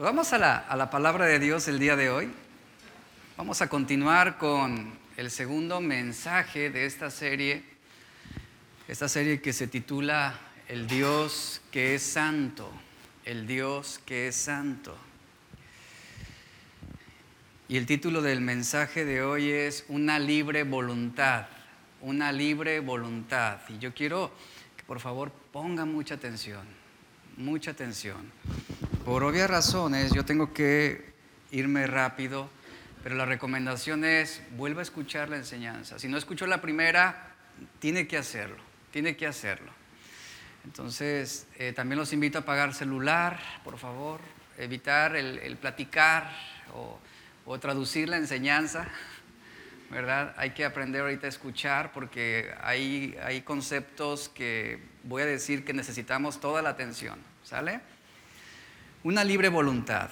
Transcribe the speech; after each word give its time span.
Vamos 0.00 0.32
a 0.32 0.38
la, 0.38 0.56
a 0.56 0.76
la 0.76 0.88
palabra 0.88 1.26
de 1.26 1.38
Dios 1.38 1.68
el 1.68 1.78
día 1.78 1.94
de 1.94 2.08
hoy. 2.08 2.30
Vamos 3.36 3.60
a 3.60 3.68
continuar 3.68 4.38
con 4.38 4.94
el 5.18 5.30
segundo 5.30 5.82
mensaje 5.82 6.70
de 6.70 6.86
esta 6.86 7.10
serie, 7.10 7.62
esta 8.88 9.10
serie 9.10 9.42
que 9.42 9.52
se 9.52 9.66
titula 9.66 10.40
El 10.68 10.86
Dios 10.86 11.60
que 11.70 11.94
es 11.94 12.02
santo, 12.02 12.72
el 13.26 13.46
Dios 13.46 14.00
que 14.06 14.28
es 14.28 14.36
santo. 14.36 14.96
Y 17.68 17.76
el 17.76 17.84
título 17.84 18.22
del 18.22 18.40
mensaje 18.40 19.04
de 19.04 19.22
hoy 19.22 19.50
es 19.50 19.84
Una 19.88 20.18
libre 20.18 20.62
voluntad, 20.62 21.44
una 22.00 22.32
libre 22.32 22.80
voluntad. 22.80 23.58
Y 23.68 23.78
yo 23.78 23.92
quiero 23.92 24.30
que 24.78 24.82
por 24.84 24.98
favor 24.98 25.30
pongan 25.52 25.92
mucha 25.92 26.14
atención, 26.14 26.64
mucha 27.36 27.72
atención. 27.72 28.32
Por 29.10 29.24
obvias 29.24 29.50
razones 29.50 30.12
yo 30.12 30.24
tengo 30.24 30.52
que 30.52 31.04
irme 31.50 31.84
rápido, 31.88 32.48
pero 33.02 33.16
la 33.16 33.26
recomendación 33.26 34.04
es 34.04 34.40
vuelva 34.56 34.82
a 34.82 34.84
escuchar 34.84 35.28
la 35.28 35.36
enseñanza. 35.36 35.98
Si 35.98 36.06
no 36.06 36.16
escuchó 36.16 36.46
la 36.46 36.62
primera, 36.62 37.34
tiene 37.80 38.06
que 38.06 38.16
hacerlo, 38.16 38.62
tiene 38.92 39.16
que 39.16 39.26
hacerlo. 39.26 39.72
Entonces, 40.64 41.48
eh, 41.58 41.72
también 41.72 41.98
los 41.98 42.12
invito 42.12 42.38
a 42.38 42.42
apagar 42.42 42.72
celular, 42.72 43.40
por 43.64 43.78
favor, 43.78 44.20
evitar 44.56 45.16
el, 45.16 45.40
el 45.40 45.56
platicar 45.56 46.30
o 46.72 46.96
o 47.46 47.58
traducir 47.58 48.08
la 48.08 48.16
enseñanza, 48.16 48.86
¿verdad? 49.90 50.34
Hay 50.36 50.50
que 50.50 50.64
aprender 50.64 51.00
ahorita 51.00 51.26
a 51.26 51.30
escuchar 51.30 51.90
porque 51.90 52.54
hay, 52.62 53.18
hay 53.24 53.40
conceptos 53.40 54.28
que 54.28 54.80
voy 55.02 55.22
a 55.22 55.26
decir 55.26 55.64
que 55.64 55.72
necesitamos 55.72 56.38
toda 56.40 56.62
la 56.62 56.70
atención, 56.70 57.18
¿sale? 57.42 57.80
Una 59.02 59.24
libre 59.24 59.48
voluntad. 59.48 60.10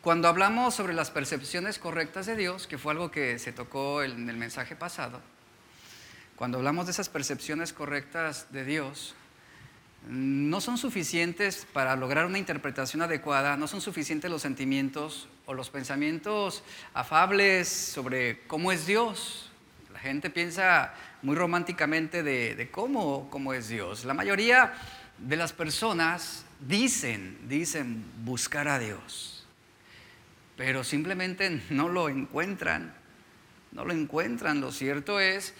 Cuando 0.00 0.28
hablamos 0.28 0.74
sobre 0.74 0.94
las 0.94 1.10
percepciones 1.10 1.78
correctas 1.78 2.24
de 2.24 2.36
Dios, 2.36 2.66
que 2.66 2.78
fue 2.78 2.92
algo 2.92 3.10
que 3.10 3.38
se 3.38 3.52
tocó 3.52 4.02
en 4.02 4.30
el 4.30 4.38
mensaje 4.38 4.76
pasado, 4.76 5.20
cuando 6.36 6.56
hablamos 6.56 6.86
de 6.86 6.92
esas 6.92 7.10
percepciones 7.10 7.74
correctas 7.74 8.46
de 8.50 8.64
Dios, 8.64 9.14
no 10.08 10.62
son 10.62 10.78
suficientes 10.78 11.66
para 11.70 11.96
lograr 11.96 12.24
una 12.24 12.38
interpretación 12.38 13.02
adecuada, 13.02 13.58
no 13.58 13.68
son 13.68 13.82
suficientes 13.82 14.30
los 14.30 14.40
sentimientos 14.40 15.28
o 15.44 15.52
los 15.52 15.68
pensamientos 15.68 16.62
afables 16.94 17.68
sobre 17.68 18.38
cómo 18.46 18.72
es 18.72 18.86
Dios. 18.86 19.50
La 19.92 19.98
gente 19.98 20.30
piensa 20.30 20.94
muy 21.20 21.36
románticamente 21.36 22.22
de, 22.22 22.70
cómo, 22.70 23.28
cómo 23.28 23.52
es 23.52 23.68
Dios. 23.68 24.06
La 24.06 24.14
mayoría 24.14 24.72
de 25.18 25.36
las 25.36 25.52
personas 25.52 26.46
dicen, 26.66 27.38
dicen 27.48 28.04
buscar 28.24 28.68
a 28.68 28.78
Dios, 28.78 29.46
pero 30.56 30.84
simplemente 30.84 31.62
no 31.70 31.88
lo 31.88 32.08
encuentran, 32.08 32.94
no 33.72 33.84
lo 33.84 33.92
encuentran. 33.92 34.60
Lo 34.60 34.72
cierto 34.72 35.20
es 35.20 35.54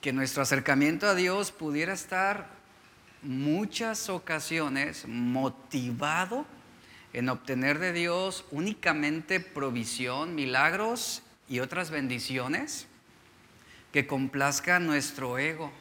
que 0.00 0.12
nuestro 0.12 0.42
acercamiento 0.42 1.06
a 1.06 1.14
Dios 1.14 1.50
pudiera 1.50 1.92
estar 1.92 2.48
muchas 3.22 4.10
ocasiones 4.10 5.06
motivado 5.08 6.46
en 7.14 7.28
obtener 7.28 7.78
de 7.78 7.92
Dios 7.92 8.44
únicamente 8.50 9.40
provisión, 9.40 10.34
milagros 10.34 11.22
y 11.48 11.60
otras 11.60 11.90
bendiciones 11.90 12.86
que 13.92 14.06
complazcan 14.06 14.86
nuestro 14.86 15.38
ego. 15.38 15.72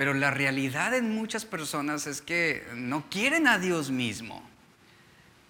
Pero 0.00 0.14
la 0.14 0.30
realidad 0.30 0.94
en 0.94 1.14
muchas 1.14 1.44
personas 1.44 2.06
es 2.06 2.22
que 2.22 2.66
no 2.74 3.04
quieren 3.10 3.46
a 3.46 3.58
Dios 3.58 3.90
mismo. 3.90 4.42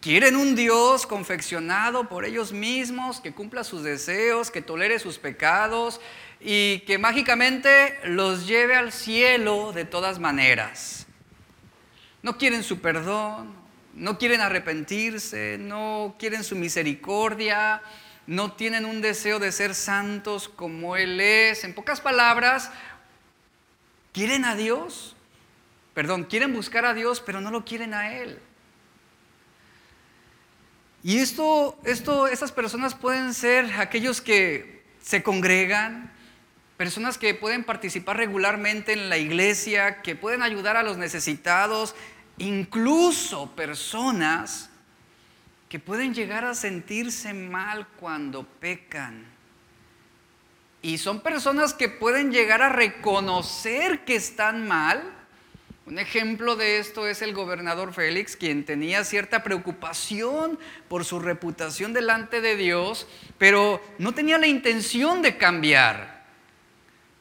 Quieren 0.01 0.34
un 0.34 0.56
Dios 0.56 1.06
confeccionado 1.06 2.09
por 2.09 2.25
ellos 2.25 2.53
mismos, 2.53 3.21
que 3.21 3.31
cumpla 3.31 3.62
sus 3.62 3.84
deseos, 3.84 4.51
que 4.51 4.61
tolere 4.61 4.98
sus 4.98 5.19
pecados 5.19 6.01
y 6.41 6.81
que 6.81 6.98
mágicamente 6.98 7.97
los 8.03 8.49
lleve 8.49 8.75
al 8.75 8.91
cielo 8.91 9.71
de 9.71 9.84
todas 9.84 10.19
maneras. 10.19 11.06
No 12.21 12.37
quieren 12.37 12.65
su 12.65 12.81
perdón, 12.81 13.55
no 13.94 14.19
quieren 14.19 14.41
arrepentirse, 14.41 15.59
no 15.60 16.16
quieren 16.19 16.43
su 16.43 16.56
misericordia, 16.56 17.83
no 18.27 18.53
tienen 18.53 18.84
un 18.84 19.00
deseo 19.00 19.39
de 19.39 19.50
ser 19.53 19.75
santos 19.75 20.49
como 20.49 20.97
Él 20.97 21.21
es. 21.21 21.65
En 21.65 21.75
pocas 21.75 22.00
palabras, 22.00 22.71
quieren 24.12 24.44
a 24.44 24.54
Dios, 24.54 25.16
perdón, 25.94 26.25
quieren 26.25 26.53
buscar 26.53 26.84
a 26.84 26.94
Dios, 26.94 27.21
pero 27.21 27.41
no 27.41 27.50
lo 27.50 27.65
quieren 27.65 27.94
a 27.94 28.15
Él. 28.15 28.38
Y 31.03 31.19
esto, 31.19 31.78
esto, 31.84 32.26
estas 32.26 32.53
personas 32.53 32.94
pueden 32.94 33.32
ser 33.32 33.72
aquellos 33.75 34.21
que 34.21 34.84
se 35.03 35.22
congregan, 35.22 36.12
personas 36.76 37.16
que 37.16 37.34
pueden 37.34 37.65
participar 37.65 38.16
regularmente 38.19 38.93
en 38.93 39.09
la 39.09 39.16
iglesia, 39.16 40.03
que 40.03 40.15
pueden 40.15 40.42
ayudar 40.42 40.77
a 40.77 40.82
los 40.82 40.98
necesitados, 40.98 41.94
incluso 42.37 43.50
personas 43.53 44.71
que 45.69 45.78
pueden 45.78 46.15
llegar 46.15 46.44
a 46.44 46.54
sentirse 46.54 47.32
mal 47.32 47.87
cuando 47.98 48.44
pecan. 48.44 49.25
Y 50.82 50.98
son 50.98 51.20
personas 51.20 51.74
que 51.74 51.88
pueden 51.88 52.32
llegar 52.32 52.62
a 52.62 52.70
reconocer 52.70 54.04
que 54.04 54.16
están 54.16 54.66
mal. 54.66 55.02
Un 55.86 55.98
ejemplo 55.98 56.56
de 56.56 56.78
esto 56.78 57.06
es 57.06 57.20
el 57.20 57.34
gobernador 57.34 57.92
Félix, 57.92 58.36
quien 58.36 58.64
tenía 58.64 59.04
cierta 59.04 59.42
preocupación 59.42 60.58
por 60.88 61.04
su 61.04 61.18
reputación 61.18 61.92
delante 61.92 62.41
de 62.41 62.56
Dios, 62.56 63.06
pero 63.38 63.82
no 63.98 64.12
tenía 64.12 64.38
la 64.38 64.46
intención 64.46 65.20
de 65.20 65.36
cambiar. 65.36 66.09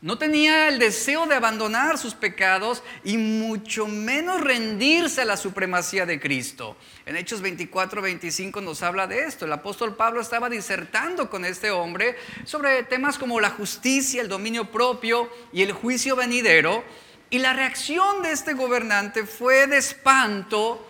No 0.01 0.17
tenía 0.17 0.69
el 0.69 0.79
deseo 0.79 1.25
de 1.25 1.35
abandonar 1.35 1.97
sus 1.97 2.13
pecados 2.13 2.83
y 3.03 3.17
mucho 3.17 3.85
menos 3.85 4.39
rendirse 4.39 5.23
a 5.23 5.25
la 5.25 5.35
supremacía 5.35 6.05
de 6.05 6.21
Cristo. 6.21 6.77
En 7.05 7.17
Hechos 7.17 7.41
24, 7.41 8.01
25 8.01 8.61
nos 8.61 8.81
habla 8.81 9.07
de 9.07 9.25
esto. 9.25 9.43
El 9.43 9.51
apóstol 9.51 9.97
Pablo 9.97 10.21
estaba 10.21 10.49
disertando 10.49 11.29
con 11.29 11.43
este 11.43 11.69
hombre 11.71 12.15
sobre 12.45 12.83
temas 12.83 13.17
como 13.17 13.41
la 13.41 13.49
justicia, 13.49 14.21
el 14.21 14.29
dominio 14.29 14.71
propio 14.71 15.29
y 15.51 15.63
el 15.63 15.73
juicio 15.73 16.15
venidero. 16.15 16.85
Y 17.29 17.39
la 17.39 17.51
reacción 17.51 18.23
de 18.23 18.31
este 18.31 18.53
gobernante 18.53 19.25
fue 19.25 19.67
de 19.67 19.79
espanto. 19.79 20.88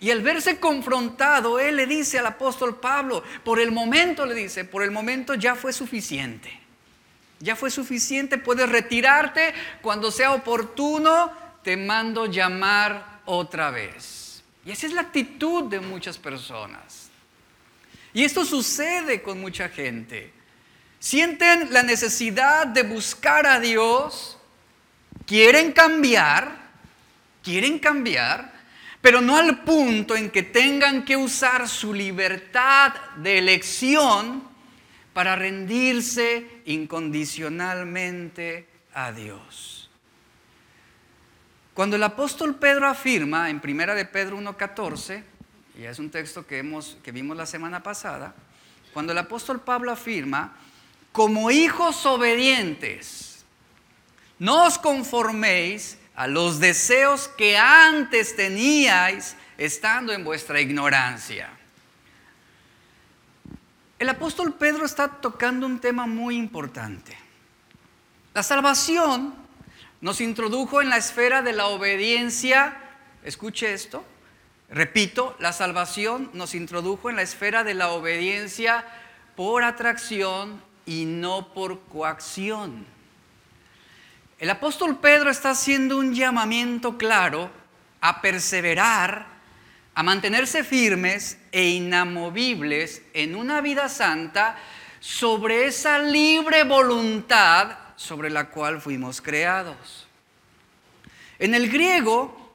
Y 0.00 0.10
al 0.10 0.22
verse 0.22 0.58
confrontado, 0.58 1.60
él 1.60 1.76
le 1.76 1.86
dice 1.86 2.18
al 2.18 2.26
apóstol 2.26 2.80
Pablo, 2.80 3.22
por 3.44 3.60
el 3.60 3.70
momento 3.70 4.26
le 4.26 4.34
dice, 4.34 4.64
por 4.64 4.82
el 4.82 4.90
momento 4.90 5.34
ya 5.34 5.54
fue 5.54 5.72
suficiente. 5.72 6.67
Ya 7.40 7.56
fue 7.56 7.70
suficiente, 7.70 8.38
puedes 8.38 8.68
retirarte. 8.68 9.54
Cuando 9.80 10.10
sea 10.10 10.32
oportuno, 10.32 11.32
te 11.62 11.76
mando 11.76 12.26
llamar 12.26 13.20
otra 13.24 13.70
vez. 13.70 14.42
Y 14.64 14.70
esa 14.70 14.86
es 14.86 14.92
la 14.92 15.02
actitud 15.02 15.64
de 15.64 15.80
muchas 15.80 16.18
personas. 16.18 17.10
Y 18.12 18.24
esto 18.24 18.44
sucede 18.44 19.22
con 19.22 19.40
mucha 19.40 19.68
gente. 19.68 20.32
Sienten 20.98 21.72
la 21.72 21.82
necesidad 21.82 22.66
de 22.66 22.82
buscar 22.82 23.46
a 23.46 23.60
Dios, 23.60 24.36
quieren 25.26 25.72
cambiar, 25.72 26.70
quieren 27.42 27.78
cambiar, 27.78 28.52
pero 29.00 29.20
no 29.20 29.36
al 29.36 29.60
punto 29.60 30.16
en 30.16 30.30
que 30.30 30.42
tengan 30.42 31.04
que 31.04 31.16
usar 31.16 31.68
su 31.68 31.94
libertad 31.94 32.94
de 33.16 33.38
elección 33.38 34.42
para 35.12 35.36
rendirse 35.36 36.57
incondicionalmente 36.68 38.68
a 38.94 39.12
Dios. 39.12 39.90
Cuando 41.74 41.96
el 41.96 42.02
apóstol 42.02 42.56
Pedro 42.56 42.88
afirma 42.88 43.50
en 43.50 43.60
Primera 43.60 43.94
de 43.94 44.04
Pedro 44.04 44.36
1:14, 44.36 45.22
y 45.78 45.84
es 45.84 45.98
un 45.98 46.10
texto 46.10 46.46
que, 46.46 46.58
hemos, 46.58 46.98
que 47.02 47.12
vimos 47.12 47.36
la 47.36 47.46
semana 47.46 47.82
pasada, 47.82 48.34
cuando 48.92 49.12
el 49.12 49.18
apóstol 49.18 49.60
Pablo 49.60 49.92
afirma, 49.92 50.56
como 51.12 51.50
hijos 51.50 52.04
obedientes, 52.04 53.44
no 54.38 54.66
os 54.66 54.78
conforméis 54.78 55.98
a 56.14 56.26
los 56.26 56.58
deseos 56.58 57.28
que 57.28 57.56
antes 57.56 58.36
teníais 58.36 59.36
estando 59.56 60.12
en 60.12 60.24
vuestra 60.24 60.60
ignorancia. 60.60 61.57
El 63.98 64.08
apóstol 64.08 64.54
Pedro 64.54 64.84
está 64.84 65.08
tocando 65.08 65.66
un 65.66 65.80
tema 65.80 66.06
muy 66.06 66.36
importante. 66.36 67.18
La 68.32 68.44
salvación 68.44 69.34
nos 70.00 70.20
introdujo 70.20 70.80
en 70.80 70.88
la 70.88 70.98
esfera 70.98 71.42
de 71.42 71.52
la 71.52 71.66
obediencia. 71.66 72.76
Escuche 73.24 73.72
esto. 73.72 74.04
Repito, 74.70 75.34
la 75.40 75.52
salvación 75.52 76.30
nos 76.32 76.54
introdujo 76.54 77.10
en 77.10 77.16
la 77.16 77.22
esfera 77.22 77.64
de 77.64 77.74
la 77.74 77.88
obediencia 77.88 78.84
por 79.34 79.64
atracción 79.64 80.62
y 80.86 81.04
no 81.04 81.52
por 81.52 81.80
coacción. 81.80 82.86
El 84.38 84.50
apóstol 84.50 84.98
Pedro 84.98 85.30
está 85.30 85.50
haciendo 85.50 85.98
un 85.98 86.14
llamamiento 86.14 86.98
claro 86.98 87.50
a 88.00 88.20
perseverar 88.20 89.37
a 89.98 90.04
mantenerse 90.04 90.62
firmes 90.62 91.38
e 91.50 91.70
inamovibles 91.70 93.02
en 93.14 93.34
una 93.34 93.60
vida 93.60 93.88
santa 93.88 94.56
sobre 95.00 95.66
esa 95.66 95.98
libre 95.98 96.62
voluntad 96.62 97.76
sobre 97.96 98.30
la 98.30 98.48
cual 98.48 98.80
fuimos 98.80 99.20
creados. 99.20 100.06
En 101.40 101.52
el 101.52 101.68
griego 101.68 102.54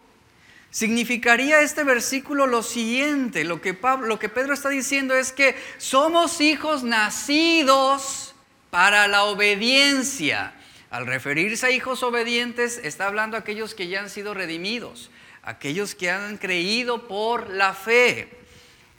significaría 0.72 1.60
este 1.60 1.84
versículo 1.84 2.48
lo 2.48 2.64
siguiente, 2.64 3.44
lo 3.44 3.60
que, 3.60 3.78
lo 4.04 4.18
que 4.20 4.30
Pedro 4.30 4.54
está 4.54 4.70
diciendo 4.70 5.14
es 5.14 5.34
que 5.34 5.54
somos 5.78 6.40
hijos 6.40 6.86
nacidos 6.86 8.36
para 8.70 9.10
la 9.10 9.26
obediencia. 9.26 10.54
Al 10.90 11.08
referirse 11.08 11.66
a 11.66 11.72
hijos 11.72 12.04
obedientes, 12.04 12.80
está 12.86 13.08
hablando 13.08 13.36
a 13.36 13.42
aquellos 13.42 13.76
que 13.76 13.90
ya 13.90 14.00
han 14.00 14.10
sido 14.10 14.34
redimidos, 14.34 15.12
aquellos 15.44 15.94
que 15.96 16.10
han 16.10 16.38
creído 16.38 17.08
por 17.08 17.50
la 17.50 17.74
fe. 17.74 18.30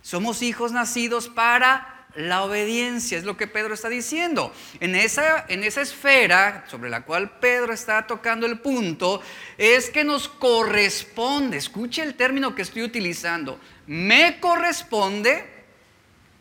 Somos 0.02 0.43
hijos 0.43 0.73
nacidos 0.73 1.29
para 1.29 2.06
la 2.14 2.44
obediencia, 2.44 3.19
es 3.19 3.25
lo 3.25 3.37
que 3.37 3.46
Pedro 3.46 3.75
está 3.75 3.88
diciendo. 3.88 4.52
En 4.81 4.94
esa, 4.94 5.44
en 5.49 5.64
esa 5.64 5.81
esfera 5.81 6.64
sobre 6.69 6.91
la 6.91 7.02
cual 7.02 7.38
Pedro 7.41 7.73
está 7.73 8.06
tocando 8.06 8.46
el 8.46 8.61
punto, 8.61 9.20
es 9.58 9.91
que 9.91 10.05
nos 10.05 10.29
corresponde, 10.29 11.56
escuche 11.56 12.02
el 12.02 12.14
término 12.14 12.55
que 12.55 12.62
estoy 12.62 12.82
utilizando, 12.82 13.58
me 13.87 14.38
corresponde 14.38 15.44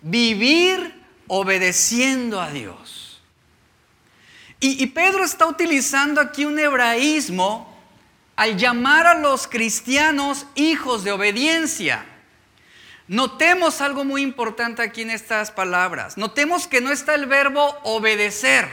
vivir 0.02 1.02
obedeciendo 1.28 2.40
a 2.40 2.52
Dios. 2.52 3.22
Y, 4.60 4.88
Pedro 4.88 5.26
está 5.26 5.46
utilizando 5.46 6.22
aquí 6.22 6.46
un 6.46 6.58
hebraísmo 6.58 7.73
al 8.36 8.58
llamar 8.58 9.08
a 9.08 9.16
los 9.16 9.48
cristianos 9.48 10.46
hijos 10.56 11.04
de 11.04 11.12
obediencia. 11.12 12.06
Notemos 13.08 13.82
algo 13.82 14.04
muy 14.04 14.22
importante 14.22 14.82
aquí 14.82 15.02
en 15.02 15.12
estas 15.12 15.52
palabras. 15.52 16.18
Notemos 16.18 16.68
que 16.68 16.82
no 16.82 16.92
está 16.92 17.16
el 17.16 17.26
verbo 17.26 17.78
obedecer, 17.84 18.68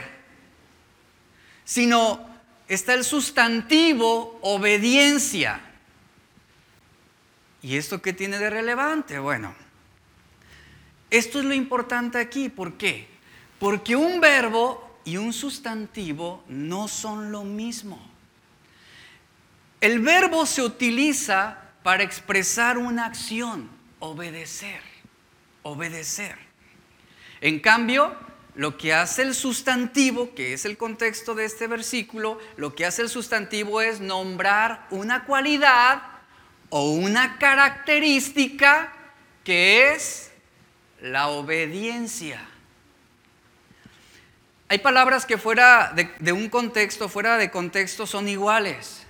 sino 1.65 2.27
está 2.67 2.93
el 2.93 3.03
sustantivo 3.03 4.39
obediencia. 4.41 5.61
¿Y 7.61 7.75
esto 7.75 8.01
qué 8.01 8.13
tiene 8.13 8.39
de 8.39 8.49
relevante? 8.49 9.19
Bueno, 9.19 9.53
esto 11.11 11.39
es 11.39 11.45
lo 11.45 11.53
importante 11.53 12.17
aquí. 12.17 12.49
¿Por 12.49 12.73
qué? 12.77 13.07
Porque 13.59 13.95
un 13.95 14.19
verbo 14.19 14.99
y 15.03 15.17
un 15.17 15.33
sustantivo 15.33 16.43
no 16.47 16.87
son 16.87 17.31
lo 17.31 17.43
mismo. 17.43 18.10
El 19.81 19.99
verbo 19.99 20.45
se 20.45 20.61
utiliza 20.61 21.57
para 21.83 22.03
expresar 22.03 22.77
una 22.77 23.07
acción, 23.07 23.69
obedecer, 23.99 24.79
obedecer. 25.63 26.37
En 27.41 27.59
cambio, 27.59 28.15
lo 28.53 28.77
que 28.77 28.93
hace 28.93 29.23
el 29.23 29.33
sustantivo, 29.33 30.35
que 30.35 30.53
es 30.53 30.65
el 30.65 30.77
contexto 30.77 31.33
de 31.33 31.45
este 31.45 31.65
versículo, 31.65 32.37
lo 32.57 32.75
que 32.75 32.85
hace 32.85 33.01
el 33.01 33.09
sustantivo 33.09 33.81
es 33.81 33.99
nombrar 33.99 34.85
una 34.91 35.25
cualidad 35.25 36.03
o 36.69 36.91
una 36.91 37.39
característica 37.39 38.93
que 39.43 39.93
es 39.93 40.31
la 41.01 41.29
obediencia. 41.29 42.47
Hay 44.69 44.77
palabras 44.77 45.25
que 45.25 45.37
fuera 45.37 45.93
de, 45.93 46.31
un 46.31 46.49
contexto, 46.49 47.09
fuera 47.09 47.37
de 47.37 47.49
contexto, 47.49 48.05
son 48.05 48.29
iguales. 48.29 49.00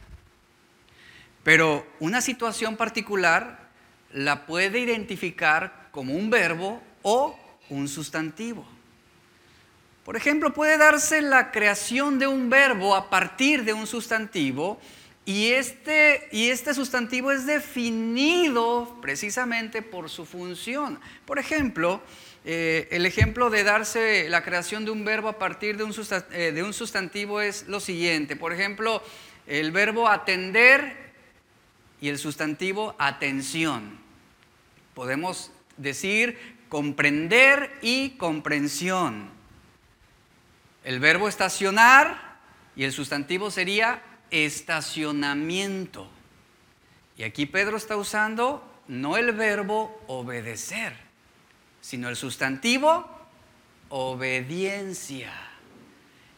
Pero 1.43 1.87
una 1.99 2.21
situación 2.21 2.77
particular 2.77 3.69
la 4.13 4.45
puede 4.45 4.79
identificar 4.79 5.89
como 5.91 6.13
un 6.13 6.29
verbo 6.29 6.81
o 7.01 7.37
un 7.69 7.87
sustantivo. 7.87 8.65
Por 10.05 10.15
ejemplo, 10.15 10.53
puede 10.53 10.77
darse 10.77 11.21
la 11.21 11.51
creación 11.51 12.19
de 12.19 12.27
un 12.27 12.49
verbo 12.49 12.95
a 12.95 13.09
partir 13.09 13.63
de 13.63 13.73
un 13.73 13.85
sustantivo 13.85 14.79
y 15.25 15.51
este, 15.51 16.27
y 16.31 16.49
este 16.49 16.73
sustantivo 16.73 17.31
es 17.31 17.45
definido 17.45 18.97
precisamente 19.01 19.83
por 19.83 20.09
su 20.09 20.25
función. 20.25 20.99
Por 21.25 21.37
ejemplo, 21.37 22.01
eh, 22.43 22.87
el 22.89 23.05
ejemplo 23.05 23.51
de 23.51 23.63
darse 23.63 24.27
la 24.29 24.43
creación 24.43 24.83
de 24.83 24.91
un 24.91 25.05
verbo 25.05 25.29
a 25.29 25.37
partir 25.37 25.75
eh, 25.75 26.51
de 26.51 26.63
un, 26.63 26.73
sustantivo 26.73 27.39
es 27.39 27.67
lo 27.67 27.79
siguiente. 27.79 28.35
Por 28.35 28.51
ejemplo, 28.51 29.03
el 29.45 29.71
verbo 29.71 30.09
atender 30.09 31.10
y 32.01 32.09
el 32.09 32.17
sustantivo 32.17 32.95
atención. 32.99 33.99
Podemos 34.93 35.51
decir 35.77 36.57
comprender 36.67 37.77
y 37.81 38.11
comprensión. 38.11 39.29
El 40.83 40.99
verbo 40.99 41.29
estacionar 41.29 42.39
y 42.75 42.83
el 42.83 42.91
sustantivo 42.91 43.51
sería 43.51 44.01
estacionamiento. 44.31 46.09
Y 47.17 47.23
aquí 47.23 47.45
Pedro 47.45 47.77
está 47.77 47.95
usando 47.95 48.67
no 48.87 49.15
el 49.15 49.31
verbo 49.31 50.01
obedecer 50.07 51.11
sino 51.81 52.09
el 52.09 52.15
sustantivo 52.15 53.09
obediencia, 53.89 55.33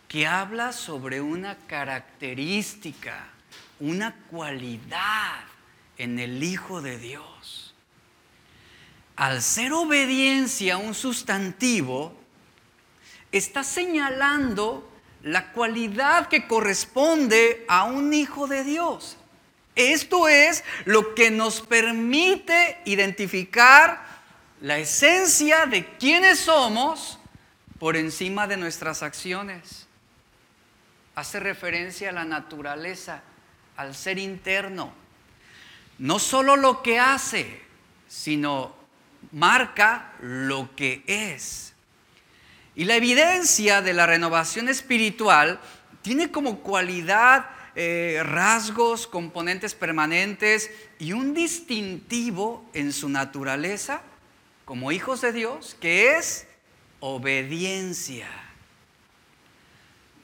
que 0.07 0.25
habla 0.25 0.71
sobre 0.71 1.21
una 1.21 1.57
característica, 1.67 3.27
una 3.79 4.15
cualidad 4.31 5.43
en 5.97 6.19
el 6.19 6.43
Hijo 6.43 6.81
de 6.81 6.97
Dios. 6.97 7.75
Al 9.15 9.41
ser 9.41 9.73
obediencia 9.73 10.77
un 10.77 10.93
sustantivo, 10.93 12.17
está 13.31 13.63
señalando 13.63 14.89
la 15.23 15.51
cualidad 15.51 16.27
que 16.27 16.47
corresponde 16.47 17.65
a 17.67 17.85
un 17.85 18.13
hijo 18.13 18.47
de 18.47 18.63
Dios. 18.63 19.17
Esto 19.75 20.27
es 20.27 20.63
lo 20.85 21.15
que 21.15 21.31
nos 21.31 21.61
permite 21.61 22.79
identificar 22.85 24.05
la 24.61 24.77
esencia 24.77 25.65
de 25.65 25.85
quiénes 25.97 26.39
somos 26.39 27.19
por 27.79 27.95
encima 27.95 28.47
de 28.47 28.57
nuestras 28.57 29.01
acciones. 29.01 29.87
Hace 31.15 31.39
referencia 31.39 32.09
a 32.09 32.13
la 32.13 32.25
naturaleza, 32.25 33.23
al 33.75 33.95
ser 33.95 34.19
interno. 34.19 34.93
No 35.99 36.19
solo 36.19 36.55
lo 36.55 36.81
que 36.81 36.99
hace, 36.99 37.61
sino 38.07 38.75
marca 39.31 40.13
lo 40.21 40.75
que 40.75 41.03
es. 41.07 41.73
Y 42.75 42.85
la 42.85 42.95
evidencia 42.95 43.81
de 43.81 43.93
la 43.93 44.05
renovación 44.05 44.67
espiritual 44.69 45.59
tiene 46.01 46.31
como 46.31 46.59
cualidad 46.59 47.45
eh, 47.75 48.21
rasgos, 48.23 49.07
componentes 49.07 49.73
permanentes 49.75 50.69
y 50.99 51.13
un 51.13 51.33
distintivo 51.33 52.69
en 52.73 52.91
su 52.93 53.09
naturaleza 53.09 54.01
como 54.65 54.91
hijos 54.91 55.21
de 55.21 55.33
Dios, 55.33 55.75
que 55.79 56.17
es 56.17 56.47
obediencia. 56.99 58.42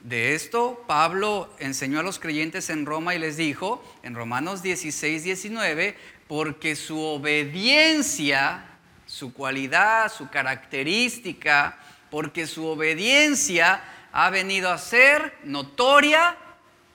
De 0.02 0.34
esto 0.34 0.84
Pablo 0.86 1.54
enseñó 1.58 2.00
a 2.00 2.02
los 2.02 2.18
creyentes 2.18 2.70
en 2.70 2.86
Roma 2.86 3.14
y 3.14 3.18
les 3.18 3.36
dijo, 3.36 3.84
en 4.02 4.14
Romanos 4.14 4.62
16, 4.62 5.24
19, 5.24 5.96
porque 6.26 6.74
su 6.76 7.00
obediencia, 7.00 8.64
su 9.06 9.32
cualidad, 9.32 10.10
su 10.10 10.30
característica, 10.30 11.78
porque 12.10 12.46
su 12.46 12.66
obediencia 12.66 13.82
ha 14.12 14.30
venido 14.30 14.70
a 14.70 14.78
ser 14.78 15.36
notoria 15.44 16.36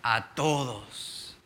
a 0.01 0.33
todos. 0.33 1.37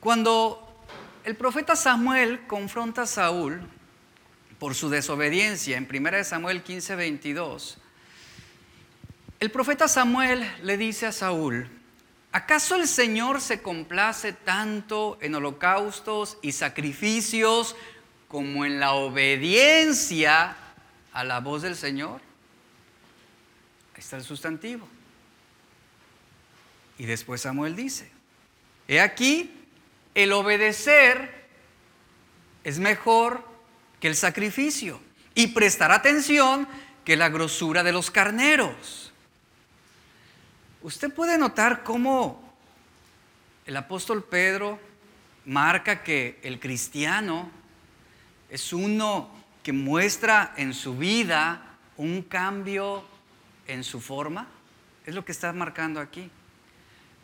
Cuando 0.00 0.84
el 1.24 1.36
profeta 1.36 1.74
Samuel 1.74 2.46
confronta 2.46 3.02
a 3.02 3.06
Saúl, 3.06 3.62
por 4.58 4.74
su 4.74 4.88
desobediencia 4.88 5.76
en 5.76 5.88
1 5.90 6.24
Samuel 6.24 6.62
15, 6.62 6.96
22, 6.96 7.78
el 9.44 9.50
profeta 9.50 9.88
Samuel 9.88 10.50
le 10.62 10.78
dice 10.78 11.04
a 11.04 11.12
Saúl, 11.12 11.68
¿acaso 12.32 12.76
el 12.76 12.88
Señor 12.88 13.42
se 13.42 13.60
complace 13.60 14.32
tanto 14.32 15.18
en 15.20 15.34
holocaustos 15.34 16.38
y 16.40 16.52
sacrificios 16.52 17.76
como 18.26 18.64
en 18.64 18.80
la 18.80 18.92
obediencia 18.92 20.56
a 21.12 21.24
la 21.24 21.40
voz 21.40 21.60
del 21.60 21.76
Señor? 21.76 22.22
Ahí 23.92 24.00
está 24.00 24.16
el 24.16 24.24
sustantivo. 24.24 24.88
Y 26.96 27.04
después 27.04 27.42
Samuel 27.42 27.76
dice, 27.76 28.10
he 28.88 28.98
aquí, 28.98 29.68
el 30.14 30.32
obedecer 30.32 31.44
es 32.64 32.78
mejor 32.78 33.46
que 34.00 34.08
el 34.08 34.16
sacrificio 34.16 35.02
y 35.34 35.48
prestar 35.48 35.92
atención 35.92 36.66
que 37.04 37.18
la 37.18 37.28
grosura 37.28 37.82
de 37.82 37.92
los 37.92 38.10
carneros. 38.10 39.03
Usted 40.84 41.14
puede 41.14 41.38
notar 41.38 41.82
cómo 41.82 42.54
el 43.64 43.74
apóstol 43.74 44.22
Pedro 44.22 44.78
marca 45.46 46.02
que 46.02 46.38
el 46.42 46.60
cristiano 46.60 47.50
es 48.50 48.70
uno 48.70 49.30
que 49.62 49.72
muestra 49.72 50.52
en 50.58 50.74
su 50.74 50.98
vida 50.98 51.78
un 51.96 52.20
cambio 52.20 53.02
en 53.66 53.82
su 53.82 53.98
forma. 53.98 54.46
Es 55.06 55.14
lo 55.14 55.24
que 55.24 55.32
está 55.32 55.54
marcando 55.54 56.00
aquí. 56.00 56.30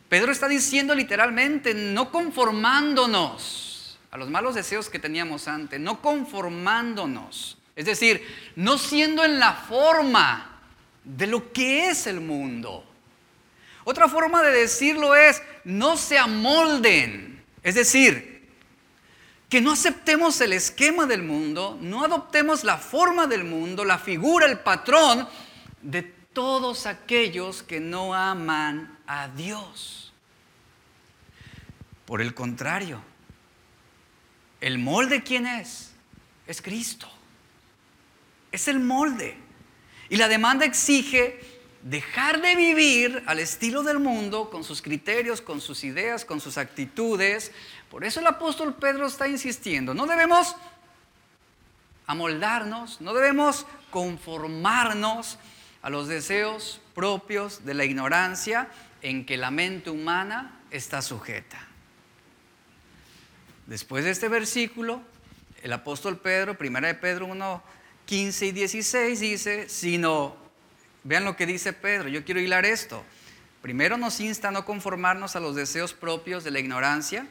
Pedro 0.09 0.31
está 0.31 0.47
diciendo 0.47 0.95
literalmente, 0.95 1.75
no 1.75 2.11
conformándonos 2.11 3.99
a 4.09 4.17
los 4.17 4.27
malos 4.31 4.55
deseos 4.55 4.89
que 4.89 4.97
teníamos 4.97 5.47
antes, 5.47 5.79
no 5.79 6.01
conformándonos. 6.01 7.59
Es 7.75 7.85
decir, 7.85 8.25
no 8.55 8.79
siendo 8.79 9.23
en 9.23 9.37
la 9.37 9.53
forma 9.53 10.59
de 11.03 11.27
lo 11.27 11.53
que 11.53 11.89
es 11.91 12.07
el 12.07 12.21
mundo. 12.21 12.87
Otra 13.91 14.07
forma 14.07 14.41
de 14.41 14.51
decirlo 14.53 15.17
es, 15.17 15.41
no 15.65 15.97
se 15.97 16.17
amolden. 16.17 17.43
Es 17.61 17.75
decir, 17.75 18.49
que 19.49 19.59
no 19.59 19.73
aceptemos 19.73 20.39
el 20.39 20.53
esquema 20.53 21.05
del 21.05 21.23
mundo, 21.23 21.77
no 21.81 22.05
adoptemos 22.05 22.63
la 22.63 22.77
forma 22.77 23.27
del 23.27 23.43
mundo, 23.43 23.83
la 23.83 23.97
figura, 23.99 24.45
el 24.45 24.59
patrón 24.59 25.27
de 25.81 26.03
todos 26.03 26.85
aquellos 26.85 27.63
que 27.63 27.81
no 27.81 28.15
aman 28.15 28.97
a 29.07 29.27
Dios. 29.27 30.13
Por 32.05 32.21
el 32.21 32.33
contrario, 32.33 33.01
el 34.61 34.77
molde 34.77 35.21
quién 35.21 35.45
es? 35.47 35.91
Es 36.47 36.61
Cristo. 36.61 37.11
Es 38.53 38.69
el 38.69 38.79
molde. 38.79 39.37
Y 40.07 40.15
la 40.15 40.29
demanda 40.29 40.63
exige 40.63 41.50
dejar 41.83 42.41
de 42.41 42.55
vivir 42.55 43.23
al 43.25 43.39
estilo 43.39 43.83
del 43.83 43.99
mundo, 43.99 44.49
con 44.49 44.63
sus 44.63 44.81
criterios, 44.81 45.41
con 45.41 45.61
sus 45.61 45.83
ideas, 45.83 46.25
con 46.25 46.39
sus 46.39 46.57
actitudes. 46.57 47.51
Por 47.89 48.03
eso 48.03 48.19
el 48.19 48.27
apóstol 48.27 48.75
Pedro 48.75 49.07
está 49.07 49.27
insistiendo, 49.27 49.93
no 49.93 50.05
debemos 50.05 50.55
amoldarnos, 52.07 53.01
no 53.01 53.13
debemos 53.13 53.65
conformarnos 53.89 55.37
a 55.81 55.89
los 55.89 56.07
deseos 56.07 56.81
propios 56.93 57.65
de 57.65 57.73
la 57.73 57.85
ignorancia 57.85 58.69
en 59.01 59.25
que 59.25 59.37
la 59.37 59.51
mente 59.51 59.89
humana 59.89 60.59
está 60.69 61.01
sujeta. 61.01 61.67
Después 63.65 64.03
de 64.03 64.11
este 64.11 64.27
versículo, 64.27 65.01
el 65.63 65.73
apóstol 65.73 66.17
Pedro, 66.17 66.57
primera 66.57 66.87
de 66.87 66.95
Pedro 66.95 67.25
1, 67.27 67.63
15 68.05 68.47
y 68.47 68.51
16 68.51 69.19
dice, 69.19 69.69
sino, 69.69 70.35
vean 71.03 71.25
lo 71.25 71.35
que 71.35 71.45
dice 71.45 71.73
Pedro, 71.73 72.09
yo 72.09 72.23
quiero 72.23 72.39
hilar 72.39 72.65
esto. 72.65 73.03
Primero 73.61 73.97
nos 73.97 74.19
insta 74.19 74.47
a 74.47 74.51
no 74.51 74.65
conformarnos 74.65 75.35
a 75.35 75.39
los 75.39 75.55
deseos 75.55 75.93
propios 75.93 76.43
de 76.43 76.51
la 76.51 76.59
ignorancia, 76.59 77.27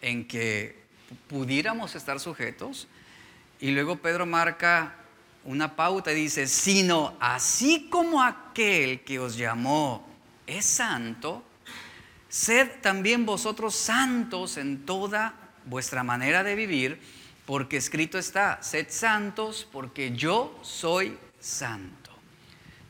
en 0.00 0.28
que 0.28 0.82
pudiéramos 1.28 1.94
estar 1.94 2.20
sujetos. 2.20 2.88
Y 3.60 3.70
luego 3.70 3.96
Pedro 3.96 4.26
marca 4.26 4.94
una 5.44 5.74
pauta 5.74 6.12
y 6.12 6.16
dice, 6.16 6.46
sino 6.46 7.16
así 7.20 7.88
como 7.90 8.22
aquel 8.22 9.00
que 9.00 9.18
os 9.18 9.36
llamó 9.36 10.06
es 10.46 10.64
santo, 10.66 11.44
Sed 12.28 12.68
también 12.82 13.24
vosotros 13.24 13.74
santos 13.74 14.58
en 14.58 14.84
toda 14.84 15.34
vuestra 15.64 16.02
manera 16.02 16.44
de 16.44 16.54
vivir, 16.54 17.00
porque 17.46 17.78
escrito 17.78 18.18
está, 18.18 18.62
sed 18.62 18.88
santos 18.90 19.66
porque 19.72 20.12
yo 20.14 20.58
soy 20.62 21.16
santo. 21.40 21.97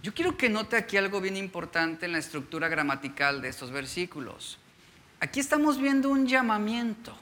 Yo 0.02 0.14
quiero 0.14 0.36
que 0.36 0.48
note 0.48 0.76
aquí 0.76 0.96
algo 0.96 1.20
bien 1.20 1.36
importante 1.36 2.06
en 2.06 2.12
la 2.12 2.18
estructura 2.18 2.68
gramatical 2.68 3.42
de 3.42 3.48
estos 3.48 3.72
versículos. 3.72 4.58
Aquí 5.20 5.40
estamos 5.40 5.80
viendo 5.80 6.08
un 6.08 6.26
llamamiento 6.26 7.18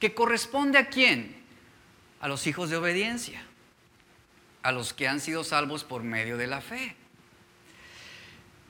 que 0.00 0.14
corresponde 0.14 0.78
a 0.78 0.88
quién? 0.88 1.36
A 2.20 2.28
los 2.28 2.46
hijos 2.46 2.70
de 2.70 2.76
obediencia, 2.76 3.42
a 4.62 4.72
los 4.72 4.94
que 4.94 5.06
han 5.06 5.20
sido 5.20 5.44
salvos 5.44 5.84
por 5.84 6.02
medio 6.02 6.38
de 6.38 6.46
la 6.46 6.62
fe. 6.62 6.96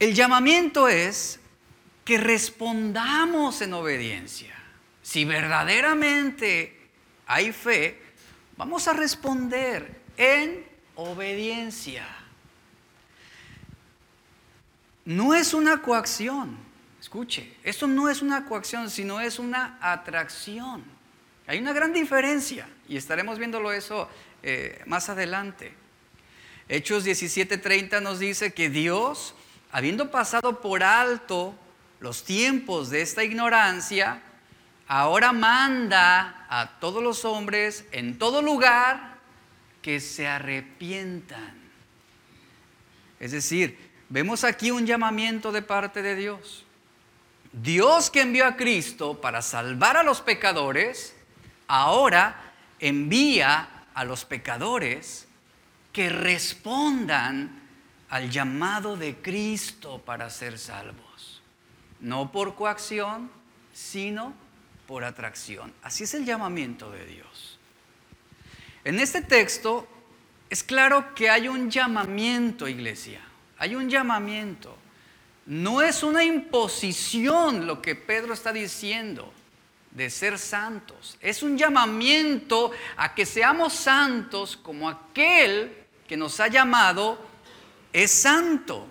El 0.01 0.15
llamamiento 0.15 0.89
es 0.89 1.39
que 2.05 2.19
respondamos 2.19 3.61
en 3.63 3.73
obediencia. 3.75 4.55
Si 5.03 5.25
verdaderamente 5.25 6.91
hay 7.27 7.53
fe, 7.53 8.03
vamos 8.57 8.89
a 8.89 8.93
responder 8.93 10.01
en 10.17 10.67
obediencia. 10.97 12.18
No 15.09 15.33
es 15.33 15.55
una 15.55 15.81
coacción, 15.81 16.59
escuche, 17.01 17.51
esto 17.63 17.87
no 17.87 18.11
es 18.11 18.21
una 18.21 18.45
coacción, 18.45 18.91
sino 18.91 19.23
es 19.23 19.39
una 19.39 19.79
atracción. 19.81 20.85
Hay 21.47 21.59
una 21.59 21.73
gran 21.73 21.95
diferencia 21.95 22.69
y 22.87 22.99
estaremos 22.99 23.39
viéndolo 23.39 23.73
eso 23.73 24.07
eh, 24.43 24.83
más 24.85 25.09
adelante. 25.09 25.73
Hechos 26.69 27.07
17:30 27.07 28.03
nos 28.03 28.19
dice 28.19 28.53
que 28.53 28.69
Dios, 28.69 29.35
habiendo 29.73 30.11
pasado 30.11 30.61
por 30.61 30.83
alto 30.83 31.55
los 32.01 32.23
tiempos 32.23 32.91
de 32.91 33.01
esta 33.01 33.25
ignorancia, 33.25 34.21
ahora 34.87 35.33
manda 35.33 36.45
a 36.51 36.79
todos 36.81 37.03
los 37.03 37.25
hombres 37.25 37.87
en 37.93 38.19
todo 38.19 38.43
lugar 38.43 39.17
que 39.81 40.01
se 40.01 40.29
arrepientan. 40.29 41.57
Es 43.21 43.33
decir, 43.33 43.88
vemos 44.09 44.45
aquí 44.45 44.71
un 44.71 44.87
llamamiento 44.87 45.53
de 45.53 45.63
parte 45.63 46.03
de 46.03 46.15
Dios. 46.15 46.65
Dios 47.53 48.11
que 48.11 48.23
envió 48.23 48.47
a 48.47 48.57
Cristo 48.57 49.21
para 49.21 49.43
salvar 49.43 49.97
a 49.97 50.03
los 50.03 50.21
pecadores, 50.21 51.17
ahora 51.67 52.53
envía 52.79 53.87
a 53.95 54.05
los 54.05 54.25
pecadores 54.25 55.27
que 55.93 56.09
respondan 56.09 57.63
al 58.11 58.31
llamado 58.31 58.97
de 58.97 59.17
Cristo 59.17 60.03
para 60.05 60.31
ser 60.31 60.59
salvos 60.59 61.09
no 62.01 62.31
por 62.33 62.55
coacción, 62.55 63.31
sino 63.73 64.33
por 64.87 65.05
atracción. 65.05 65.73
Así 65.83 66.05
es 66.05 66.15
el 66.15 66.25
llamamiento 66.25 66.91
de 66.91 67.07
Dios. 67.07 67.59
En 68.85 69.01
este 69.01 69.21
texto 69.21 69.87
es 70.51 70.63
claro 70.63 71.15
que 71.15 71.29
hay 71.29 71.49
un 71.49 71.71
llamamiento, 71.71 72.69
iglesia. 72.69 73.21
Hay 73.59 73.75
un 73.75 73.91
llamamiento. 73.91 74.77
No 75.47 75.83
es 75.83 76.03
una 76.03 76.25
imposición 76.25 77.67
lo 77.67 77.81
que 77.81 77.95
Pedro 77.95 78.35
está 78.35 78.53
diciendo 78.53 79.33
de 79.91 80.11
ser 80.11 80.39
santos. 80.39 81.17
Es 81.21 81.43
un 81.43 81.57
llamamiento 81.57 82.71
a 82.97 83.15
que 83.15 83.27
seamos 83.27 83.73
santos 83.73 84.57
como 84.57 84.89
aquel 84.89 85.77
que 86.07 86.17
nos 86.17 86.41
ha 86.41 86.49
llamado 86.49 87.19
es 87.93 88.11
santo. 88.11 88.87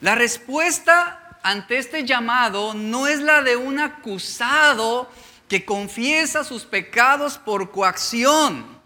La 0.00 0.14
respuesta 0.14 1.38
ante 1.42 1.78
este 1.78 2.04
llamado 2.04 2.74
no 2.74 3.06
es 3.06 3.20
la 3.20 3.42
de 3.42 3.56
un 3.56 3.78
acusado 3.78 5.10
que 5.48 5.64
confiesa 5.64 6.44
sus 6.44 6.64
pecados 6.64 7.38
por 7.38 7.70
coacción, 7.70 8.79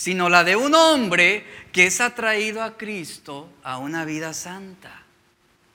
sino 0.00 0.30
la 0.30 0.44
de 0.44 0.56
un 0.56 0.74
hombre 0.74 1.44
que 1.72 1.84
es 1.84 2.00
atraído 2.00 2.62
a 2.62 2.78
Cristo 2.78 3.50
a 3.62 3.76
una 3.76 4.06
vida 4.06 4.32
santa. 4.32 5.02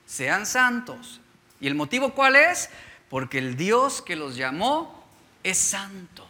Sean 0.04 0.46
santos. 0.46 1.20
¿Y 1.60 1.68
el 1.68 1.76
motivo 1.76 2.12
cuál 2.12 2.34
es? 2.34 2.68
Porque 3.08 3.38
el 3.38 3.56
Dios 3.56 4.02
que 4.02 4.16
los 4.16 4.34
llamó 4.34 5.06
es 5.44 5.58
santo. 5.58 6.26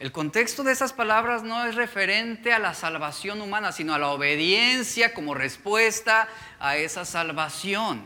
El 0.00 0.12
contexto 0.12 0.64
de 0.64 0.72
esas 0.72 0.92
palabras 0.92 1.42
no 1.42 1.64
es 1.64 1.76
referente 1.76 2.52
a 2.52 2.58
la 2.58 2.74
salvación 2.74 3.40
humana, 3.40 3.72
sino 3.72 3.94
a 3.94 3.98
la 3.98 4.08
obediencia 4.08 5.14
como 5.14 5.32
respuesta 5.32 6.28
a 6.60 6.76
esa 6.76 7.06
salvación. 7.06 8.04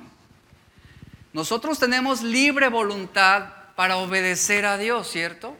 Nosotros 1.32 1.80
tenemos 1.80 2.22
libre 2.22 2.68
voluntad 2.68 3.46
para 3.74 3.96
obedecer 3.96 4.64
a 4.64 4.78
Dios, 4.78 5.10
¿cierto? 5.10 5.56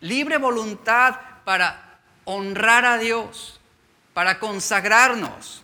Libre 0.00 0.38
voluntad 0.38 1.16
para 1.44 1.85
honrar 2.26 2.84
a 2.84 2.98
Dios, 2.98 3.58
para 4.12 4.38
consagrarnos. 4.38 5.62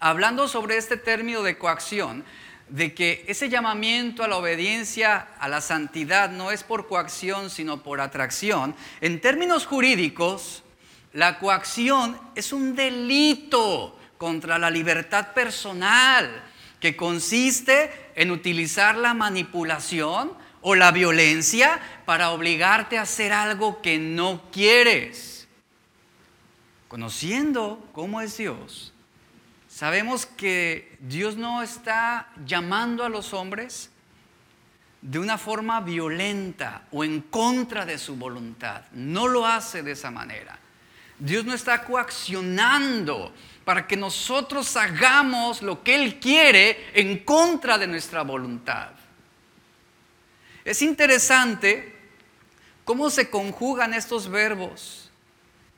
Hablando 0.00 0.48
sobre 0.48 0.76
este 0.76 0.96
término 0.96 1.42
de 1.42 1.58
coacción, 1.58 2.24
de 2.68 2.94
que 2.94 3.24
ese 3.28 3.48
llamamiento 3.48 4.24
a 4.24 4.28
la 4.28 4.36
obediencia, 4.36 5.28
a 5.38 5.48
la 5.48 5.60
santidad, 5.60 6.30
no 6.30 6.50
es 6.50 6.64
por 6.64 6.88
coacción, 6.88 7.50
sino 7.50 7.82
por 7.82 8.00
atracción, 8.00 8.74
en 9.00 9.20
términos 9.20 9.66
jurídicos, 9.66 10.64
la 11.12 11.38
coacción 11.38 12.18
es 12.34 12.52
un 12.52 12.74
delito 12.74 13.98
contra 14.18 14.58
la 14.58 14.70
libertad 14.70 15.32
personal 15.32 16.42
que 16.80 16.96
consiste 16.96 17.90
en 18.14 18.30
utilizar 18.30 18.96
la 18.96 19.12
manipulación 19.12 20.32
o 20.62 20.74
la 20.74 20.90
violencia 20.90 21.80
para 22.04 22.30
obligarte 22.30 22.98
a 22.98 23.02
hacer 23.02 23.32
algo 23.32 23.82
que 23.82 23.98
no 23.98 24.42
quieres. 24.50 25.35
Conociendo 26.88 27.88
cómo 27.92 28.20
es 28.20 28.36
Dios, 28.36 28.92
sabemos 29.68 30.24
que 30.24 30.96
Dios 31.00 31.36
no 31.36 31.62
está 31.62 32.28
llamando 32.44 33.04
a 33.04 33.08
los 33.08 33.32
hombres 33.34 33.90
de 35.02 35.18
una 35.18 35.38
forma 35.38 35.80
violenta 35.80 36.82
o 36.92 37.04
en 37.04 37.20
contra 37.22 37.84
de 37.84 37.98
su 37.98 38.16
voluntad. 38.16 38.82
No 38.92 39.26
lo 39.26 39.46
hace 39.46 39.82
de 39.82 39.92
esa 39.92 40.10
manera. 40.10 40.58
Dios 41.18 41.44
no 41.44 41.54
está 41.54 41.84
coaccionando 41.84 43.32
para 43.64 43.86
que 43.86 43.96
nosotros 43.96 44.76
hagamos 44.76 45.62
lo 45.62 45.82
que 45.82 45.94
Él 45.94 46.20
quiere 46.20 46.90
en 46.94 47.18
contra 47.24 47.78
de 47.78 47.86
nuestra 47.86 48.22
voluntad. 48.22 48.90
Es 50.64 50.82
interesante 50.82 51.96
cómo 52.84 53.10
se 53.10 53.30
conjugan 53.30 53.94
estos 53.94 54.28
verbos 54.28 55.05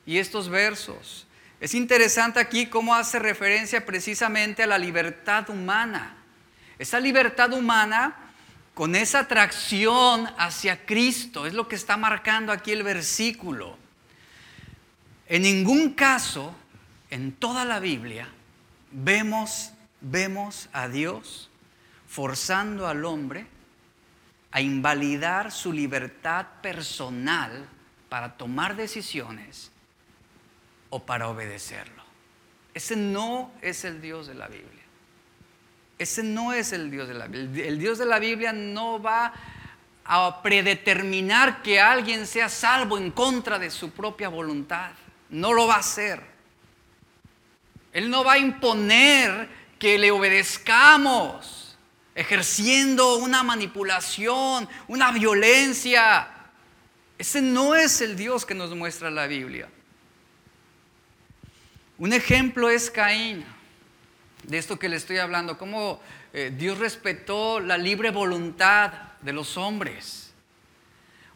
y 0.09 0.17
estos 0.17 0.49
versos. 0.49 1.27
Es 1.61 1.75
interesante 1.75 2.39
aquí 2.39 2.65
cómo 2.65 2.95
hace 2.95 3.19
referencia 3.19 3.85
precisamente 3.85 4.63
a 4.63 4.65
la 4.65 4.79
libertad 4.79 5.47
humana. 5.51 6.15
Esa 6.79 6.99
libertad 6.99 7.53
humana 7.53 8.15
con 8.73 8.95
esa 8.95 9.19
atracción 9.19 10.27
hacia 10.39 10.83
Cristo 10.83 11.45
es 11.45 11.53
lo 11.53 11.67
que 11.67 11.75
está 11.75 11.95
marcando 11.95 12.51
aquí 12.51 12.71
el 12.71 12.81
versículo. 12.81 13.77
En 15.27 15.43
ningún 15.43 15.93
caso, 15.93 16.55
en 17.11 17.31
toda 17.31 17.63
la 17.63 17.79
Biblia, 17.79 18.27
vemos, 18.89 19.73
vemos 20.01 20.69
a 20.73 20.87
Dios 20.87 21.51
forzando 22.07 22.87
al 22.87 23.05
hombre 23.05 23.45
a 24.49 24.59
invalidar 24.59 25.51
su 25.51 25.71
libertad 25.71 26.47
personal 26.63 27.69
para 28.09 28.37
tomar 28.37 28.75
decisiones 28.75 29.71
o 30.89 31.05
para 31.05 31.27
obedecerlo. 31.27 32.03
Ese 32.73 32.95
no 32.95 33.51
es 33.61 33.83
el 33.85 34.01
Dios 34.01 34.27
de 34.27 34.35
la 34.35 34.47
Biblia. 34.47 34.83
Ese 35.97 36.23
no 36.23 36.53
es 36.53 36.71
el 36.71 36.89
Dios 36.89 37.07
de 37.07 37.13
la 37.13 37.27
Biblia. 37.27 37.65
El 37.65 37.77
Dios 37.77 37.97
de 37.97 38.05
la 38.05 38.19
Biblia 38.19 38.53
no 38.53 39.01
va 39.01 39.33
a 40.05 40.41
predeterminar 40.41 41.61
que 41.61 41.79
alguien 41.79 42.25
sea 42.25 42.49
salvo 42.49 42.97
en 42.97 43.11
contra 43.11 43.59
de 43.59 43.69
su 43.69 43.91
propia 43.91 44.29
voluntad. 44.29 44.91
No 45.29 45.53
lo 45.53 45.67
va 45.67 45.75
a 45.75 45.79
hacer. 45.79 46.23
Él 47.91 48.09
no 48.09 48.23
va 48.23 48.33
a 48.33 48.37
imponer 48.37 49.49
que 49.77 49.97
le 49.97 50.11
obedezcamos, 50.11 51.77
ejerciendo 52.15 53.17
una 53.17 53.43
manipulación, 53.43 54.69
una 54.87 55.11
violencia. 55.11 56.27
Ese 57.17 57.41
no 57.41 57.75
es 57.75 58.01
el 58.01 58.15
Dios 58.15 58.45
que 58.45 58.55
nos 58.55 58.73
muestra 58.75 59.11
la 59.11 59.27
Biblia. 59.27 59.67
Un 61.99 62.13
ejemplo 62.13 62.69
es 62.69 62.89
Caín, 62.89 63.43
de 64.43 64.57
esto 64.57 64.79
que 64.79 64.87
le 64.87 64.95
estoy 64.95 65.17
hablando, 65.17 65.57
cómo 65.57 65.99
eh, 66.31 66.49
Dios 66.57 66.77
respetó 66.77 67.59
la 67.59 67.77
libre 67.77 68.09
voluntad 68.09 68.93
de 69.19 69.33
los 69.33 69.57
hombres. 69.57 70.31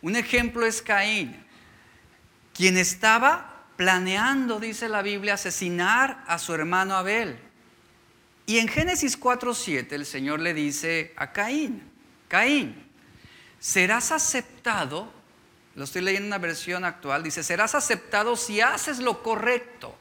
Un 0.02 0.16
ejemplo 0.16 0.66
es 0.66 0.82
Caín, 0.82 1.46
quien 2.54 2.78
estaba 2.78 3.66
planeando, 3.76 4.58
dice 4.62 4.88
la 4.88 5.02
Biblia, 5.02 5.34
asesinar 5.34 6.24
a 6.28 6.40
su 6.40 6.54
hermano 6.54 6.96
Abel. 6.96 7.38
Y 8.46 8.60
en 8.60 8.70
Génesis 8.70 9.20
4.7 9.20 9.92
el 9.92 10.06
Señor 10.06 10.40
le 10.40 10.54
dice 10.54 11.12
a 11.18 11.34
Caín, 11.34 11.84
Caín, 12.30 12.90
serás 13.60 14.14
aceptado, 14.14 15.12
lo 15.76 15.84
estoy 15.84 16.04
leyendo 16.04 16.28
en 16.28 16.28
una 16.28 16.38
versión 16.38 16.86
actual, 16.86 17.22
dice, 17.22 17.44
serás 17.44 17.76
aceptado 17.76 18.38
si 18.38 18.62
haces 18.62 19.00
lo 19.00 19.22
correcto 19.22 19.98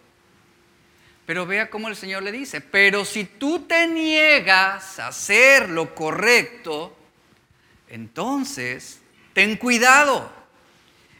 pero 1.26 1.47
vea 1.47 1.71
cómo 1.71 1.88
el 1.88 1.97
Señor 1.97 2.23
le 2.23 2.33
dice, 2.33 2.61
pero 2.61 3.05
si 3.05 3.25
tú 3.25 3.61
te 3.61 3.87
niegas 3.87 4.99
a 4.99 5.09
hacer 5.09 5.69
lo 5.69 5.95
correcto, 5.95 6.97
entonces 7.88 9.00
ten 9.33 9.57
cuidado. 9.57 10.33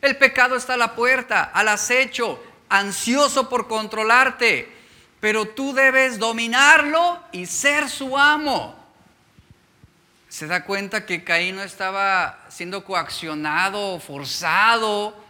El 0.01 0.17
pecado 0.17 0.57
está 0.57 0.75
a 0.75 0.79
la 0.79 0.97
puerta, 0.97 1.45
al 1.45 1.69
acecho, 1.69 2.43
ansioso 2.69 3.49
por 3.49 3.69
controlarte, 3.69 4.69
pero 5.21 5.47
tú 5.47 5.73
debes 5.73 6.19
dominarlo 6.19 7.23
y 7.31 7.47
ser 7.47 7.89
su 7.89 8.19
amo. 8.19 8.83
Se 10.29 10.47
da 10.49 10.65
cuenta 10.65 11.07
que 11.07 11.23
Caín 11.23 11.57
no 11.57 11.63
estaba 11.63 12.45
siendo 12.49 12.85
coaccionado, 12.85 14.01
forzado, 14.01 15.22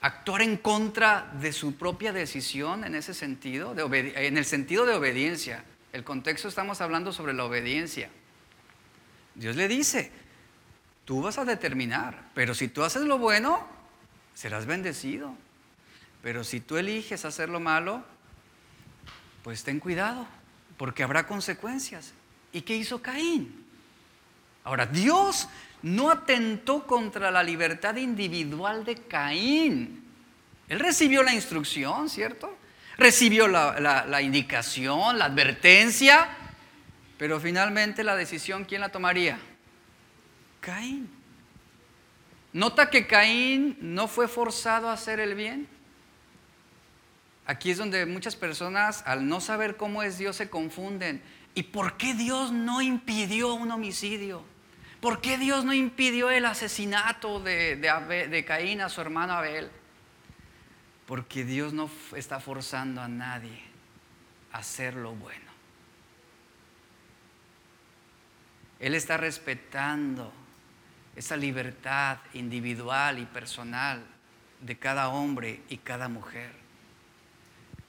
actuar 0.00 0.42
en 0.42 0.56
contra 0.56 1.32
de 1.40 1.52
su 1.52 1.76
propia 1.76 2.12
decisión 2.12 2.84
en 2.84 2.94
ese 2.94 3.14
sentido, 3.14 3.74
en 3.92 4.38
el 4.38 4.44
sentido 4.44 4.86
de 4.86 4.94
obediencia. 4.94 5.64
El 5.92 6.04
contexto 6.04 6.48
estamos 6.48 6.80
hablando 6.80 7.12
sobre 7.12 7.32
la 7.32 7.44
obediencia. 7.44 8.10
Dios 9.34 9.56
le 9.56 9.68
dice, 9.68 10.10
tú 11.04 11.22
vas 11.22 11.38
a 11.38 11.44
determinar, 11.44 12.30
pero 12.34 12.54
si 12.54 12.68
tú 12.68 12.82
haces 12.84 13.02
lo 13.02 13.18
bueno, 13.18 13.66
serás 14.34 14.66
bendecido. 14.66 15.34
Pero 16.22 16.44
si 16.44 16.60
tú 16.60 16.76
eliges 16.76 17.24
hacer 17.24 17.48
lo 17.48 17.60
malo, 17.60 18.04
pues 19.42 19.62
ten 19.62 19.78
cuidado, 19.78 20.26
porque 20.76 21.02
habrá 21.02 21.26
consecuencias. 21.26 22.12
¿Y 22.52 22.62
qué 22.62 22.76
hizo 22.76 23.00
Caín? 23.00 23.64
Ahora, 24.64 24.86
Dios 24.86 25.48
no 25.82 26.10
atentó 26.10 26.86
contra 26.86 27.30
la 27.30 27.42
libertad 27.42 27.96
individual 27.96 28.84
de 28.84 28.96
Caín. 28.96 30.04
Él 30.68 30.80
recibió 30.80 31.22
la 31.22 31.34
instrucción, 31.34 32.08
¿cierto? 32.08 32.56
Recibió 32.98 33.46
la, 33.46 34.22
indicación, 34.22 35.18
la 35.18 35.26
advertencia, 35.26 36.28
pero 37.18 37.38
finalmente 37.38 38.02
la 38.02 38.16
decisión, 38.16 38.64
¿quién 38.64 38.80
la 38.80 38.88
tomaría? 38.88 39.38
Caín. 40.60 41.10
Nota 42.52 42.88
que 42.88 43.06
Caín 43.06 43.76
no 43.80 44.08
fue 44.08 44.28
forzado 44.28 44.88
a 44.88 44.94
hacer 44.94 45.20
el 45.20 45.34
bien. 45.34 45.68
Aquí 47.44 47.70
es 47.70 47.78
donde 47.78 48.06
muchas 48.06 48.34
personas, 48.34 49.04
al 49.06 49.28
no 49.28 49.40
saber 49.40 49.76
cómo 49.76 50.02
es 50.02 50.18
Dios, 50.18 50.36
se 50.36 50.50
confunden. 50.50 51.22
¿Y 51.54 51.64
por 51.64 51.96
qué 51.96 52.14
Dios 52.14 52.50
no 52.50 52.82
impidió 52.82 53.54
un 53.54 53.70
homicidio? 53.70 54.42
¿Por 55.06 55.20
qué 55.20 55.38
Dios 55.38 55.64
no 55.64 55.72
impidió 55.72 56.30
el 56.30 56.44
asesinato 56.46 57.38
de, 57.38 58.44
Caín 58.44 58.80
a 58.80 58.88
su 58.88 59.00
hermano 59.00 59.34
Abel? 59.34 59.70
Porque 61.06 61.44
Dios 61.44 61.72
no 61.72 61.88
está 62.16 62.40
forzando 62.40 63.00
a 63.00 63.06
nadie 63.06 63.62
a 64.50 64.58
hacer 64.58 64.94
lo 64.94 65.12
bueno. 65.12 65.52
Él 68.80 68.96
está 68.96 69.16
respetando 69.16 70.32
esa 71.14 71.36
libertad 71.36 72.18
individual 72.34 73.20
y 73.20 73.26
personal 73.26 74.04
de 74.60 74.76
cada 74.76 75.10
hombre 75.10 75.60
y 75.68 75.76
cada 75.76 76.08
mujer. 76.08 76.50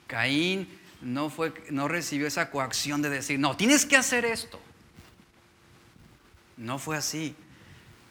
Caín 0.06 0.70
no, 1.02 1.32
fue, 1.32 1.52
no 1.72 1.88
recibió 1.88 2.28
esa 2.28 2.52
coacción 2.52 3.02
de 3.02 3.10
decir, 3.10 3.40
no, 3.40 3.58
tienes 3.58 3.88
que 3.88 3.98
hacer 3.98 4.24
esto. 4.24 4.62
No 6.58 6.80
fue 6.80 6.98
así. 6.98 7.36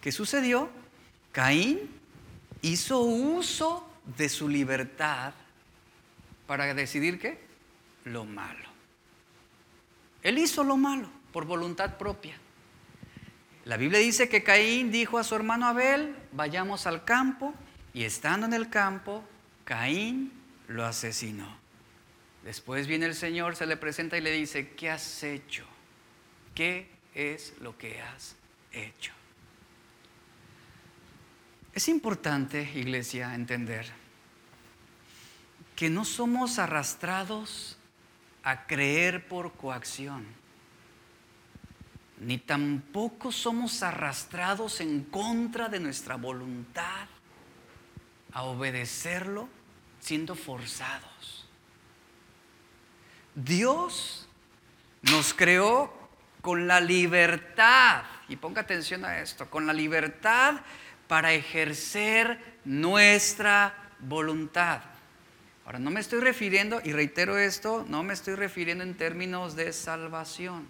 ¿Qué 0.00 0.12
sucedió? 0.12 0.70
Caín 1.32 1.90
hizo 2.62 3.00
uso 3.00 3.88
de 4.16 4.28
su 4.28 4.48
libertad 4.48 5.34
para 6.46 6.72
decidir 6.74 7.18
qué? 7.18 7.44
Lo 8.04 8.24
malo. 8.24 8.68
Él 10.22 10.38
hizo 10.38 10.64
lo 10.64 10.76
malo 10.76 11.08
por 11.32 11.44
voluntad 11.44 11.98
propia. 11.98 12.36
La 13.64 13.76
Biblia 13.76 13.98
dice 13.98 14.28
que 14.28 14.44
Caín 14.44 14.92
dijo 14.92 15.18
a 15.18 15.24
su 15.24 15.34
hermano 15.34 15.66
Abel, 15.66 16.14
vayamos 16.32 16.86
al 16.86 17.04
campo, 17.04 17.52
y 17.92 18.04
estando 18.04 18.46
en 18.46 18.54
el 18.54 18.70
campo, 18.70 19.24
Caín 19.64 20.32
lo 20.68 20.84
asesinó. 20.84 21.48
Después 22.44 22.86
viene 22.86 23.06
el 23.06 23.14
Señor, 23.14 23.56
se 23.56 23.66
le 23.66 23.76
presenta 23.76 24.16
y 24.16 24.20
le 24.20 24.30
dice, 24.30 24.70
¿qué 24.70 24.90
has 24.90 25.22
hecho? 25.24 25.64
¿Qué 26.54 26.95
es 27.16 27.54
lo 27.60 27.76
que 27.76 28.00
has 28.00 28.36
hecho. 28.70 29.12
Es 31.72 31.88
importante, 31.88 32.70
iglesia, 32.74 33.34
entender 33.34 33.86
que 35.74 35.90
no 35.90 36.04
somos 36.04 36.58
arrastrados 36.58 37.78
a 38.42 38.66
creer 38.66 39.26
por 39.28 39.52
coacción, 39.54 40.26
ni 42.20 42.38
tampoco 42.38 43.32
somos 43.32 43.82
arrastrados 43.82 44.80
en 44.80 45.02
contra 45.04 45.68
de 45.68 45.80
nuestra 45.80 46.16
voluntad 46.16 47.08
a 48.32 48.42
obedecerlo 48.42 49.48
siendo 50.00 50.34
forzados. 50.34 51.46
Dios 53.34 54.28
nos 55.02 55.34
creó 55.34 56.05
con 56.46 56.68
la 56.68 56.80
libertad, 56.80 58.04
y 58.28 58.36
ponga 58.36 58.60
atención 58.60 59.04
a 59.04 59.20
esto, 59.20 59.50
con 59.50 59.66
la 59.66 59.72
libertad 59.72 60.60
para 61.08 61.32
ejercer 61.32 62.38
nuestra 62.64 63.74
voluntad. 63.98 64.80
Ahora, 65.64 65.80
no 65.80 65.90
me 65.90 65.98
estoy 65.98 66.20
refiriendo, 66.20 66.80
y 66.84 66.92
reitero 66.92 67.36
esto, 67.36 67.84
no 67.88 68.04
me 68.04 68.14
estoy 68.14 68.36
refiriendo 68.36 68.84
en 68.84 68.94
términos 68.94 69.56
de 69.56 69.72
salvación, 69.72 70.68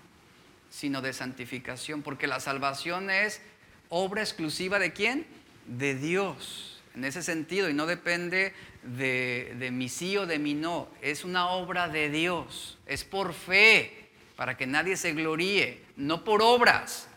sino 0.70 1.02
de 1.02 1.12
santificación, 1.12 2.00
porque 2.00 2.26
la 2.26 2.40
salvación 2.40 3.10
es 3.10 3.42
obra 3.90 4.22
exclusiva 4.22 4.78
de 4.78 4.94
quién? 4.94 5.26
De 5.66 5.94
Dios, 5.94 6.82
en 6.94 7.04
ese 7.04 7.22
sentido, 7.22 7.68
y 7.68 7.74
no 7.74 7.84
depende 7.84 8.54
de, 8.82 9.68
mi 9.74 9.90
sí 9.90 10.16
o 10.16 10.24
de 10.24 10.38
mi 10.38 10.54
no, 10.54 10.88
es 11.02 11.22
una 11.22 11.48
obra 11.48 11.86
de 11.90 12.08
Dios, 12.08 12.78
es 12.86 13.04
por 13.04 13.34
fe, 13.34 14.05
para 14.36 14.56
que 14.56 14.66
nadie 14.66 14.96
se 14.96 15.12
gloríe, 15.12 15.82
no 15.96 16.22
por 16.22 16.42
obras, 16.42 17.08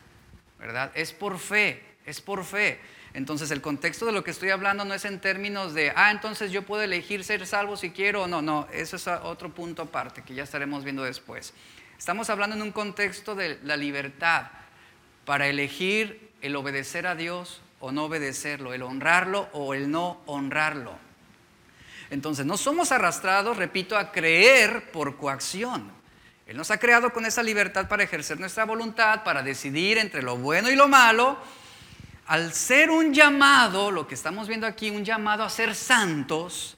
¿verdad? 0.57 0.91
Es 0.95 1.11
por 1.11 1.37
fe, 1.37 1.83
es 2.05 2.21
por 2.21 2.45
fe. 2.45 2.79
Entonces 3.13 3.51
el 3.51 3.61
contexto 3.61 4.05
de 4.05 4.11
lo 4.11 4.23
que 4.23 4.31
estoy 4.31 4.49
hablando 4.49 4.85
no 4.85 4.93
es 4.93 5.03
en 5.03 5.19
términos 5.19 5.73
de, 5.73 5.91
ah, 5.95 6.11
entonces 6.11 6.51
yo 6.51 6.63
puedo 6.63 6.83
elegir 6.83 7.23
ser 7.23 7.45
salvo 7.45 7.75
si 7.75 7.89
quiero 7.89 8.23
o 8.23 8.27
no, 8.27 8.41
no, 8.41 8.67
eso 8.71 8.95
es 8.95 9.07
otro 9.07 9.49
punto 9.49 9.83
aparte 9.83 10.21
que 10.21 10.35
ya 10.35 10.43
estaremos 10.43 10.83
viendo 10.83 11.03
después. 11.03 11.53
Estamos 11.97 12.29
hablando 12.29 12.55
en 12.55 12.61
un 12.61 12.71
contexto 12.71 13.35
de 13.35 13.59
la 13.63 13.75
libertad 13.75 14.47
para 15.25 15.47
elegir 15.47 16.31
el 16.41 16.55
obedecer 16.55 17.07
a 17.07 17.15
Dios 17.15 17.61
o 17.79 17.91
no 17.91 18.05
obedecerlo, 18.05 18.73
el 18.73 18.83
honrarlo 18.83 19.49
o 19.53 19.73
el 19.73 19.91
no 19.91 20.21
honrarlo. 20.25 20.97
Entonces 22.09 22.45
no 22.45 22.57
somos 22.57 22.91
arrastrados, 22.91 23.57
repito, 23.57 23.97
a 23.97 24.11
creer 24.11 24.91
por 24.91 25.17
coacción. 25.17 25.98
Él 26.49 26.57
nos 26.57 26.71
ha 26.71 26.79
creado 26.79 27.13
con 27.13 27.25
esa 27.25 27.43
libertad 27.43 27.87
para 27.87 28.03
ejercer 28.03 28.39
nuestra 28.39 28.65
voluntad, 28.65 29.23
para 29.23 29.43
decidir 29.43 29.99
entre 29.99 30.23
lo 30.23 30.35
bueno 30.35 30.71
y 30.71 30.75
lo 30.75 30.87
malo 30.87 31.37
al 32.25 32.53
ser 32.53 32.89
un 32.89 33.13
llamado, 33.13 33.91
lo 33.91 34.07
que 34.07 34.15
estamos 34.15 34.47
viendo 34.47 34.67
aquí, 34.67 34.89
un 34.89 35.05
llamado 35.05 35.43
a 35.43 35.49
ser 35.49 35.75
santos, 35.75 36.75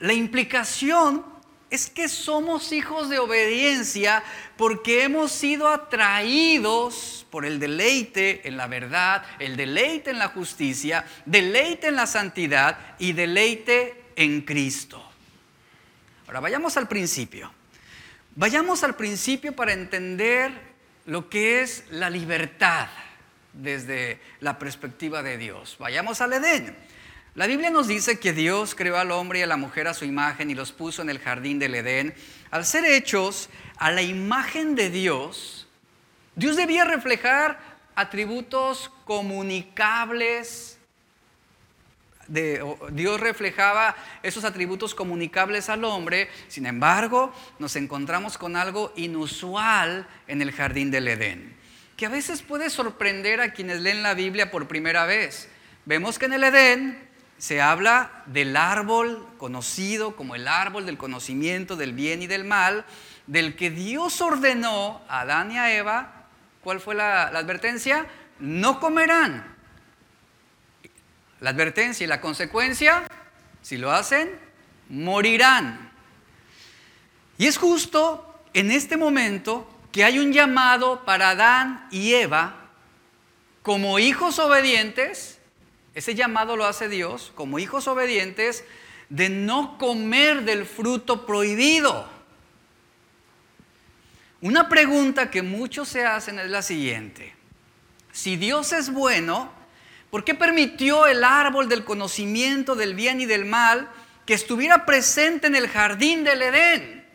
la 0.00 0.12
implicación 0.12 1.24
es 1.70 1.88
que 1.88 2.08
somos 2.08 2.72
hijos 2.72 3.08
de 3.08 3.18
obediencia 3.18 4.22
porque 4.58 5.04
hemos 5.04 5.32
sido 5.32 5.68
atraídos 5.68 7.26
por 7.30 7.46
el 7.46 7.58
deleite 7.58 8.46
en 8.46 8.58
la 8.58 8.66
verdad, 8.66 9.22
el 9.38 9.56
deleite 9.56 10.10
en 10.10 10.18
la 10.18 10.28
justicia, 10.28 11.06
deleite 11.24 11.88
en 11.88 11.96
la 11.96 12.06
santidad 12.06 12.78
y 12.98 13.12
deleite 13.12 14.12
en 14.16 14.42
Cristo. 14.42 15.02
Ahora 16.26 16.40
vayamos 16.40 16.76
al 16.76 16.86
principio. 16.86 17.55
Vayamos 18.38 18.84
al 18.84 18.96
principio 18.96 19.56
para 19.56 19.72
entender 19.72 20.52
lo 21.06 21.30
que 21.30 21.62
es 21.62 21.84
la 21.88 22.10
libertad 22.10 22.88
desde 23.54 24.20
la 24.40 24.58
perspectiva 24.58 25.22
de 25.22 25.38
Dios. 25.38 25.76
Vayamos 25.78 26.20
al 26.20 26.34
Edén. 26.34 26.76
La 27.34 27.46
Biblia 27.46 27.70
nos 27.70 27.88
dice 27.88 28.20
que 28.20 28.34
Dios 28.34 28.74
creó 28.74 28.98
al 28.98 29.10
hombre 29.10 29.38
y 29.38 29.42
a 29.42 29.46
la 29.46 29.56
mujer 29.56 29.88
a 29.88 29.94
su 29.94 30.04
imagen 30.04 30.50
y 30.50 30.54
los 30.54 30.72
puso 30.72 31.00
en 31.00 31.08
el 31.08 31.18
jardín 31.18 31.58
del 31.58 31.76
Edén. 31.76 32.14
Al 32.50 32.66
ser 32.66 32.84
hechos 32.84 33.48
a 33.78 33.90
la 33.90 34.02
imagen 34.02 34.74
de 34.74 34.90
Dios, 34.90 35.66
Dios 36.34 36.56
debía 36.56 36.84
reflejar 36.84 37.58
atributos 37.94 38.92
comunicables. 39.06 40.75
Dios 42.28 43.20
reflejaba 43.20 43.96
esos 44.22 44.44
atributos 44.44 44.94
comunicables 44.94 45.68
al 45.68 45.84
hombre, 45.84 46.28
sin 46.48 46.66
embargo 46.66 47.32
nos 47.58 47.76
encontramos 47.76 48.38
con 48.38 48.56
algo 48.56 48.92
inusual 48.96 50.08
en 50.26 50.42
el 50.42 50.52
jardín 50.52 50.90
del 50.90 51.08
Edén 51.08 51.56
que 51.96 52.06
a 52.06 52.10
veces 52.10 52.42
puede 52.42 52.68
sorprender 52.68 53.40
a 53.40 53.52
quienes 53.52 53.80
leen 53.80 54.02
la 54.02 54.14
Biblia 54.14 54.50
por 54.50 54.68
primera 54.68 55.06
vez. 55.06 55.48
Vemos 55.86 56.18
que 56.18 56.26
en 56.26 56.34
el 56.34 56.44
Edén 56.44 57.08
se 57.38 57.60
habla 57.62 58.22
del 58.26 58.56
árbol 58.56 59.26
conocido 59.38 60.14
como 60.14 60.34
el 60.34 60.46
árbol 60.46 60.84
del 60.84 60.98
conocimiento 60.98 61.76
del 61.76 61.94
bien 61.94 62.22
y 62.22 62.26
del 62.26 62.44
mal, 62.44 62.84
del 63.26 63.56
que 63.56 63.70
Dios 63.70 64.20
ordenó 64.20 65.00
a 65.08 65.20
Adán 65.20 65.52
y 65.52 65.58
a 65.58 65.74
Eva. 65.74 66.26
¿Cuál 66.62 66.80
fue 66.80 66.94
la, 66.94 67.28
advertencia? 67.28 68.06
No 68.40 68.78
comerán. 68.78 69.55
La 71.40 71.50
advertencia 71.50 72.04
y 72.04 72.06
la 72.06 72.20
consecuencia, 72.20 73.06
si 73.62 73.76
lo 73.76 73.92
hacen, 73.92 74.30
morirán. 74.88 75.90
Y 77.38 77.46
es 77.46 77.58
justo 77.58 78.40
en 78.54 78.70
este 78.70 78.96
momento 78.96 79.68
que 79.92 80.04
hay 80.04 80.18
un 80.18 80.32
llamado 80.32 81.04
para 81.04 81.30
Adán 81.30 81.86
y 81.90 82.14
Eva 82.14 82.66
como 83.62 83.98
hijos 83.98 84.38
obedientes, 84.38 85.38
ese 85.94 86.14
llamado 86.14 86.56
lo 86.56 86.66
hace 86.66 86.88
Dios, 86.88 87.32
como 87.34 87.58
hijos 87.58 87.88
obedientes, 87.88 88.64
de 89.08 89.28
no 89.28 89.76
comer 89.78 90.44
del 90.44 90.66
fruto 90.66 91.26
prohibido. 91.26 92.08
Una 94.40 94.68
pregunta 94.68 95.30
que 95.30 95.42
muchos 95.42 95.88
se 95.88 96.04
hacen 96.04 96.38
es 96.38 96.48
la 96.48 96.62
siguiente. 96.62 97.34
Si 98.12 98.36
Dios 98.36 98.72
es 98.72 98.92
bueno, 98.92 99.50
¿por 100.10 100.24
qué 100.24 100.34
permitió 100.34 101.06
el 101.06 101.24
árbol 101.24 101.68
del 101.68 101.84
conocimiento 101.84 102.74
del 102.74 102.94
bien 102.94 103.20
y 103.20 103.26
del 103.26 103.44
mal 103.44 103.88
que 104.24 104.34
estuviera 104.34 104.86
presente 104.86 105.46
en 105.46 105.54
el 105.54 105.68
jardín 105.68 106.24
del 106.24 106.42
Edén? 106.42 107.06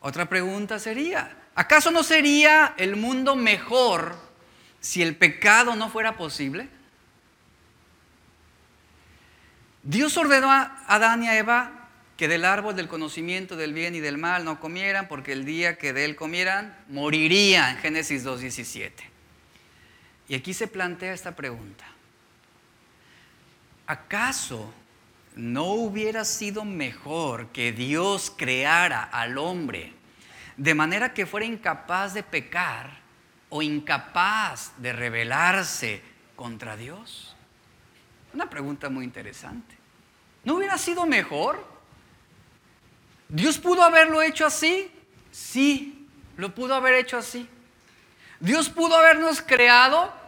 Otra 0.00 0.28
pregunta 0.28 0.78
sería, 0.78 1.36
¿acaso 1.54 1.90
no 1.90 2.02
sería 2.02 2.74
el 2.76 2.96
mundo 2.96 3.36
mejor 3.36 4.16
si 4.80 5.00
el 5.00 5.16
pecado 5.16 5.76
no 5.76 5.88
fuera 5.90 6.16
posible? 6.16 6.68
Dios 9.84 10.16
ordenó 10.16 10.50
a 10.50 10.84
Adán 10.86 11.22
y 11.22 11.28
a 11.28 11.38
Eva 11.38 11.88
que 12.16 12.28
del 12.28 12.44
árbol 12.44 12.76
del 12.76 12.88
conocimiento 12.88 13.56
del 13.56 13.72
bien 13.72 13.94
y 13.94 14.00
del 14.00 14.18
mal 14.18 14.44
no 14.44 14.60
comieran, 14.60 15.08
porque 15.08 15.32
el 15.32 15.44
día 15.44 15.76
que 15.76 15.92
de 15.92 16.04
él 16.04 16.14
comieran, 16.14 16.76
morirían. 16.88 17.78
Génesis 17.78 18.24
2.17. 18.24 19.11
Y 20.32 20.34
aquí 20.34 20.54
se 20.54 20.66
plantea 20.66 21.12
esta 21.12 21.36
pregunta. 21.36 21.84
¿Acaso 23.86 24.72
¿no 25.36 25.64
hubiera 25.64 26.24
sido 26.24 26.64
mejor 26.64 27.48
que 27.48 27.70
Dios 27.70 28.32
creara 28.34 29.02
al 29.02 29.36
hombre 29.36 29.92
de 30.56 30.74
manera 30.74 31.12
que 31.12 31.26
fuera 31.26 31.44
incapaz 31.44 32.14
de 32.14 32.22
pecar 32.22 32.98
o 33.50 33.60
incapaz 33.60 34.72
de 34.78 34.94
rebelarse 34.94 36.02
contra 36.34 36.78
Dios? 36.78 37.36
Una 38.32 38.48
pregunta 38.48 38.88
muy 38.88 39.04
interesante. 39.04 39.76
¿No 40.44 40.54
hubiera 40.54 40.78
sido 40.78 41.04
mejor? 41.04 41.62
¿Dios 43.28 43.58
pudo 43.58 43.82
haberlo 43.82 44.22
hecho 44.22 44.46
así? 44.46 44.90
Sí, 45.30 46.08
lo 46.38 46.54
pudo 46.54 46.74
haber 46.74 46.94
hecho 46.94 47.18
así. 47.18 47.46
Dios 48.40 48.70
pudo 48.70 48.96
habernos 48.96 49.42
creado 49.42 50.21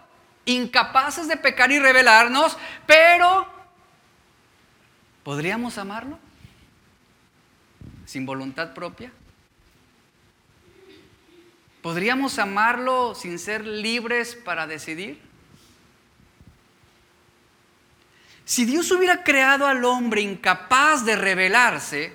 incapaces 0.45 1.29
de 1.29 1.37
pecar 1.37 1.71
y 1.73 1.79
rebelarnos, 1.79 2.57
pero 2.87 3.55
¿Podríamos 5.25 5.79
amarlo? 5.79 6.19
¿Sin 8.05 8.27
voluntad 8.27 8.75
propia? 8.75 9.11
¿Podríamos 11.81 12.39
amarlo 12.39 13.15
sin 13.15 13.39
ser 13.39 13.67
libres 13.67 14.35
para 14.35 14.67
decidir? 14.67 15.19
Si 18.45 18.67
Dios 18.67 18.91
hubiera 18.93 19.25
creado 19.25 19.67
al 19.67 19.83
hombre 19.87 20.21
incapaz 20.21 21.07
de 21.07 21.17
rebelarse, 21.17 22.15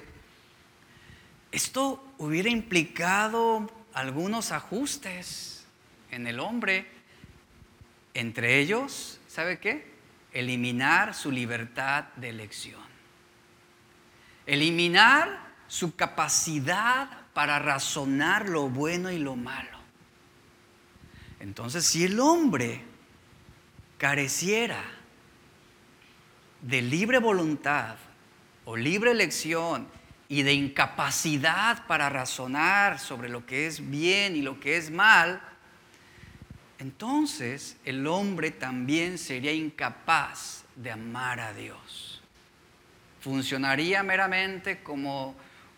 esto 1.51 2.03
hubiera 2.19 2.49
implicado 2.49 3.71
algunos 3.93 4.51
ajustes 4.51 5.65
en 6.11 6.27
el 6.27 6.39
hombre. 6.39 6.87
Entre 8.13 8.59
ellos, 8.59 9.19
¿sabe 9.27 9.59
qué? 9.59 9.91
Eliminar 10.33 11.13
su 11.13 11.31
libertad 11.31 12.05
de 12.15 12.29
elección 12.29 12.89
eliminar 14.49 15.39
su 15.67 15.95
capacidad 15.95 17.07
para 17.33 17.59
razonar 17.59 18.49
lo 18.49 18.67
bueno 18.67 19.11
y 19.11 19.19
lo 19.19 19.35
malo. 19.35 19.77
Entonces, 21.39 21.85
si 21.85 22.03
el 22.03 22.19
hombre 22.19 22.81
careciera 23.99 24.83
de 26.61 26.81
libre 26.81 27.19
voluntad 27.19 27.95
o 28.65 28.75
libre 28.75 29.11
elección 29.11 29.87
y 30.27 30.41
de 30.41 30.53
incapacidad 30.53 31.85
para 31.85 32.09
razonar 32.09 32.99
sobre 32.99 33.29
lo 33.29 33.45
que 33.45 33.67
es 33.67 33.87
bien 33.89 34.35
y 34.35 34.41
lo 34.41 34.59
que 34.59 34.77
es 34.77 34.89
mal, 34.89 35.41
entonces 36.79 37.77
el 37.85 38.07
hombre 38.07 38.51
también 38.51 39.17
sería 39.17 39.53
incapaz 39.53 40.63
de 40.75 40.91
amar 40.91 41.39
a 41.39 41.53
Dios 41.53 42.19
funcionaría 43.19 44.01
meramente 44.03 44.81
como 44.81 45.35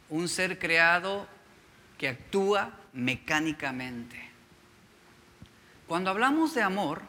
un 0.09 0.27
ser 0.27 0.59
creado 0.59 1.27
que 1.97 2.07
actúa 2.07 2.71
mecánicamente. 2.93 4.29
Cuando 5.87 6.09
hablamos 6.09 6.53
de 6.53 6.61
amor, 6.61 7.01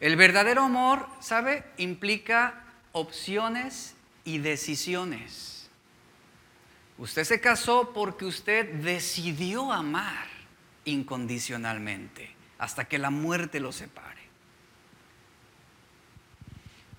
el 0.00 0.16
verdadero 0.16 0.62
amor, 0.62 1.06
¿sabe? 1.20 1.64
Implica 1.76 2.64
opciones 2.92 3.94
y 4.24 4.38
decisiones. 4.38 5.70
Usted 6.98 7.24
se 7.24 7.40
casó 7.40 7.92
porque 7.94 8.24
usted 8.24 8.74
decidió 8.74 9.72
amar 9.72 10.26
incondicionalmente 10.84 12.39
hasta 12.60 12.84
que 12.84 12.98
la 12.98 13.08
muerte 13.10 13.58
lo 13.58 13.72
separe. 13.72 14.20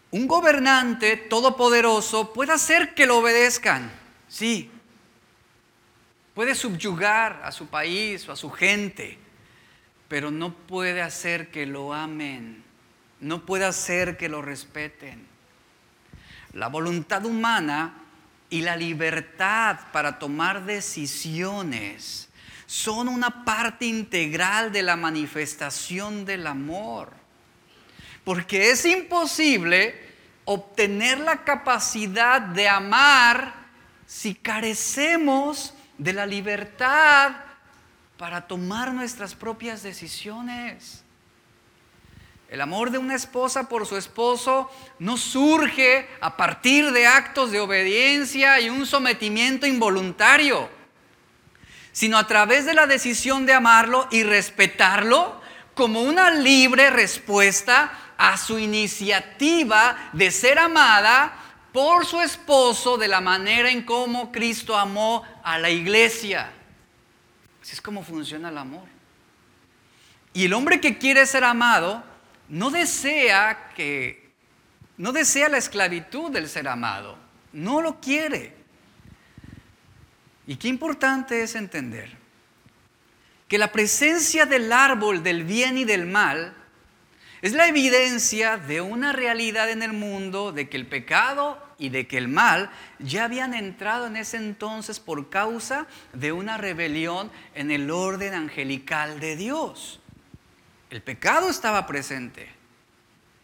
Un 0.10 0.28
gobernante 0.28 1.16
todopoderoso 1.16 2.34
puede 2.34 2.52
hacer 2.52 2.96
que 2.96 3.06
lo 3.06 3.20
obedezcan, 3.20 3.92
sí. 4.28 4.72
Puede 6.34 6.56
subyugar 6.56 7.42
a 7.46 7.52
su 7.52 7.68
país 7.68 8.28
o 8.28 8.32
a 8.32 8.36
su 8.36 8.50
gente, 8.50 9.20
pero 10.08 10.32
no 10.32 10.52
puede 10.52 11.02
hacer 11.02 11.52
que 11.52 11.68
lo 11.68 11.94
amen, 11.94 12.64
no 13.20 13.46
puede 13.46 13.66
hacer 13.66 14.18
que 14.18 14.30
lo 14.30 14.42
respeten. 14.42 15.28
La 16.54 16.70
voluntad 16.70 17.24
humana 17.24 17.94
y 18.50 18.62
la 18.64 18.76
libertad 18.76 19.80
para 19.94 20.18
tomar 20.18 20.66
decisiones 20.66 22.31
son 22.72 23.10
una 23.10 23.44
parte 23.44 23.86
integral 23.86 24.72
de 24.72 24.82
la 24.82 24.96
manifestación 24.96 26.24
del 26.24 26.48
amor. 26.48 27.12
Porque 28.24 28.72
es 28.72 28.86
imposible 28.86 29.94
obtener 30.46 31.20
la 31.20 31.44
capacidad 31.44 32.40
de 32.40 32.70
amar 32.70 33.54
si 34.06 34.34
carecemos 34.34 35.74
de 35.98 36.14
la 36.14 36.26
libertad 36.26 37.34
para 38.16 38.48
tomar 38.48 38.94
nuestras 38.94 39.36
propias 39.36 39.84
decisiones. 39.84 41.04
El 42.48 42.62
amor 42.62 42.90
de 42.90 43.00
una 43.00 43.16
esposa 43.16 43.68
por 43.68 43.86
su 43.86 43.98
esposo 43.98 44.72
no 44.98 45.18
surge 45.18 46.08
a 46.22 46.38
partir 46.38 46.94
de 46.94 47.06
actos 47.06 47.52
de 47.52 47.60
obediencia 47.60 48.62
y 48.62 48.70
un 48.70 48.86
sometimiento 48.86 49.68
involuntario 49.68 50.70
sino 51.92 52.18
a 52.18 52.28
través 52.28 52.66
de 52.66 52.74
la 52.74 52.88
decisión 52.88 53.46
de 53.46 53.54
amarlo 53.54 54.08
y 54.12 54.24
respetarlo 54.24 55.42
como 55.74 56.02
una 56.02 56.32
libre 56.32 56.90
respuesta 56.90 57.92
a 58.18 58.38
su 58.38 58.60
iniciativa 58.60 60.12
de 60.14 60.32
ser 60.32 60.60
amada 60.60 61.34
por 61.72 62.06
su 62.06 62.20
esposo 62.22 62.98
de 62.98 63.08
la 63.08 63.22
manera 63.22 63.70
en 63.72 63.84
cómo 63.84 64.32
Cristo 64.32 64.78
amó 64.78 65.24
a 65.44 65.58
la 65.58 65.70
iglesia. 65.70 66.52
Así 67.62 67.74
es 67.74 67.82
como 67.82 68.04
funciona 68.04 68.50
el 68.50 68.58
amor. 68.58 68.88
Y 70.34 70.46
el 70.46 70.54
hombre 70.54 70.80
que 70.80 70.98
quiere 70.98 71.26
ser 71.26 71.44
amado 71.44 72.04
no 72.48 72.70
desea 72.70 73.72
que 73.76 74.32
no 74.98 75.12
desea 75.12 75.50
la 75.50 75.58
esclavitud 75.58 76.30
del 76.30 76.48
ser 76.48 76.68
amado, 76.68 77.18
no 77.54 77.82
lo 77.82 78.00
quiere. 78.00 78.61
Y 80.48 80.56
qué 80.56 80.68
importante 80.68 81.44
es 81.44 81.56
entender 81.56 82.18
que 83.48 83.58
la 83.58 83.72
presencia 83.72 84.46
del 84.46 84.72
árbol 84.72 85.24
del 85.24 85.44
bien 85.44 85.78
y 85.78 85.84
del 85.84 86.06
mal 86.06 86.54
es 87.42 87.54
la 87.54 87.68
evidencia 87.68 88.58
de 88.58 88.82
una 88.82 89.14
realidad 89.14 89.70
en 89.70 89.82
el 89.82 89.94
mundo 89.94 90.52
de 90.52 90.70
que 90.70 90.78
el 90.78 90.88
pecado 90.88 91.62
y 91.80 91.90
de 91.90 92.08
que 92.08 92.18
el 92.18 92.28
mal 92.28 92.70
ya 93.00 93.26
habían 93.26 93.56
entrado 93.56 94.06
en 94.06 94.16
ese 94.16 94.38
entonces 94.38 95.00
por 95.00 95.30
causa 95.30 95.88
de 96.14 96.32
una 96.32 96.58
rebelión 96.58 97.32
en 97.56 97.72
el 97.72 97.90
orden 97.90 98.36
angelical 98.36 99.20
de 99.20 99.36
Dios. 99.36 100.00
El 100.92 101.02
pecado 101.02 101.50
estaba 101.50 101.88
presente. 101.88 102.48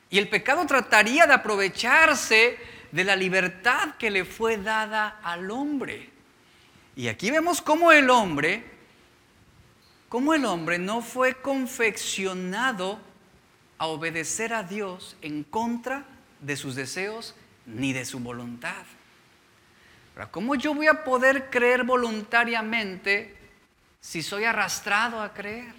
Y 0.09 0.19
el 0.19 0.29
pecado 0.29 0.65
trataría 0.67 1.25
de 1.25 1.33
aprovecharse 1.33 2.57
de 2.91 3.03
la 3.03 3.15
libertad 3.15 3.95
que 3.97 4.11
le 4.11 4.25
fue 4.25 4.57
dada 4.57 5.19
al 5.23 5.49
hombre. 5.49 6.16
Y 6.97 7.09
aquí 7.09 7.29
vemos 7.29 7.61
cómo 7.61 7.91
el 7.91 8.09
hombre, 8.09 8.63
cómo 10.09 10.33
el 10.33 10.45
hombre 10.45 10.79
no 10.79 11.03
fue 11.03 11.35
confeccionado 11.35 12.99
a 13.77 13.85
obedecer 13.85 14.51
a 14.51 14.63
Dios 14.63 15.15
en 15.21 15.43
contra 15.43 16.05
de 16.41 16.57
sus 16.57 16.73
deseos 16.73 17.35
ni 17.67 17.93
de 17.93 18.03
su 18.03 18.19
voluntad. 18.19 18.83
¿cómo 20.31 20.55
yo 20.55 20.73
voy 20.73 20.87
a 20.87 21.03
poder 21.03 21.51
creer 21.51 21.83
voluntariamente 21.83 23.37
si 24.01 24.23
soy 24.23 24.45
arrastrado 24.45 25.21
a 25.21 25.31
creer? 25.31 25.75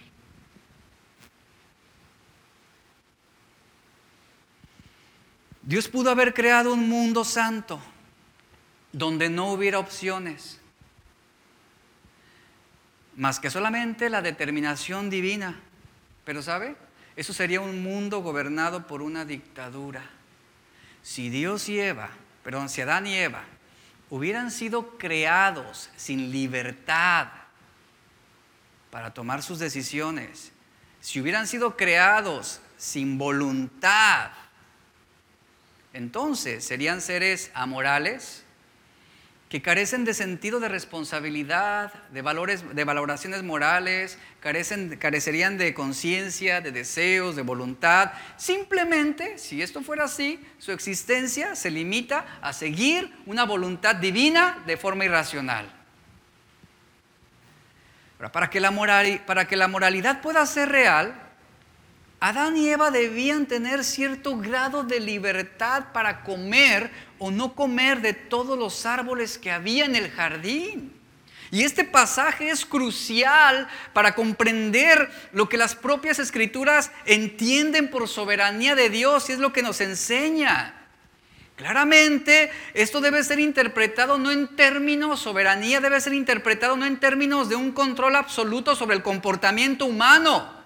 Dios 5.63 5.89
pudo 5.89 6.13
haber 6.13 6.33
creado 6.33 6.73
un 6.73 6.89
mundo 6.89 7.25
santo 7.25 7.81
donde 8.93 9.29
no 9.29 9.51
hubiera 9.51 9.81
opciones 9.81 10.58
más 13.19 13.41
que 13.41 13.51
solamente 13.51 14.09
la 14.09 14.23
determinación 14.23 15.11
divina. 15.11 15.61
Pero 16.25 16.41
¿sabe? 16.41 16.77
Eso 17.17 17.33
sería 17.33 17.61
un 17.61 17.83
mundo 17.83 18.23
gobernado 18.23 18.87
por 18.87 19.03
una 19.03 19.25
dictadura. 19.25 20.03
Si 21.03 21.29
Dios 21.29 21.69
y 21.69 21.81
Eva, 21.81 22.11
perdón, 22.45 22.69
si 22.69 22.81
Adán 22.81 23.09
y 23.09 23.17
Eva 23.17 23.43
hubieran 24.09 24.53
sido 24.53 24.97
creados 24.99 25.91
sin 25.97 26.31
libertad 26.31 27.29
para 28.91 29.13
tomar 29.13 29.43
sus 29.43 29.59
decisiones, 29.59 30.53
si 31.01 31.21
hubieran 31.21 31.49
sido 31.49 31.77
creados 31.77 32.61
sin 32.77 33.19
voluntad, 33.19 34.31
entonces 35.93 36.65
serían 36.65 37.01
seres 37.01 37.51
amorales, 37.53 38.45
que 39.49 39.63
carecen 39.63 40.05
de 40.05 40.13
sentido 40.13 40.61
de 40.61 40.69
responsabilidad, 40.69 41.93
de 42.13 42.21
valores, 42.21 42.65
de 42.75 42.85
valoraciones 42.85 43.43
morales, 43.43 44.19
carecen, 44.41 44.97
carecerían 44.99 45.57
de 45.57 45.73
conciencia, 45.73 46.61
de 46.61 46.71
deseos, 46.71 47.35
de 47.35 47.43
voluntad. 47.43 48.13
Simplemente, 48.37 49.39
si 49.39 49.63
esto 49.63 49.83
fuera 49.83 50.05
así, 50.05 50.39
su 50.59 50.73
existencia 50.73 51.57
se 51.57 51.71
limita 51.71 52.27
a 52.43 52.53
seguir 52.53 53.11
una 53.25 53.45
voluntad 53.45 53.97
divina 53.97 54.63
de 54.67 54.77
forma 54.77 55.07
irracional. 55.07 55.75
para 58.33 58.51
que 58.51 58.61
la, 58.61 58.71
moral, 58.71 59.23
para 59.27 59.47
que 59.47 59.57
la 59.57 59.69
moralidad 59.69 60.21
pueda 60.21 60.45
ser 60.45 60.69
real, 60.69 61.28
Adán 62.21 62.57
y 62.57 62.69
Eva 62.69 62.91
debían 62.91 63.47
tener 63.47 63.85
cierto 63.85 64.37
grado 64.39 64.83
de 64.83 64.99
libertad 64.99 65.93
para 65.93 66.25
comer 66.25 66.91
o 67.19 67.31
no 67.31 67.55
comer 67.55 68.01
de 68.01 68.13
todos 68.13 68.59
los 68.59 68.87
árboles 68.87 69.39
que 69.39 69.53
había 69.53 69.85
en 69.85 69.95
el 69.95 70.11
jardín. 70.11 70.93
Y 71.53 71.63
este 71.63 71.85
pasaje 71.85 72.51
es 72.51 72.67
crucial 72.67 73.69
para 73.93 74.17
comprender 74.17 75.11
lo 75.33 75.49
que 75.49 75.57
las 75.57 75.77
propias 75.77 76.19
escrituras 76.19 76.91
entienden 77.07 77.89
por 77.89 78.09
soberanía 78.09 78.75
de 78.75 78.91
Dios 78.91 79.31
y 79.31 79.33
es 79.33 79.39
lo 79.39 79.53
que 79.53 79.63
nos 79.63 79.81
enseña. 79.81 80.75
Claramente, 81.57 82.51
esto 82.75 83.01
debe 83.01 83.23
ser 83.25 83.39
interpretado 83.39 84.19
no 84.19 84.31
en 84.31 84.57
términos, 84.57 85.21
soberanía 85.21 85.81
debe 85.81 86.01
ser 86.01 86.15
interpretado 86.15 86.77
no 86.77 86.85
en 86.85 87.01
términos 87.01 87.49
de 87.49 87.57
un 87.57 87.73
control 87.73 88.17
absoluto 88.17 88.75
sobre 88.75 88.97
el 88.97 89.03
comportamiento 89.03 89.87
humano 89.87 90.58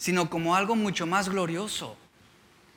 sino 0.00 0.30
como 0.30 0.56
algo 0.56 0.76
mucho 0.76 1.06
más 1.06 1.28
glorioso. 1.28 1.94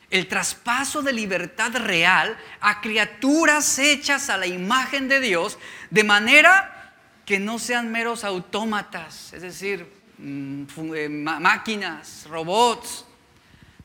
El 0.10 0.28
traspaso 0.28 1.02
de 1.02 1.14
libertad 1.14 1.72
real 1.78 2.38
a 2.60 2.82
criaturas 2.82 3.80
hechas 3.80 4.30
a 4.30 4.36
la 4.36 4.46
imagen 4.46 5.08
de 5.08 5.22
Dios, 5.22 5.58
de 5.90 6.04
manera 6.04 6.92
que 7.26 7.40
no 7.40 7.60
sean 7.60 7.94
meros 7.94 8.26
autómatas, 8.26 9.32
es 9.32 9.42
decir, 9.42 9.90
mm, 10.18 10.66
eh, 10.96 11.08
máquinas, 11.08 12.28
robots, 12.30 13.06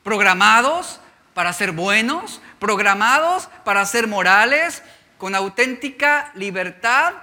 programados 0.03 0.99
para 1.33 1.53
ser 1.53 1.71
buenos, 1.71 2.41
programados 2.59 3.47
para 3.63 3.85
ser 3.85 4.05
morales, 4.07 4.83
con 5.17 5.33
auténtica 5.33 6.33
libertad. 6.35 7.13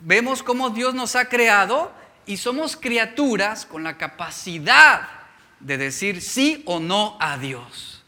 Vemos 0.00 0.42
cómo 0.42 0.68
Dios 0.68 0.94
nos 0.94 1.16
ha 1.16 1.30
creado 1.30 1.90
y 2.26 2.36
somos 2.36 2.76
criaturas 2.76 3.64
con 3.64 3.84
la 3.84 3.96
capacidad 3.96 5.15
de 5.60 5.78
decir 5.78 6.20
sí 6.20 6.62
o 6.66 6.80
no 6.80 7.16
a 7.20 7.38
Dios. 7.38 8.04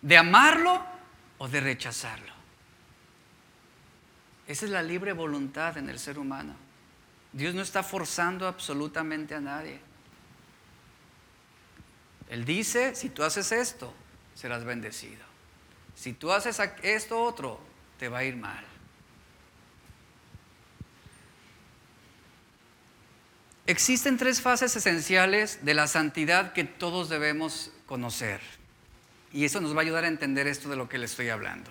De 0.00 0.16
amarlo 0.16 0.84
o 1.38 1.48
de 1.48 1.60
rechazarlo. 1.60 2.32
Esa 4.46 4.64
es 4.64 4.70
la 4.70 4.82
libre 4.82 5.12
voluntad 5.12 5.78
en 5.78 5.88
el 5.88 5.98
ser 5.98 6.18
humano. 6.18 6.54
Dios 7.32 7.54
no 7.54 7.62
está 7.62 7.82
forzando 7.82 8.46
absolutamente 8.46 9.34
a 9.34 9.40
nadie. 9.40 9.80
Él 12.28 12.44
dice, 12.44 12.94
si 12.94 13.10
tú 13.10 13.22
haces 13.22 13.52
esto, 13.52 13.92
serás 14.34 14.64
bendecido. 14.64 15.24
Si 15.94 16.12
tú 16.12 16.32
haces 16.32 16.60
esto 16.82 17.22
otro, 17.22 17.60
te 17.98 18.08
va 18.08 18.18
a 18.18 18.24
ir 18.24 18.36
mal. 18.36 18.64
Existen 23.66 24.16
tres 24.16 24.40
fases 24.40 24.74
esenciales 24.74 25.64
de 25.64 25.74
la 25.74 25.86
santidad 25.86 26.52
que 26.52 26.64
todos 26.64 27.08
debemos 27.08 27.70
conocer. 27.86 28.40
Y 29.32 29.44
eso 29.44 29.60
nos 29.60 29.74
va 29.74 29.78
a 29.78 29.82
ayudar 29.82 30.04
a 30.04 30.08
entender 30.08 30.48
esto 30.48 30.68
de 30.68 30.76
lo 30.76 30.88
que 30.88 30.98
le 30.98 31.06
estoy 31.06 31.28
hablando. 31.28 31.70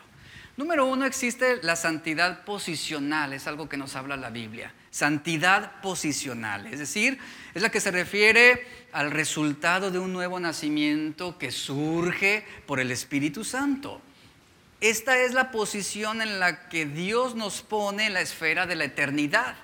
Número 0.55 0.85
uno, 0.85 1.05
existe 1.05 1.59
la 1.63 1.75
santidad 1.75 2.45
posicional, 2.45 3.33
es 3.33 3.47
algo 3.47 3.67
que 3.67 3.77
nos 3.77 3.95
habla 3.95 4.15
la 4.15 4.29
Biblia. 4.29 4.73
Santidad 4.89 5.81
posicional, 5.81 6.67
es 6.67 6.79
decir, 6.79 7.17
es 7.53 7.61
la 7.61 7.69
que 7.69 7.79
se 7.79 7.91
refiere 7.91 8.65
al 8.91 9.11
resultado 9.11 9.91
de 9.91 9.99
un 9.99 10.13
nuevo 10.13 10.39
nacimiento 10.39 11.37
que 11.37 11.51
surge 11.51 12.45
por 12.67 12.79
el 12.79 12.91
Espíritu 12.91 13.43
Santo. 13.43 14.01
Esta 14.81 15.19
es 15.21 15.33
la 15.33 15.51
posición 15.51 16.21
en 16.21 16.39
la 16.39 16.69
que 16.69 16.85
Dios 16.85 17.35
nos 17.35 17.61
pone 17.61 18.07
en 18.07 18.13
la 18.13 18.21
esfera 18.21 18.65
de 18.65 18.75
la 18.75 18.85
eternidad. 18.85 19.55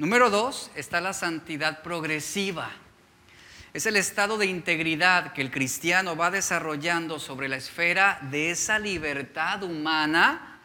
Número 0.00 0.30
dos, 0.30 0.70
está 0.76 1.02
la 1.02 1.12
santidad 1.12 1.82
progresiva. 1.82 2.70
Es 3.74 3.84
el 3.84 3.96
estado 3.96 4.38
de 4.38 4.46
integridad 4.46 5.34
que 5.34 5.42
el 5.42 5.50
cristiano 5.50 6.16
va 6.16 6.30
desarrollando 6.30 7.18
sobre 7.18 7.50
la 7.50 7.56
esfera 7.56 8.18
de 8.30 8.50
esa 8.50 8.78
libertad 8.78 9.62
humana 9.62 10.58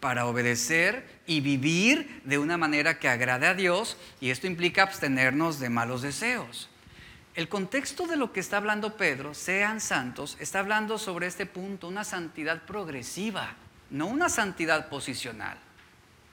para 0.00 0.26
obedecer 0.26 1.22
y 1.26 1.40
vivir 1.40 2.20
de 2.26 2.36
una 2.36 2.58
manera 2.58 2.98
que 2.98 3.08
agrade 3.08 3.46
a 3.46 3.54
Dios 3.54 3.96
y 4.20 4.28
esto 4.28 4.46
implica 4.46 4.82
abstenernos 4.82 5.60
de 5.60 5.70
malos 5.70 6.02
deseos. 6.02 6.68
El 7.34 7.48
contexto 7.48 8.06
de 8.06 8.16
lo 8.16 8.34
que 8.34 8.40
está 8.40 8.58
hablando 8.58 8.98
Pedro, 8.98 9.32
sean 9.32 9.80
santos, 9.80 10.36
está 10.40 10.58
hablando 10.58 10.98
sobre 10.98 11.26
este 11.26 11.46
punto, 11.46 11.88
una 11.88 12.04
santidad 12.04 12.66
progresiva, 12.66 13.54
no 13.88 14.08
una 14.08 14.28
santidad 14.28 14.90
posicional, 14.90 15.56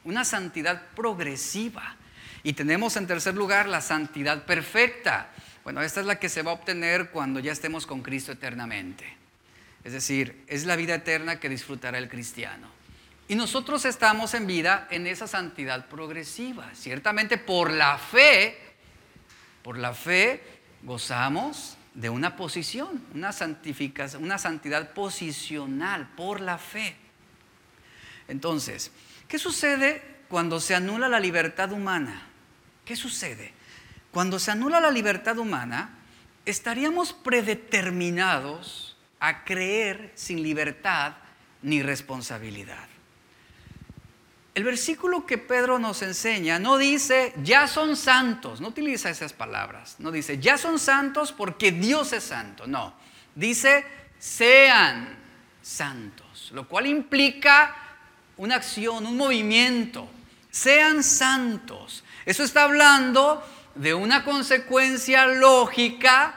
una 0.03 0.25
santidad 0.25 0.89
progresiva. 0.97 1.95
Y 2.43 2.53
tenemos 2.53 2.97
en 2.97 3.07
tercer 3.07 3.35
lugar 3.35 3.67
la 3.67 3.81
santidad 3.81 4.45
perfecta. 4.45 5.29
Bueno, 5.63 5.81
esta 5.81 5.99
es 5.99 6.05
la 6.05 6.19
que 6.19 6.29
se 6.29 6.41
va 6.41 6.51
a 6.51 6.55
obtener 6.55 7.09
cuando 7.11 7.39
ya 7.39 7.51
estemos 7.51 7.85
con 7.85 8.01
Cristo 8.01 8.31
eternamente. 8.31 9.05
Es 9.83 9.93
decir, 9.93 10.43
es 10.47 10.65
la 10.65 10.75
vida 10.75 10.95
eterna 10.95 11.39
que 11.39 11.49
disfrutará 11.49 11.97
el 11.97 12.09
cristiano. 12.09 12.67
Y 13.27 13.35
nosotros 13.35 13.85
estamos 13.85 14.33
en 14.33 14.47
vida 14.47 14.87
en 14.91 15.07
esa 15.07 15.27
santidad 15.27 15.87
progresiva. 15.87 16.69
Ciertamente 16.73 17.37
por 17.37 17.71
la 17.71 17.97
fe, 17.97 18.57
por 19.63 19.77
la 19.77 19.93
fe 19.93 20.43
gozamos 20.83 21.77
de 21.93 22.09
una 22.09 22.35
posición, 22.35 23.05
una 23.13 23.31
santificación, 23.31 24.23
una 24.23 24.37
santidad 24.37 24.93
posicional 24.93 26.09
por 26.15 26.41
la 26.41 26.57
fe. 26.57 26.95
Entonces, 28.27 28.91
¿qué 29.27 29.37
sucede 29.37 30.01
cuando 30.27 30.59
se 30.59 30.75
anula 30.75 31.07
la 31.07 31.19
libertad 31.19 31.71
humana? 31.71 32.30
¿Qué 32.85 32.95
sucede? 32.95 33.53
Cuando 34.11 34.39
se 34.39 34.51
anula 34.51 34.79
la 34.79 34.91
libertad 34.91 35.37
humana, 35.37 35.97
estaríamos 36.45 37.13
predeterminados 37.13 38.97
a 39.19 39.43
creer 39.43 40.11
sin 40.15 40.41
libertad 40.41 41.13
ni 41.61 41.81
responsabilidad. 41.83 42.87
El 44.53 44.65
versículo 44.65 45.25
que 45.25 45.37
Pedro 45.37 45.79
nos 45.79 46.01
enseña 46.01 46.59
no 46.59 46.77
dice, 46.77 47.33
ya 47.41 47.67
son 47.67 47.95
santos, 47.95 48.59
no 48.59 48.67
utiliza 48.67 49.09
esas 49.09 49.31
palabras, 49.31 49.95
no 49.99 50.11
dice, 50.11 50.39
ya 50.39 50.57
son 50.57 50.77
santos 50.77 51.31
porque 51.31 51.71
Dios 51.71 52.11
es 52.11 52.23
santo, 52.25 52.67
no, 52.67 52.93
dice, 53.33 53.85
sean 54.19 55.17
santos, 55.61 56.51
lo 56.53 56.67
cual 56.67 56.87
implica 56.87 57.75
una 58.35 58.55
acción, 58.55 59.05
un 59.05 59.15
movimiento, 59.15 60.09
sean 60.49 61.01
santos. 61.01 62.03
Eso 62.25 62.43
está 62.43 62.63
hablando 62.63 63.43
de 63.75 63.93
una 63.93 64.23
consecuencia 64.23 65.25
lógica 65.27 66.35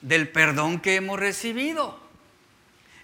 del 0.00 0.28
perdón 0.28 0.80
que 0.80 0.96
hemos 0.96 1.18
recibido. 1.18 1.98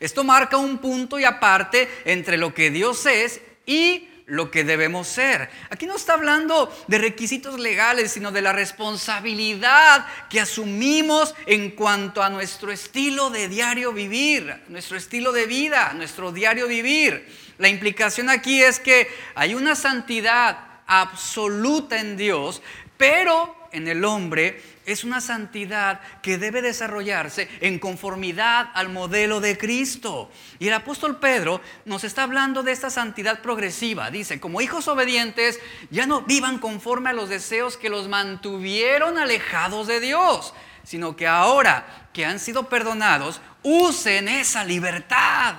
Esto 0.01 0.25
marca 0.25 0.57
un 0.57 0.79
punto 0.79 1.19
y 1.19 1.25
aparte 1.25 1.89
entre 2.05 2.37
lo 2.37 2.53
que 2.53 2.71
Dios 2.71 3.07
es 3.07 3.41
y 3.65 4.09
lo 4.27 4.51
que 4.51 4.65
debemos 4.65 5.07
ser. 5.07 5.51
Aquí 5.71 5.87
no 5.87 5.97
está 5.97 6.15
hablando 6.15 6.75
de 6.89 6.99
requisitos 6.99 7.61
legales, 7.61 8.13
sino 8.13 8.33
de 8.33 8.43
la 8.43 8.53
responsabilidad 8.53 10.07
que 10.31 10.41
asumimos 10.41 11.35
en 11.47 11.71
cuanto 11.71 12.23
a 12.23 12.31
nuestro 12.31 12.73
estilo 12.73 13.31
de 13.31 13.49
diario 13.49 13.93
vivir, 13.93 14.63
nuestro 14.69 14.97
estilo 14.97 15.33
de 15.33 15.47
vida, 15.47 15.93
nuestro 15.95 16.33
diario 16.33 16.67
vivir. 16.67 17.27
La 17.59 17.69
implicación 17.69 18.31
aquí 18.31 18.63
es 18.63 18.81
que 18.81 19.09
hay 19.35 19.55
una 19.55 19.77
santidad 19.77 20.74
absoluta 20.87 22.01
en 22.01 22.17
Dios, 22.17 22.63
pero 22.97 23.55
en 23.73 23.89
el 23.89 24.05
hombre 24.05 24.63
es 24.87 25.03
una 25.03 25.21
santidad 25.21 26.01
que 26.23 26.39
debe 26.39 26.63
desarrollarse 26.63 27.49
en 27.61 27.79
conformidad 27.79 28.71
al 28.75 28.89
modelo 28.89 29.41
de 29.41 29.59
Cristo. 29.59 30.31
Y 30.59 30.69
el 30.69 30.75
apóstol 30.75 31.19
Pedro 31.19 31.61
nos 31.85 32.05
está 32.05 32.23
hablando 32.23 32.63
de 32.63 32.73
esta 32.73 32.91
santidad 32.91 33.41
progresiva. 33.41 34.11
Dice, 34.11 34.41
como 34.41 34.61
hijos 34.61 34.89
obedientes, 34.89 35.59
ya 35.91 36.07
no 36.07 36.23
vivan 36.23 36.59
conforme 36.59 37.11
a 37.11 37.15
los 37.15 37.29
deseos 37.29 37.77
que 37.77 37.91
los 37.91 38.09
mantuvieron 38.09 39.19
alejados 39.19 39.87
de 39.87 40.01
Dios, 40.01 40.55
sino 40.85 41.17
que 41.17 41.27
ahora 41.27 42.09
que 42.13 42.25
han 42.25 42.39
sido 42.39 42.69
perdonados, 42.69 43.41
usen 43.63 44.29
esa 44.29 44.65
libertad 44.65 45.57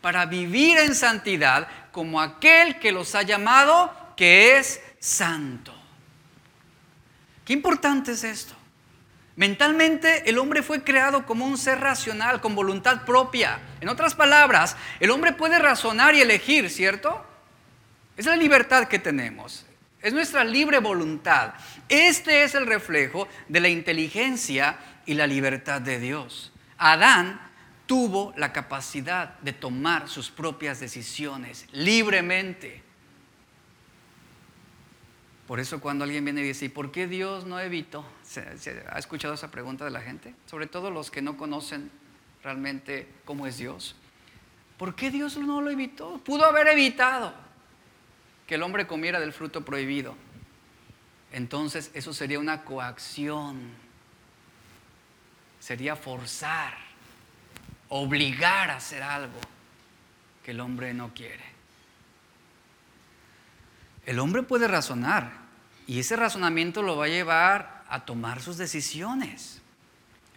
para 0.00 0.26
vivir 0.26 0.78
en 0.78 0.94
santidad 0.94 1.66
como 1.90 2.20
aquel 2.20 2.78
que 2.78 2.92
los 2.92 3.14
ha 3.14 3.22
llamado 3.22 4.05
que 4.16 4.58
es 4.58 4.80
santo. 4.98 5.74
Qué 7.44 7.52
importante 7.52 8.12
es 8.12 8.24
esto. 8.24 8.54
Mentalmente 9.36 10.28
el 10.28 10.38
hombre 10.38 10.62
fue 10.62 10.82
creado 10.82 11.26
como 11.26 11.44
un 11.44 11.58
ser 11.58 11.78
racional, 11.80 12.40
con 12.40 12.54
voluntad 12.54 13.04
propia. 13.04 13.60
En 13.82 13.90
otras 13.90 14.14
palabras, 14.14 14.76
el 14.98 15.10
hombre 15.10 15.34
puede 15.34 15.58
razonar 15.58 16.14
y 16.14 16.22
elegir, 16.22 16.70
¿cierto? 16.70 17.24
Es 18.16 18.24
la 18.24 18.36
libertad 18.36 18.88
que 18.88 18.98
tenemos. 18.98 19.66
Es 20.00 20.14
nuestra 20.14 20.42
libre 20.42 20.78
voluntad. 20.78 21.52
Este 21.88 22.44
es 22.44 22.54
el 22.54 22.66
reflejo 22.66 23.28
de 23.48 23.60
la 23.60 23.68
inteligencia 23.68 24.78
y 25.04 25.14
la 25.14 25.26
libertad 25.26 25.82
de 25.82 26.00
Dios. 26.00 26.52
Adán 26.78 27.40
tuvo 27.84 28.32
la 28.36 28.52
capacidad 28.52 29.38
de 29.40 29.52
tomar 29.52 30.08
sus 30.08 30.30
propias 30.30 30.80
decisiones 30.80 31.66
libremente. 31.72 32.85
Por 35.46 35.60
eso 35.60 35.80
cuando 35.80 36.04
alguien 36.04 36.24
viene 36.24 36.40
y 36.40 36.44
dice, 36.44 36.64
¿y 36.64 36.68
por 36.68 36.90
qué 36.90 37.06
Dios 37.06 37.44
no 37.44 37.60
evitó? 37.60 38.04
¿Se, 38.22 38.40
ha 38.40 38.98
escuchado 38.98 39.34
esa 39.34 39.50
pregunta 39.50 39.84
de 39.84 39.92
la 39.92 40.00
gente? 40.00 40.34
Sobre 40.46 40.66
todo 40.66 40.90
los 40.90 41.10
que 41.10 41.22
no 41.22 41.36
conocen 41.36 41.90
realmente 42.42 43.08
cómo 43.24 43.46
es 43.46 43.56
Dios. 43.56 43.94
¿Por 44.76 44.96
qué 44.96 45.10
Dios 45.10 45.36
no 45.36 45.60
lo 45.60 45.70
evitó? 45.70 46.18
Pudo 46.18 46.44
haber 46.44 46.66
evitado 46.68 47.32
que 48.46 48.56
el 48.56 48.62
hombre 48.62 48.86
comiera 48.86 49.20
del 49.20 49.32
fruto 49.32 49.64
prohibido. 49.64 50.16
Entonces 51.32 51.92
eso 51.94 52.12
sería 52.12 52.40
una 52.40 52.64
coacción. 52.64 53.60
Sería 55.60 55.94
forzar, 55.96 56.74
obligar 57.88 58.70
a 58.70 58.76
hacer 58.76 59.02
algo 59.02 59.38
que 60.44 60.50
el 60.50 60.60
hombre 60.60 60.92
no 60.92 61.14
quiere. 61.14 61.55
El 64.06 64.20
hombre 64.20 64.44
puede 64.44 64.68
razonar 64.68 65.32
y 65.86 65.98
ese 65.98 66.14
razonamiento 66.14 66.80
lo 66.82 66.96
va 66.96 67.06
a 67.06 67.08
llevar 67.08 67.84
a 67.88 68.04
tomar 68.04 68.40
sus 68.40 68.56
decisiones. 68.56 69.60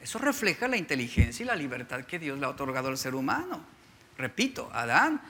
Eso 0.02 0.18
refleja 0.18 0.68
la 0.68 0.78
inteligencia 0.78 1.44
y 1.44 1.48
la 1.48 1.56
libertad 1.56 2.04
que 2.06 2.20
Dios 2.20 2.40
le 2.40 2.46
ha 2.46 2.50
otorgado 2.50 2.88
al 2.88 2.98
ser 2.98 3.14
humano. 3.14 3.62
Repito, 4.18 4.70
Adán 4.74 5.22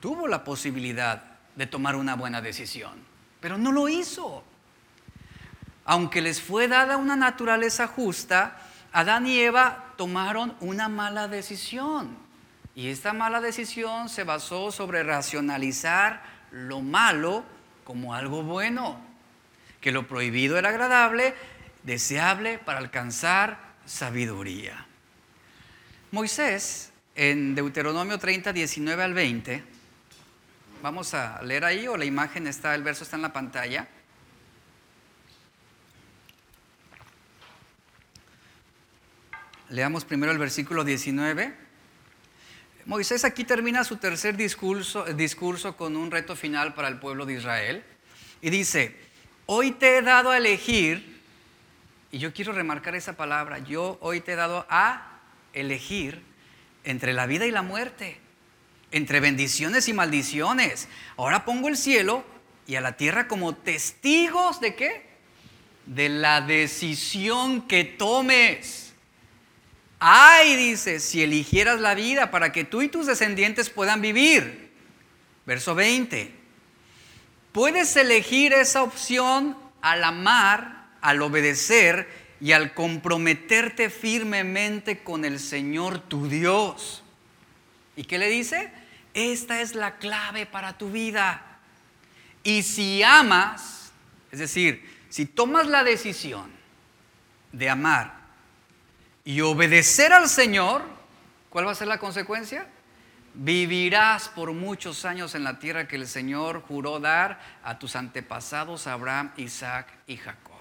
tuvo 0.00 0.26
la 0.26 0.42
posibilidad 0.42 1.22
de 1.54 1.66
tomar 1.66 1.94
una 1.94 2.16
buena 2.16 2.40
decisión, 2.40 2.92
pero 3.40 3.56
no 3.56 3.70
lo 3.70 3.88
hizo. 3.88 4.42
Aunque 5.84 6.22
les 6.22 6.40
fue 6.40 6.66
dada 6.66 6.96
una 6.96 7.16
naturaleza 7.16 7.86
justa, 7.86 8.58
Adán 8.92 9.26
y 9.26 9.38
Eva 9.38 9.92
tomaron 9.96 10.56
una 10.60 10.88
mala 10.88 11.28
decisión. 11.28 12.16
Y 12.74 12.88
esta 12.88 13.12
mala 13.12 13.40
decisión 13.40 14.08
se 14.08 14.24
basó 14.24 14.72
sobre 14.72 15.02
racionalizar 15.02 16.22
lo 16.50 16.80
malo 16.80 17.44
como 17.90 18.14
algo 18.14 18.44
bueno, 18.44 19.00
que 19.80 19.90
lo 19.90 20.06
prohibido 20.06 20.56
era 20.56 20.68
agradable, 20.68 21.34
deseable 21.82 22.56
para 22.58 22.78
alcanzar 22.78 23.58
sabiduría. 23.84 24.86
Moisés, 26.12 26.92
en 27.16 27.56
Deuteronomio 27.56 28.16
30, 28.16 28.52
19 28.52 29.02
al 29.02 29.12
20, 29.12 29.64
vamos 30.80 31.14
a 31.14 31.42
leer 31.42 31.64
ahí 31.64 31.88
o 31.88 31.96
la 31.96 32.04
imagen 32.04 32.46
está, 32.46 32.76
el 32.76 32.84
verso 32.84 33.02
está 33.02 33.16
en 33.16 33.22
la 33.22 33.32
pantalla. 33.32 33.88
Leamos 39.68 40.04
primero 40.04 40.30
el 40.30 40.38
versículo 40.38 40.84
19. 40.84 41.69
Moisés 42.86 43.24
aquí 43.24 43.44
termina 43.44 43.84
su 43.84 43.96
tercer 43.96 44.36
discurso, 44.36 45.04
discurso 45.04 45.76
con 45.76 45.96
un 45.96 46.10
reto 46.10 46.34
final 46.34 46.74
para 46.74 46.88
el 46.88 46.98
pueblo 46.98 47.26
de 47.26 47.34
Israel 47.34 47.84
y 48.40 48.50
dice, 48.50 48.96
hoy 49.46 49.72
te 49.72 49.98
he 49.98 50.02
dado 50.02 50.30
a 50.30 50.38
elegir, 50.38 51.20
y 52.10 52.18
yo 52.18 52.32
quiero 52.32 52.52
remarcar 52.52 52.94
esa 52.94 53.16
palabra, 53.16 53.58
yo 53.58 53.98
hoy 54.00 54.20
te 54.20 54.32
he 54.32 54.36
dado 54.36 54.66
a 54.70 55.20
elegir 55.52 56.22
entre 56.84 57.12
la 57.12 57.26
vida 57.26 57.46
y 57.46 57.50
la 57.50 57.62
muerte, 57.62 58.18
entre 58.90 59.20
bendiciones 59.20 59.88
y 59.88 59.92
maldiciones. 59.92 60.88
Ahora 61.16 61.44
pongo 61.44 61.68
el 61.68 61.76
cielo 61.76 62.24
y 62.66 62.76
a 62.76 62.80
la 62.80 62.96
tierra 62.96 63.28
como 63.28 63.54
testigos 63.54 64.60
de 64.60 64.74
qué? 64.74 65.06
De 65.86 66.08
la 66.08 66.40
decisión 66.40 67.66
que 67.68 67.84
tomes. 67.84 68.89
Ay, 70.02 70.56
dice, 70.56 70.98
si 70.98 71.22
eligieras 71.22 71.78
la 71.78 71.94
vida 71.94 72.30
para 72.30 72.52
que 72.52 72.64
tú 72.64 72.80
y 72.80 72.88
tus 72.88 73.06
descendientes 73.06 73.68
puedan 73.68 74.00
vivir. 74.00 74.72
Verso 75.44 75.74
20. 75.74 76.34
Puedes 77.52 77.94
elegir 77.96 78.54
esa 78.54 78.82
opción 78.82 79.58
al 79.82 80.02
amar, 80.02 80.86
al 81.02 81.20
obedecer 81.20 82.08
y 82.40 82.52
al 82.52 82.72
comprometerte 82.72 83.90
firmemente 83.90 85.02
con 85.02 85.26
el 85.26 85.38
Señor 85.38 85.98
tu 85.98 86.28
Dios. 86.28 87.02
¿Y 87.94 88.04
qué 88.04 88.16
le 88.16 88.30
dice? 88.30 88.72
Esta 89.12 89.60
es 89.60 89.74
la 89.74 89.98
clave 89.98 90.46
para 90.46 90.78
tu 90.78 90.90
vida. 90.90 91.58
Y 92.42 92.62
si 92.62 93.02
amas, 93.02 93.92
es 94.32 94.38
decir, 94.38 94.82
si 95.10 95.26
tomas 95.26 95.66
la 95.66 95.84
decisión 95.84 96.50
de 97.52 97.68
amar 97.68 98.19
y 99.30 99.42
obedecer 99.42 100.12
al 100.12 100.28
Señor, 100.28 100.82
¿cuál 101.50 101.64
va 101.64 101.70
a 101.70 101.76
ser 101.76 101.86
la 101.86 101.98
consecuencia? 101.98 102.66
Vivirás 103.32 104.28
por 104.28 104.52
muchos 104.52 105.04
años 105.04 105.36
en 105.36 105.44
la 105.44 105.60
tierra 105.60 105.86
que 105.86 105.94
el 105.94 106.08
Señor 106.08 106.62
juró 106.62 106.98
dar 106.98 107.40
a 107.62 107.78
tus 107.78 107.94
antepasados 107.94 108.88
Abraham, 108.88 109.30
Isaac 109.36 109.86
y 110.08 110.16
Jacob. 110.16 110.56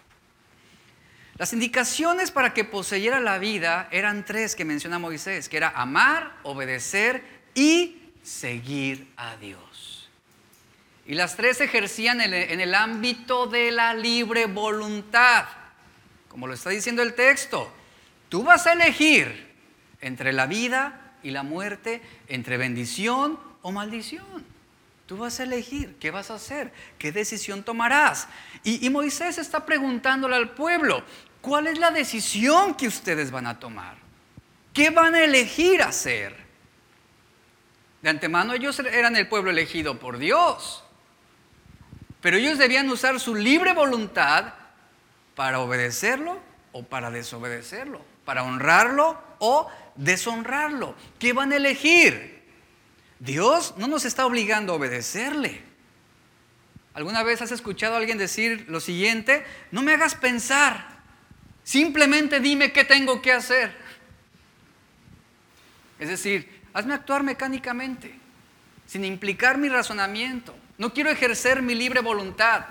Las 1.39 1.51
indicaciones 1.51 2.30
para 2.30 2.53
que 2.53 2.63
poseyera 2.63 3.20
la 3.20 3.39
vida 3.39 3.88
eran 3.89 4.24
tres 4.24 4.55
que 4.55 4.65
menciona 4.65 4.99
Moisés, 4.99 5.49
que 5.49 5.57
era 5.57 5.70
amar, 5.70 6.36
obedecer 6.43 7.24
y 7.55 8.11
seguir 8.22 9.11
a 9.17 9.36
Dios. 9.38 10.11
Y 11.07 11.15
las 11.15 11.36
tres 11.36 11.59
ejercían 11.59 12.22
en 12.22 12.61
el 12.61 12.76
ámbito 12.76 13.47
de 13.47 13.72
la 13.72 13.95
libre 13.95 14.45
voluntad. 14.45 15.45
Como 16.28 16.45
lo 16.45 16.53
está 16.53 16.70
diciendo 16.70 17.01
el 17.01 17.15
texto, 17.15 17.74
tú 18.30 18.43
vas 18.43 18.67
a 18.67 18.73
elegir 18.73 19.53
entre 20.01 20.32
la 20.32 20.45
vida 20.45 21.13
y 21.23 21.32
la 21.32 21.43
muerte, 21.43 22.01
entre 22.27 22.57
bendición 22.57 23.39
o 23.61 23.71
maldición. 23.71 24.45
Tú 25.05 25.17
vas 25.17 25.39
a 25.39 25.43
elegir 25.43 25.95
qué 25.99 26.11
vas 26.11 26.30
a 26.30 26.36
hacer, 26.36 26.71
qué 26.99 27.11
decisión 27.11 27.63
tomarás. 27.63 28.27
Y, 28.63 28.88
Moisés 28.91 29.39
está 29.39 29.65
preguntándole 29.65 30.36
al 30.36 30.51
pueblo, 30.51 31.03
¿cuál 31.41 31.67
es 31.67 31.80
la 31.80 31.89
decisión 31.89 32.75
que 32.75 32.88
ustedes 32.88 33.32
van 33.32 33.47
a 33.47 33.59
tomar? 33.59 33.97
¿Qué 34.71 34.91
van 34.91 35.15
a 35.15 35.23
elegir 35.23 35.82
hacer? 35.82 36.36
De 38.03 38.09
antemano 38.09 38.53
ellos 38.53 38.80
eran 38.80 39.15
el 39.15 39.27
pueblo 39.27 39.49
elegido 39.49 39.99
por 39.99 40.19
Dios. 40.19 40.84
Pero 42.21 42.38
ellos 42.38 42.57
debían 42.57 42.89
usar 42.89 43.19
su 43.19 43.34
libre 43.34 43.73
voluntad 43.73 44.53
para 45.36 45.59
obedecerlo 45.59 46.39
o 46.71 46.84
para 46.84 47.09
desobedecerlo, 47.09 48.01
para 48.30 48.43
honrarlo 48.43 49.19
o 49.39 49.67
deshonrarlo. 49.95 50.93
¿Qué 51.17 51.34
van 51.34 51.51
a 51.51 51.55
elegir? 51.55 52.43
Dios 53.17 53.73
no 53.77 53.88
nos 53.88 54.05
está 54.05 54.27
obligando 54.27 54.71
a 54.71 54.75
obedecerle. 54.75 55.63
¿Alguna 56.93 57.23
vez 57.23 57.41
has 57.41 57.51
escuchado 57.51 57.95
a 57.95 57.97
alguien 57.97 58.19
decir 58.19 58.67
lo 58.69 58.82
siguiente? 58.82 59.43
No 59.71 59.82
me 59.82 59.93
hagas 59.93 60.13
pensar, 60.13 60.86
simplemente 61.63 62.39
dime 62.39 62.71
qué 62.71 62.84
tengo 62.84 63.19
que 63.19 63.34
hacer. 63.34 63.75
Es 65.97 66.09
decir, 66.09 66.61
Hazme 66.71 66.93
actuar 66.93 67.23
mecánicamente, 67.23 68.13
sin 68.86 69.05
implicar 69.05 69.57
mi 69.57 69.69
razonamiento. 69.69 70.55
No 70.77 70.93
quiero 70.93 71.09
ejercer 71.09 71.63
mi 71.63 71.73
libre 71.73 72.01
voluntad. 72.01 72.67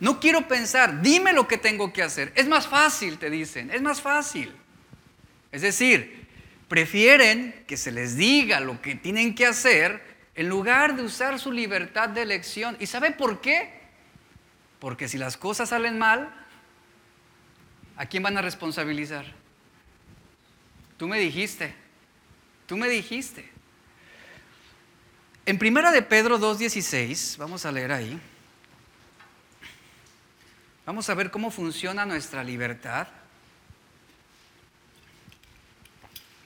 No 0.00 0.20
quiero 0.20 0.46
pensar, 0.46 1.00
dime 1.00 1.32
lo 1.32 1.48
que 1.48 1.56
tengo 1.56 1.94
que 1.94 2.02
hacer. 2.02 2.30
Es 2.36 2.46
más 2.46 2.66
fácil, 2.66 3.16
te 3.16 3.30
dicen, 3.30 3.70
es 3.70 3.80
más 3.80 4.02
fácil. 4.02 4.52
Es 5.52 5.62
decir, 5.62 6.26
prefieren 6.66 7.64
que 7.66 7.76
se 7.76 7.92
les 7.92 8.16
diga 8.16 8.58
lo 8.60 8.82
que 8.82 8.94
tienen 8.94 9.34
que 9.34 9.46
hacer 9.46 10.02
en 10.34 10.48
lugar 10.48 10.96
de 10.96 11.02
usar 11.02 11.38
su 11.38 11.52
libertad 11.52 12.08
de 12.08 12.22
elección. 12.22 12.76
¿Y 12.80 12.86
sabe 12.86 13.12
por 13.12 13.40
qué? 13.40 13.80
Porque 14.80 15.08
si 15.08 15.18
las 15.18 15.36
cosas 15.36 15.68
salen 15.68 15.98
mal, 15.98 16.34
¿a 17.96 18.06
quién 18.06 18.22
van 18.22 18.36
a 18.38 18.42
responsabilizar? 18.42 19.26
Tú 20.96 21.06
me 21.06 21.20
dijiste, 21.20 21.74
Tú 22.72 22.78
me 22.78 22.88
dijiste. 22.88 23.46
En 25.44 25.58
primera 25.58 25.92
de 25.92 26.00
Pedro 26.00 26.38
2.16, 26.38 27.36
vamos 27.36 27.66
a 27.66 27.70
leer 27.70 27.92
ahí. 27.92 28.18
Vamos 30.86 31.10
a 31.10 31.14
ver 31.14 31.30
cómo 31.30 31.50
funciona 31.50 32.06
nuestra 32.06 32.42
libertad. 32.42 33.08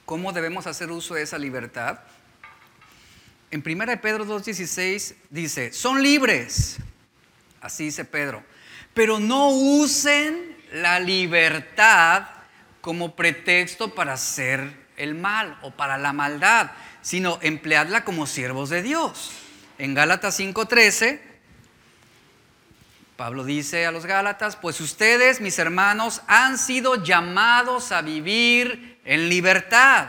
¿Cómo 0.07 0.33
debemos 0.33 0.69
hacer 0.69 0.93
uso 0.93 1.15
de 1.15 1.23
esa 1.23 1.37
libertad? 1.37 1.99
En 3.51 3.61
primera 3.61 3.91
de 3.91 3.99
Pedro 3.99 4.25
2.16 4.25 5.17
dice, 5.31 5.73
son 5.73 6.01
libres, 6.01 6.77
así 7.61 7.87
dice 7.87 8.05
Pedro, 8.05 8.45
pero 8.95 9.19
no 9.19 9.49
usen 9.49 10.57
la 10.73 11.01
libertad 11.01 12.29
como 12.81 13.17
pretexto 13.17 13.97
para 13.97 14.13
hacer 14.13 14.87
el 14.97 15.17
mal 15.17 15.59
o 15.63 15.73
para 15.73 15.99
la 15.99 16.13
maldad, 16.13 16.71
sino 17.03 17.41
empleadla 17.43 18.05
como 18.05 18.29
siervos 18.29 18.71
de 18.71 18.83
Dios. 18.83 19.33
En 19.77 19.95
Gálatas 19.95 20.39
5:13, 20.39 21.21
Pablo 23.17 23.43
dice 23.43 23.87
a 23.87 23.91
los 23.91 24.07
Gálatas, 24.07 24.55
pues 24.55 24.81
ustedes, 24.81 25.41
mis 25.41 25.59
hermanos, 25.59 26.23
han 26.29 26.59
sido 26.59 27.03
llamados 27.03 27.91
a 27.91 28.03
vivir 28.03 28.96
en 29.07 29.31
libertad. 29.31 30.09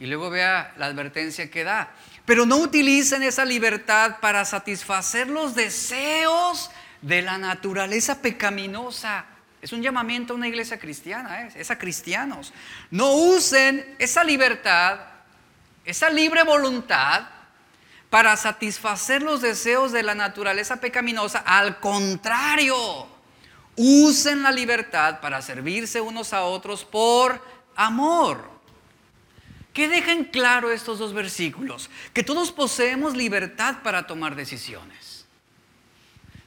Y 0.00 0.06
luego 0.06 0.30
vea 0.30 0.74
la 0.76 0.86
advertencia 0.86 1.48
que 1.48 1.62
da. 1.62 1.90
Pero 2.24 2.44
no 2.44 2.56
utilicen 2.56 3.22
esa 3.22 3.44
libertad 3.44 4.16
para 4.20 4.44
satisfacer 4.44 5.28
los 5.28 5.54
deseos 5.54 6.70
de 7.00 7.22
la 7.22 7.38
naturaleza 7.38 8.20
pecaminosa 8.20 9.24
es 9.60 9.72
un 9.72 9.82
llamamiento 9.82 10.32
a 10.32 10.36
una 10.36 10.48
iglesia 10.48 10.78
cristiana, 10.78 11.42
¿eh? 11.42 11.52
es 11.56 11.70
a 11.70 11.78
cristianos. 11.78 12.52
No 12.90 13.12
usen 13.12 13.96
esa 13.98 14.22
libertad, 14.22 15.00
esa 15.84 16.10
libre 16.10 16.44
voluntad 16.44 17.24
para 18.08 18.36
satisfacer 18.36 19.22
los 19.22 19.42
deseos 19.42 19.90
de 19.90 20.04
la 20.04 20.14
naturaleza 20.14 20.76
pecaminosa. 20.76 21.40
Al 21.40 21.80
contrario, 21.80 23.08
usen 23.76 24.44
la 24.44 24.52
libertad 24.52 25.20
para 25.20 25.42
servirse 25.42 26.00
unos 26.00 26.32
a 26.32 26.44
otros 26.44 26.84
por 26.84 27.57
amor. 27.78 28.50
Que 29.72 29.88
dejen 29.88 30.24
claro 30.24 30.72
estos 30.72 30.98
dos 30.98 31.14
versículos, 31.14 31.88
que 32.12 32.24
todos 32.24 32.50
poseemos 32.50 33.16
libertad 33.16 33.76
para 33.82 34.06
tomar 34.06 34.34
decisiones. 34.34 35.24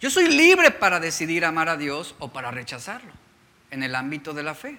Yo 0.01 0.09
soy 0.09 0.27
libre 0.27 0.71
para 0.71 0.99
decidir 0.99 1.45
amar 1.45 1.69
a 1.69 1.77
Dios 1.77 2.13
o 2.19 2.27
para 2.27 2.51
rechazarlo 2.51 3.11
en 3.69 3.83
el 3.83 3.95
ámbito 3.95 4.33
de 4.33 4.43
la 4.43 4.53
fe. 4.53 4.77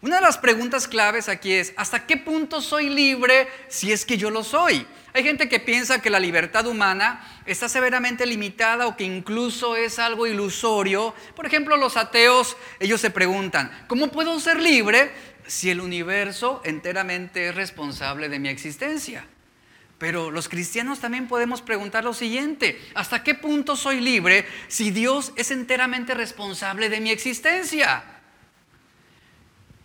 Una 0.00 0.16
de 0.16 0.22
las 0.22 0.38
preguntas 0.38 0.86
claves 0.86 1.28
aquí 1.28 1.52
es, 1.52 1.72
¿hasta 1.76 2.06
qué 2.06 2.16
punto 2.16 2.60
soy 2.62 2.88
libre 2.88 3.48
si 3.68 3.92
es 3.92 4.04
que 4.04 4.16
yo 4.16 4.30
lo 4.30 4.44
soy? 4.44 4.86
Hay 5.12 5.24
gente 5.24 5.48
que 5.48 5.58
piensa 5.58 6.00
que 6.00 6.08
la 6.08 6.20
libertad 6.20 6.66
humana 6.66 7.42
está 7.46 7.68
severamente 7.68 8.24
limitada 8.24 8.86
o 8.86 8.96
que 8.96 9.02
incluso 9.02 9.74
es 9.74 9.98
algo 9.98 10.28
ilusorio. 10.28 11.14
Por 11.34 11.46
ejemplo, 11.46 11.76
los 11.76 11.96
ateos, 11.96 12.56
ellos 12.78 13.00
se 13.00 13.10
preguntan, 13.10 13.86
¿cómo 13.88 14.08
puedo 14.08 14.38
ser 14.38 14.60
libre 14.60 15.10
si 15.48 15.70
el 15.70 15.80
universo 15.80 16.62
enteramente 16.64 17.48
es 17.48 17.54
responsable 17.54 18.28
de 18.28 18.38
mi 18.38 18.48
existencia? 18.48 19.26
Pero 19.98 20.30
los 20.30 20.48
cristianos 20.48 21.00
también 21.00 21.26
podemos 21.26 21.60
preguntar 21.60 22.04
lo 22.04 22.14
siguiente, 22.14 22.80
¿hasta 22.94 23.24
qué 23.24 23.34
punto 23.34 23.74
soy 23.74 24.00
libre 24.00 24.46
si 24.68 24.92
Dios 24.92 25.32
es 25.34 25.50
enteramente 25.50 26.14
responsable 26.14 26.88
de 26.88 27.00
mi 27.00 27.10
existencia? 27.10 28.04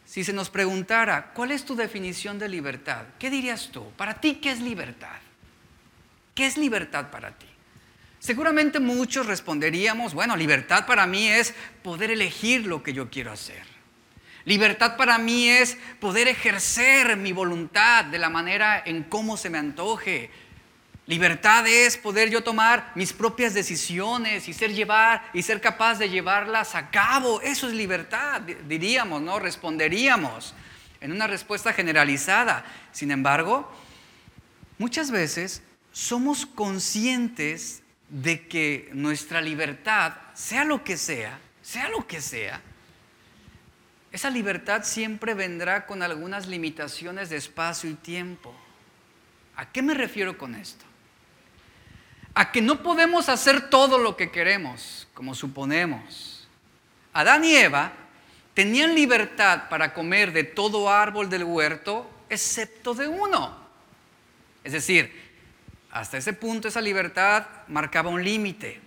Si 0.06 0.24
se 0.24 0.32
nos 0.32 0.52
preguntara, 0.52 1.32
¿cuál 1.34 1.50
es 1.50 1.66
tu 1.66 1.76
definición 1.76 2.38
de 2.38 2.48
libertad? 2.48 3.06
¿Qué 3.18 3.32
dirías 3.32 3.70
tú? 3.72 3.90
Para 3.98 4.22
ti, 4.22 4.36
¿qué 4.36 4.52
es 4.52 4.60
libertad? 4.60 5.18
¿Qué 6.36 6.46
es 6.46 6.58
libertad 6.58 7.10
para 7.10 7.32
ti? 7.32 7.48
Seguramente 8.20 8.80
muchos 8.80 9.26
responderíamos, 9.26 10.14
bueno, 10.14 10.36
libertad 10.36 10.86
para 10.86 11.08
mí 11.08 11.28
es 11.28 11.56
poder 11.82 12.12
elegir 12.12 12.68
lo 12.68 12.84
que 12.84 12.94
yo 12.94 13.10
quiero 13.10 13.32
hacer. 13.32 13.73
Libertad 14.46 14.98
para 14.98 15.18
mí 15.18 15.48
es 15.48 15.78
poder 16.00 16.28
ejercer 16.28 17.16
mi 17.18 17.32
voluntad 17.32 18.06
de 18.06 18.18
la 18.18 18.30
manera 18.30 18.82
en 18.86 19.04
cómo 19.04 19.38
se 19.38 19.50
me 19.50 19.58
antoje. 19.58 20.30
Libertad 21.06 21.68
es 21.68 21.98
poder 21.98 22.30
yo 22.30 22.44
tomar 22.44 22.92
mis 22.96 23.14
propias 23.14 23.54
decisiones 23.54 24.48
y 24.48 24.54
ser 24.54 24.74
llevar 24.74 25.30
y 25.34 25.42
ser 25.42 25.62
capaz 25.62 25.96
de 25.96 26.10
llevarlas 26.10 26.76
a 26.76 26.90
cabo. 26.90 27.42
Eso 27.42 27.68
es 27.68 27.74
libertad, 27.74 28.42
diríamos, 28.42 29.22
¿no? 29.22 29.40
Responderíamos 29.40 30.54
en 31.02 31.12
una 31.12 31.28
respuesta 31.28 31.74
generalizada. 31.74 32.66
Sin 32.92 33.12
embargo, 33.12 33.70
Muchas 34.78 35.12
veces 35.12 35.62
somos 35.92 36.46
conscientes 36.46 37.84
de 38.10 38.48
que 38.48 38.90
nuestra 38.94 39.42
libertad, 39.42 40.14
sea 40.34 40.66
lo 40.66 40.84
que 40.84 40.98
sea, 40.98 41.40
sea 41.62 41.90
lo 41.90 42.06
que 42.08 42.22
sea, 42.22 42.62
esa 44.14 44.30
libertad 44.30 44.84
siempre 44.84 45.34
vendrá 45.34 45.88
con 45.88 46.04
algunas 46.04 46.46
limitaciones 46.46 47.32
de 47.32 47.38
espacio 47.38 47.90
y 47.90 47.96
tiempo. 47.96 48.54
¿A 49.56 49.72
qué 49.72 49.82
me 49.82 49.96
refiero 49.96 50.38
con 50.38 50.54
esto? 50.54 50.86
A 52.36 52.52
que 52.52 52.62
no 52.62 52.84
podemos 52.84 53.28
hacer 53.28 53.72
todo 53.72 53.98
lo 53.98 54.16
que 54.16 54.30
queremos, 54.30 55.08
como 55.16 55.34
suponemos. 55.34 56.48
Adán 57.12 57.44
y 57.44 57.56
Eva 57.56 57.92
tenían 58.54 58.94
libertad 58.94 59.68
para 59.68 59.96
comer 59.96 60.32
de 60.32 60.44
todo 60.44 60.92
árbol 60.92 61.28
del 61.28 61.44
huerto, 61.44 62.08
excepto 62.30 62.94
de 62.94 63.08
uno. 63.08 63.58
Es 64.64 64.74
decir, 64.74 65.12
hasta 65.90 66.20
ese 66.20 66.34
punto 66.34 66.68
esa 66.68 66.82
libertad 66.82 67.48
marcaba 67.68 68.12
un 68.12 68.24
límite. 68.24 68.80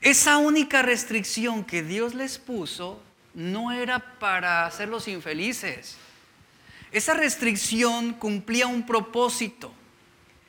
Esa 0.00 0.38
única 0.38 0.82
restricción 0.82 1.64
que 1.64 1.82
Dios 1.82 2.14
les 2.14 2.38
puso 2.38 3.02
no 3.34 3.72
era 3.72 4.18
para 4.18 4.66
hacerlos 4.66 5.08
infelices. 5.08 5.96
Esa 6.92 7.14
restricción 7.14 8.14
cumplía 8.14 8.66
un 8.66 8.84
propósito. 8.84 9.72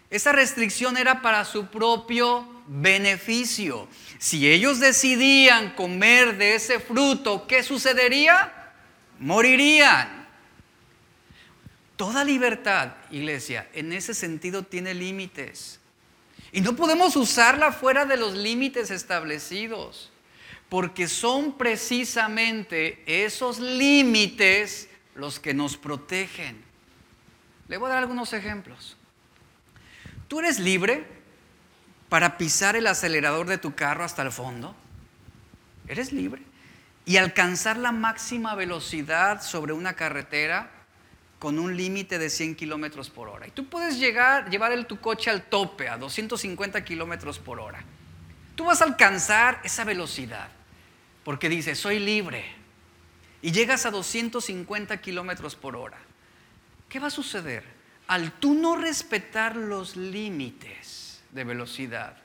Esa 0.10 0.32
restricción 0.32 0.98
era 0.98 1.22
para 1.22 1.46
su 1.46 1.68
propio 1.68 2.48
beneficio. 2.68 3.88
Si 4.18 4.50
ellos 4.52 4.80
decidían 4.80 5.74
comer 5.76 6.38
de 6.38 6.56
ese 6.56 6.80
fruto, 6.80 7.48
¿qué 7.48 7.64
sucedería? 7.64 8.74
Morirían. 9.20 10.28
Toda 11.96 12.24
libertad, 12.24 12.94
iglesia, 13.12 13.70
en 13.74 13.94
ese 13.94 14.14
sentido 14.14 14.64
tiene 14.64 14.94
límites. 14.94 15.80
Y 16.52 16.62
no 16.62 16.76
podemos 16.76 17.16
usarla 17.16 17.72
fuera 17.72 18.06
de 18.06 18.18
los 18.18 18.34
límites 18.34 18.92
establecidos, 18.92 20.12
porque 20.72 21.10
son 21.10 21.58
precisamente 21.58 23.04
esos 23.06 23.60
límites 23.60 24.88
los 25.16 25.38
que 25.38 25.54
nos 25.54 25.76
protegen. 25.76 26.64
Le 27.68 27.76
voy 27.76 27.88
a 27.88 27.96
dar 27.96 28.04
algunos 28.04 28.32
ejemplos. 28.32 28.96
¿Tú 30.30 30.40
eres 30.40 30.60
libre 30.60 31.06
para 32.08 32.38
pisar 32.38 32.78
el 32.78 32.88
acelerador 32.88 33.48
de 33.48 33.58
tu 33.58 33.76
carro 33.76 34.06
hasta 34.06 34.22
el 34.22 34.32
fondo? 34.32 34.74
¿Eres 35.90 36.14
libre? 36.14 36.42
Y 37.04 37.18
alcanzar 37.18 37.76
la 37.76 37.92
máxima 37.92 38.56
velocidad 38.56 39.42
sobre 39.42 39.74
una 39.74 39.98
carretera 39.98 40.72
con 41.38 41.60
un 41.60 41.76
límite 41.76 42.18
de 42.18 42.30
100 42.30 42.56
kilómetros 42.56 43.10
por 43.10 43.28
hora. 43.28 43.46
Y 43.46 43.52
tú 43.52 43.68
puedes 43.68 44.00
llegar, 44.00 44.50
llevar 44.50 44.72
el, 44.72 44.86
tu 44.86 45.02
coche 45.02 45.30
al 45.30 45.44
tope, 45.44 45.90
a 45.90 45.98
250 45.98 46.82
kilómetros 46.86 47.40
por 47.40 47.60
hora. 47.60 47.84
Tú 48.56 48.64
vas 48.64 48.80
a 48.82 48.86
alcanzar 48.86 49.60
esa 49.66 49.84
velocidad, 49.84 50.48
porque 51.24 51.50
dices, 51.50 51.80
soy 51.80 52.00
libre. 52.00 52.46
Y 53.42 53.52
llegas 53.52 53.86
a 53.86 53.92
250 53.92 55.02
kilómetros 55.02 55.56
por 55.56 55.76
hora. 55.76 55.98
¿Qué 56.90 57.00
va 57.00 57.08
a 57.08 57.12
suceder? 57.12 57.82
al 58.12 58.34
tú 58.34 58.56
no 58.56 58.76
respetar 58.76 59.56
los 59.56 59.96
límites 59.96 61.22
de 61.32 61.46
velocidad, 61.46 62.18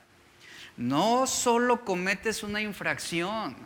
no 0.76 1.28
solo 1.28 1.84
cometes 1.84 2.42
una 2.42 2.60
infracción, 2.60 3.56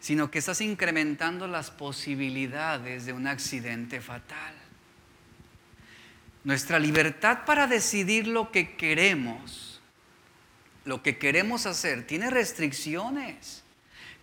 sino 0.00 0.28
que 0.28 0.40
estás 0.40 0.60
incrementando 0.60 1.46
las 1.46 1.70
posibilidades 1.70 3.06
de 3.06 3.12
un 3.12 3.28
accidente 3.28 4.00
fatal. 4.00 4.54
Nuestra 6.42 6.80
libertad 6.80 7.44
para 7.46 7.68
decidir 7.68 8.26
lo 8.26 8.50
que 8.50 8.74
queremos, 8.74 9.80
lo 10.84 11.00
que 11.00 11.16
queremos 11.16 11.64
hacer, 11.66 12.08
tiene 12.08 12.28
restricciones. 12.28 13.62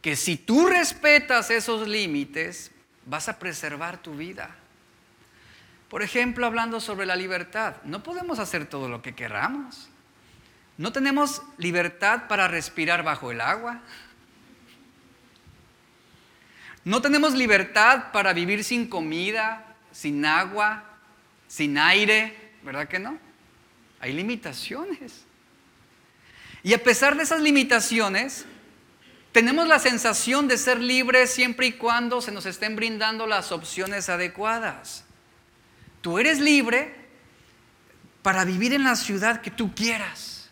Que 0.05 0.15
si 0.15 0.37
tú 0.37 0.67
respetas 0.67 1.49
esos 1.49 1.87
límites, 1.87 2.69
vas 3.07 3.27
a 3.27 3.39
preservar 3.39 3.97
tu 3.97 4.13
vida. 4.13 4.55
Por 5.89 6.03
ejemplo, 6.03 6.45
hablando 6.45 6.79
sobre 6.79 7.07
la 7.07 7.15
libertad, 7.15 7.77
no 7.85 8.03
podemos 8.03 8.37
hacer 8.37 8.67
todo 8.67 8.87
lo 8.87 9.01
que 9.01 9.15
queramos. 9.15 9.89
No 10.77 10.91
tenemos 10.91 11.41
libertad 11.57 12.27
para 12.27 12.47
respirar 12.47 13.01
bajo 13.01 13.31
el 13.31 13.41
agua. 13.41 13.81
No 16.83 17.01
tenemos 17.01 17.33
libertad 17.33 18.11
para 18.11 18.31
vivir 18.31 18.63
sin 18.63 18.87
comida, 18.87 19.75
sin 19.91 20.23
agua, 20.23 20.83
sin 21.47 21.79
aire, 21.79 22.51
¿verdad 22.61 22.87
que 22.87 22.99
no? 22.99 23.17
Hay 23.99 24.13
limitaciones. 24.13 25.25
Y 26.61 26.75
a 26.75 26.83
pesar 26.83 27.17
de 27.17 27.23
esas 27.23 27.41
limitaciones, 27.41 28.45
tenemos 29.35 29.67
la 29.67 29.79
sensación 29.79 30.47
de 30.47 30.57
ser 30.57 30.79
libres 30.79 31.29
siempre 31.29 31.67
y 31.67 31.73
cuando 31.73 32.21
se 32.21 32.31
nos 32.31 32.45
estén 32.45 32.77
brindando 32.77 33.27
las 33.27 33.51
opciones 33.51 34.07
adecuadas. 34.07 35.03
Tú 35.99 36.19
eres 36.19 36.39
libre 36.39 36.95
para 38.21 38.45
vivir 38.45 38.71
en 38.71 38.85
la 38.85 38.95
ciudad 38.95 39.41
que 39.41 39.51
tú 39.51 39.75
quieras. 39.75 40.49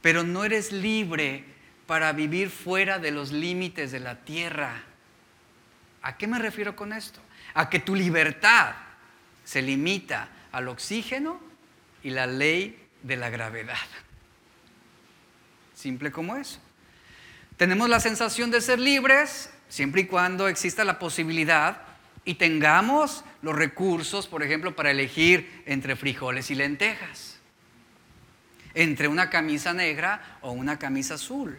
Pero 0.00 0.22
no 0.22 0.46
eres 0.46 0.72
libre 0.72 1.44
para 1.86 2.10
vivir 2.14 2.48
fuera 2.48 2.98
de 2.98 3.10
los 3.10 3.30
límites 3.30 3.92
de 3.92 4.00
la 4.00 4.24
tierra. 4.24 4.82
¿A 6.00 6.16
qué 6.16 6.26
me 6.26 6.38
refiero 6.38 6.74
con 6.74 6.94
esto? 6.94 7.20
A 7.52 7.68
que 7.68 7.80
tu 7.80 7.94
libertad 7.94 8.76
se 9.44 9.60
limita 9.60 10.30
al 10.52 10.68
oxígeno 10.68 11.38
y 12.02 12.08
la 12.08 12.26
ley 12.26 12.88
de 13.02 13.16
la 13.18 13.28
gravedad. 13.28 13.76
Simple 15.84 16.10
como 16.10 16.34
eso. 16.34 16.60
Tenemos 17.58 17.90
la 17.90 18.00
sensación 18.00 18.50
de 18.50 18.62
ser 18.62 18.80
libres 18.80 19.50
siempre 19.68 20.00
y 20.00 20.06
cuando 20.06 20.48
exista 20.48 20.82
la 20.82 20.98
posibilidad 20.98 21.82
y 22.24 22.36
tengamos 22.36 23.22
los 23.42 23.54
recursos, 23.54 24.26
por 24.26 24.42
ejemplo, 24.42 24.74
para 24.74 24.92
elegir 24.92 25.62
entre 25.66 25.94
frijoles 25.94 26.50
y 26.50 26.54
lentejas, 26.54 27.38
entre 28.72 29.08
una 29.08 29.28
camisa 29.28 29.74
negra 29.74 30.38
o 30.40 30.52
una 30.52 30.78
camisa 30.78 31.16
azul, 31.16 31.58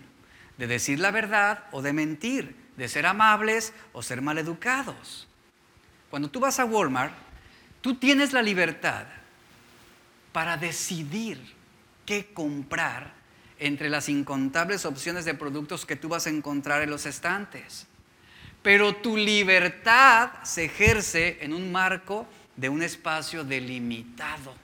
de 0.58 0.66
decir 0.66 1.00
la 1.00 1.12
verdad 1.12 1.66
o 1.72 1.84
de 1.84 1.94
mentir, 1.94 2.56
de 2.78 2.88
ser 2.88 3.06
amables 3.06 3.74
o 3.94 4.02
ser 4.02 4.24
maleducados. 4.24 5.28
Cuando 6.10 6.32
tú 6.32 6.40
vas 6.40 6.60
a 6.60 6.66
Walmart, 6.66 7.14
tú 7.80 7.94
tienes 7.94 8.34
la 8.34 8.42
libertad 8.42 9.06
para 10.32 10.58
decidir 10.58 11.40
qué 12.08 12.34
comprar 12.34 13.15
entre 13.60 13.90
las 13.90 14.10
incontables 14.10 14.86
opciones 14.86 15.26
de 15.26 15.34
productos 15.34 15.86
que 15.86 15.96
tú 15.96 16.10
vas 16.10 16.28
a 16.28 16.30
encontrar 16.30 16.82
en 16.82 16.90
los 16.90 17.06
estantes 17.06 17.88
pero 18.66 18.96
tu 18.96 19.16
libertad 19.16 20.32
se 20.42 20.66
ejerce 20.66 21.38
en 21.42 21.54
un 21.54 21.72
marco 21.72 22.26
de 22.56 22.68
un 22.68 22.82
espacio 22.82 23.44
delimitado 23.44 24.56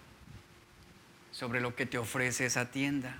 sobre 1.29 1.61
lo 1.61 1.75
que 1.75 1.85
te 1.85 1.99
ofrece 1.99 2.47
esa 2.47 2.71
tienda. 2.71 3.15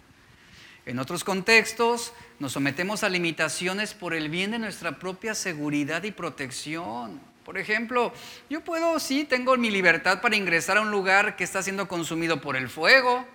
En 0.87 0.97
otros 0.97 1.23
contextos 1.23 2.13
nos 2.39 2.53
sometemos 2.53 3.03
a 3.03 3.09
limitaciones 3.09 3.93
por 3.93 4.15
el 4.15 4.29
bien 4.29 4.49
de 4.49 4.57
nuestra 4.57 4.97
propia 4.97 5.35
seguridad 5.35 6.01
y 6.01 6.09
protección. 6.09 7.21
Por 7.45 7.59
ejemplo, 7.59 8.11
yo 8.49 8.61
puedo, 8.61 8.99
sí, 8.99 9.23
tengo 9.23 9.55
mi 9.57 9.69
libertad 9.69 10.19
para 10.19 10.35
ingresar 10.35 10.77
a 10.77 10.81
un 10.81 10.89
lugar 10.89 11.35
que 11.35 11.43
está 11.43 11.61
siendo 11.61 11.87
consumido 11.87 12.41
por 12.41 12.55
el 12.55 12.69
fuego, 12.69 13.27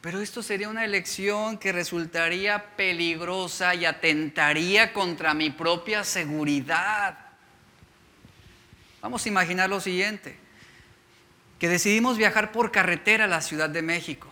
pero 0.00 0.20
esto 0.20 0.42
sería 0.42 0.68
una 0.68 0.84
elección 0.84 1.58
que 1.58 1.72
resultaría 1.72 2.76
peligrosa 2.76 3.74
y 3.74 3.84
atentaría 3.84 4.92
contra 4.92 5.34
mi 5.34 5.50
propia 5.50 6.04
seguridad. 6.04 7.18
Vamos 9.02 9.24
a 9.24 9.28
imaginar 9.28 9.68
lo 9.68 9.80
siguiente, 9.80 10.36
que 11.58 11.68
decidimos 11.68 12.16
viajar 12.16 12.52
por 12.52 12.70
carretera 12.70 13.24
a 13.24 13.28
la 13.28 13.40
Ciudad 13.40 13.68
de 13.68 13.82
México, 13.82 14.28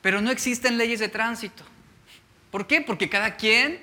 pero 0.00 0.20
no 0.20 0.30
existen 0.30 0.78
leyes 0.78 1.00
de 1.00 1.08
tránsito. 1.08 1.64
¿Por 2.52 2.68
qué? 2.68 2.80
Porque 2.80 3.08
cada 3.08 3.36
quien 3.36 3.80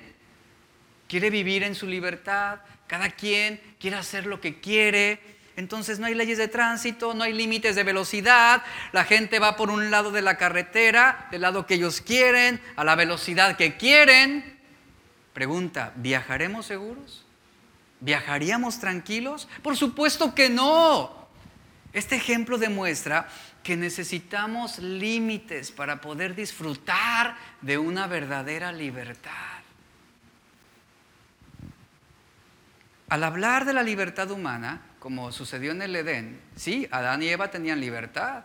quiere 1.08 1.28
vivir 1.28 1.62
en 1.62 1.74
su 1.74 1.86
libertad, 1.86 2.60
cada 2.86 3.10
quien 3.10 3.60
quiere 3.78 3.96
hacer 3.96 4.26
lo 4.26 4.40
que 4.40 4.60
quiere, 4.60 5.20
entonces 5.56 5.98
no 5.98 6.06
hay 6.06 6.14
leyes 6.14 6.38
de 6.38 6.48
tránsito, 6.48 7.14
no 7.14 7.24
hay 7.24 7.32
límites 7.32 7.76
de 7.76 7.84
velocidad, 7.84 8.62
la 8.92 9.04
gente 9.04 9.38
va 9.38 9.56
por 9.56 9.70
un 9.70 9.90
lado 9.90 10.10
de 10.10 10.22
la 10.22 10.36
carretera, 10.36 11.28
del 11.30 11.42
lado 11.42 11.66
que 11.66 11.74
ellos 11.74 12.00
quieren, 12.00 12.60
a 12.76 12.84
la 12.84 12.94
velocidad 12.94 13.56
que 13.56 13.76
quieren. 13.76 14.58
Pregunta, 15.32 15.92
¿viajaremos 15.96 16.66
seguros? 16.66 17.24
¿Viajaríamos 18.00 18.80
tranquilos? 18.80 19.48
Por 19.62 19.76
supuesto 19.76 20.34
que 20.34 20.50
no. 20.50 21.28
Este 21.92 22.16
ejemplo 22.16 22.58
demuestra 22.58 23.28
que 23.62 23.76
necesitamos 23.76 24.78
límites 24.78 25.70
para 25.70 26.00
poder 26.00 26.34
disfrutar 26.34 27.36
de 27.62 27.78
una 27.78 28.06
verdadera 28.06 28.72
libertad. 28.72 29.54
al 33.08 33.22
hablar 33.22 33.64
de 33.64 33.72
la 33.72 33.84
libertad 33.84 34.30
humana, 34.32 34.80
como 35.04 35.30
sucedió 35.32 35.72
en 35.72 35.82
el 35.82 35.94
Edén, 35.96 36.40
sí, 36.56 36.88
Adán 36.90 37.22
y 37.22 37.28
Eva 37.28 37.50
tenían 37.50 37.78
libertad, 37.78 38.44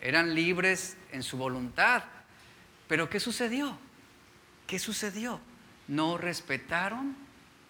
eran 0.00 0.34
libres 0.34 0.96
en 1.12 1.22
su 1.22 1.36
voluntad, 1.36 2.04
pero 2.88 3.10
¿qué 3.10 3.20
sucedió? 3.20 3.76
¿Qué 4.66 4.78
sucedió? 4.78 5.42
No 5.88 6.16
respetaron 6.16 7.14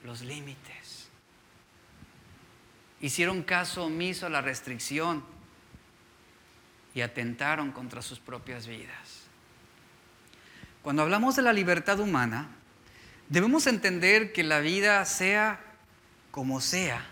los 0.05 0.21
límites. 0.21 1.09
Hicieron 3.01 3.43
caso 3.43 3.87
omiso 3.87 4.27
a 4.27 4.31
la 4.31 4.41
restricción 4.41 5.25
y 6.95 7.01
atentaron 7.01 7.73
contra 7.73 8.01
sus 8.01 8.21
propias 8.21 8.69
vidas. 8.69 9.25
Cuando 10.83 11.03
hablamos 11.03 11.35
de 11.35 11.43
la 11.43 11.53
libertad 11.53 11.99
humana, 11.99 12.47
debemos 13.29 13.67
entender 13.67 14.33
que 14.33 14.45
la 14.45 14.61
vida 14.61 15.05
sea 15.05 15.59
como 16.31 16.61
sea. 16.61 17.09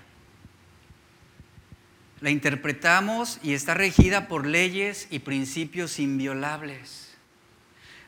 La 2.23 2.31
interpretamos 2.31 3.41
y 3.43 3.53
está 3.53 3.75
regida 3.75 4.29
por 4.29 4.47
leyes 4.47 5.09
y 5.11 5.19
principios 5.19 5.99
inviolables. 5.99 7.11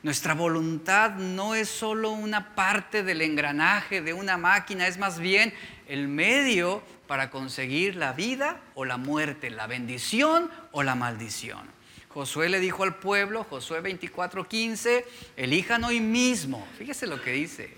Nuestra 0.04 0.34
voluntad 0.34 1.14
no 1.16 1.56
es 1.56 1.68
solo 1.68 2.12
una 2.12 2.54
parte 2.54 3.02
del 3.02 3.22
engranaje 3.22 4.02
de 4.02 4.12
una 4.12 4.36
máquina, 4.36 4.86
es 4.86 4.98
más 4.98 5.18
bien 5.18 5.52
el 5.88 6.06
medio 6.06 6.80
para 7.08 7.30
conseguir 7.30 7.96
la 7.96 8.12
vida 8.12 8.60
o 8.76 8.84
la 8.84 8.98
muerte, 8.98 9.50
la 9.50 9.66
bendición 9.66 10.48
o 10.70 10.84
la 10.84 10.94
maldición. 10.94 11.66
Josué 12.08 12.48
le 12.48 12.60
dijo 12.60 12.84
al 12.84 12.94
pueblo, 12.94 13.42
Josué 13.42 13.82
24:15, 13.82 15.04
elijan 15.36 15.82
hoy 15.82 15.98
mismo, 15.98 16.64
fíjese 16.78 17.08
lo 17.08 17.20
que 17.20 17.32
dice, 17.32 17.76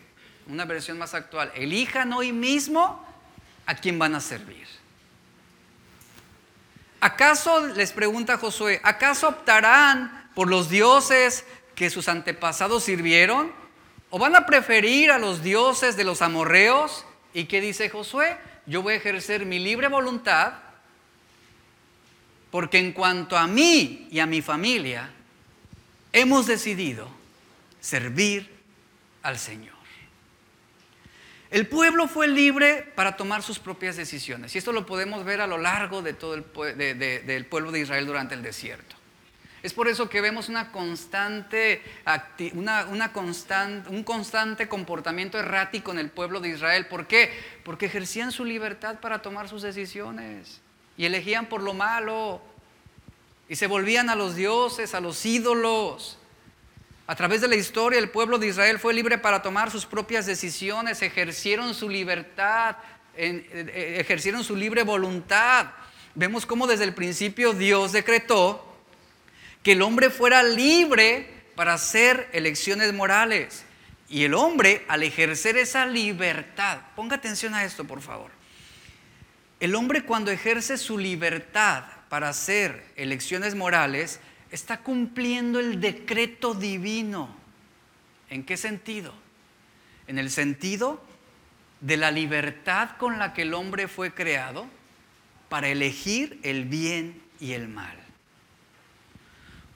una 0.48 0.66
versión 0.66 0.98
más 0.98 1.14
actual, 1.14 1.50
elijan 1.54 2.12
hoy 2.12 2.32
mismo 2.32 3.02
a 3.64 3.74
quién 3.74 3.98
van 3.98 4.14
a 4.14 4.20
servir. 4.20 4.75
¿Acaso, 7.06 7.68
les 7.68 7.92
pregunta 7.92 8.36
Josué, 8.36 8.80
acaso 8.82 9.28
optarán 9.28 10.28
por 10.34 10.50
los 10.50 10.68
dioses 10.68 11.44
que 11.76 11.88
sus 11.88 12.08
antepasados 12.08 12.82
sirvieron? 12.82 13.52
¿O 14.10 14.18
van 14.18 14.34
a 14.34 14.44
preferir 14.44 15.12
a 15.12 15.18
los 15.18 15.40
dioses 15.40 15.96
de 15.96 16.02
los 16.02 16.20
amorreos? 16.20 17.06
¿Y 17.32 17.44
qué 17.44 17.60
dice 17.60 17.90
Josué? 17.90 18.36
Yo 18.66 18.82
voy 18.82 18.94
a 18.94 18.96
ejercer 18.96 19.46
mi 19.46 19.60
libre 19.60 19.86
voluntad 19.86 20.54
porque 22.50 22.78
en 22.80 22.90
cuanto 22.90 23.38
a 23.38 23.46
mí 23.46 24.08
y 24.10 24.18
a 24.18 24.26
mi 24.26 24.42
familia, 24.42 25.08
hemos 26.12 26.48
decidido 26.48 27.08
servir 27.80 28.50
al 29.22 29.38
Señor. 29.38 29.75
El 31.50 31.68
pueblo 31.68 32.08
fue 32.08 32.26
libre 32.26 32.92
para 32.94 33.16
tomar 33.16 33.42
sus 33.42 33.58
propias 33.58 33.96
decisiones. 33.96 34.54
Y 34.54 34.58
esto 34.58 34.72
lo 34.72 34.84
podemos 34.84 35.24
ver 35.24 35.40
a 35.40 35.46
lo 35.46 35.58
largo 35.58 36.02
de 36.02 36.12
todo 36.12 36.34
el 36.34 36.44
del 36.76 37.46
pueblo 37.46 37.70
de 37.70 37.80
Israel 37.80 38.06
durante 38.06 38.34
el 38.34 38.42
desierto. 38.42 38.96
Es 39.62 39.72
por 39.72 39.88
eso 39.88 40.08
que 40.08 40.20
vemos 40.20 40.48
una 40.48 40.70
constante, 40.70 41.82
un 43.88 44.04
constante 44.04 44.68
comportamiento 44.68 45.38
errático 45.38 45.90
en 45.90 45.98
el 45.98 46.08
pueblo 46.08 46.40
de 46.40 46.50
Israel. 46.50 46.86
¿Por 46.86 47.06
qué? 47.06 47.32
Porque 47.64 47.86
ejercían 47.86 48.30
su 48.32 48.44
libertad 48.44 49.00
para 49.00 49.22
tomar 49.22 49.48
sus 49.48 49.62
decisiones 49.62 50.60
y 50.96 51.04
elegían 51.04 51.46
por 51.46 51.62
lo 51.62 51.74
malo 51.74 52.40
y 53.48 53.56
se 53.56 53.66
volvían 53.66 54.08
a 54.08 54.14
los 54.14 54.36
dioses, 54.36 54.94
a 54.94 55.00
los 55.00 55.24
ídolos. 55.26 56.18
A 57.08 57.14
través 57.14 57.40
de 57.40 57.48
la 57.48 57.54
historia 57.54 58.00
el 58.00 58.10
pueblo 58.10 58.38
de 58.38 58.48
Israel 58.48 58.80
fue 58.80 58.92
libre 58.92 59.16
para 59.16 59.40
tomar 59.40 59.70
sus 59.70 59.86
propias 59.86 60.26
decisiones, 60.26 61.02
ejercieron 61.02 61.72
su 61.72 61.88
libertad, 61.88 62.76
eh, 63.16 63.96
ejercieron 64.00 64.42
su 64.42 64.56
libre 64.56 64.82
voluntad. 64.82 65.68
Vemos 66.16 66.46
cómo 66.46 66.66
desde 66.66 66.84
el 66.84 66.94
principio 66.94 67.52
Dios 67.52 67.92
decretó 67.92 68.76
que 69.62 69.72
el 69.72 69.82
hombre 69.82 70.10
fuera 70.10 70.42
libre 70.42 71.44
para 71.54 71.74
hacer 71.74 72.28
elecciones 72.32 72.92
morales. 72.92 73.64
Y 74.08 74.24
el 74.24 74.34
hombre, 74.34 74.84
al 74.88 75.02
ejercer 75.02 75.56
esa 75.56 75.86
libertad, 75.86 76.80
ponga 76.96 77.16
atención 77.16 77.54
a 77.54 77.64
esto, 77.64 77.84
por 77.84 78.02
favor. 78.02 78.30
El 79.60 79.74
hombre 79.74 80.04
cuando 80.04 80.30
ejerce 80.30 80.76
su 80.76 80.98
libertad 80.98 81.84
para 82.08 82.28
hacer 82.28 82.84
elecciones 82.96 83.54
morales, 83.54 84.20
está 84.50 84.78
cumpliendo 84.78 85.60
el 85.60 85.80
decreto 85.80 86.54
divino. 86.54 87.28
¿En 88.30 88.44
qué 88.44 88.56
sentido? 88.56 89.12
En 90.06 90.18
el 90.18 90.30
sentido 90.30 91.02
de 91.80 91.96
la 91.96 92.10
libertad 92.10 92.96
con 92.98 93.18
la 93.18 93.32
que 93.32 93.42
el 93.42 93.54
hombre 93.54 93.88
fue 93.88 94.14
creado 94.14 94.66
para 95.48 95.68
elegir 95.68 96.40
el 96.42 96.64
bien 96.64 97.22
y 97.38 97.52
el 97.52 97.68
mal. 97.68 97.96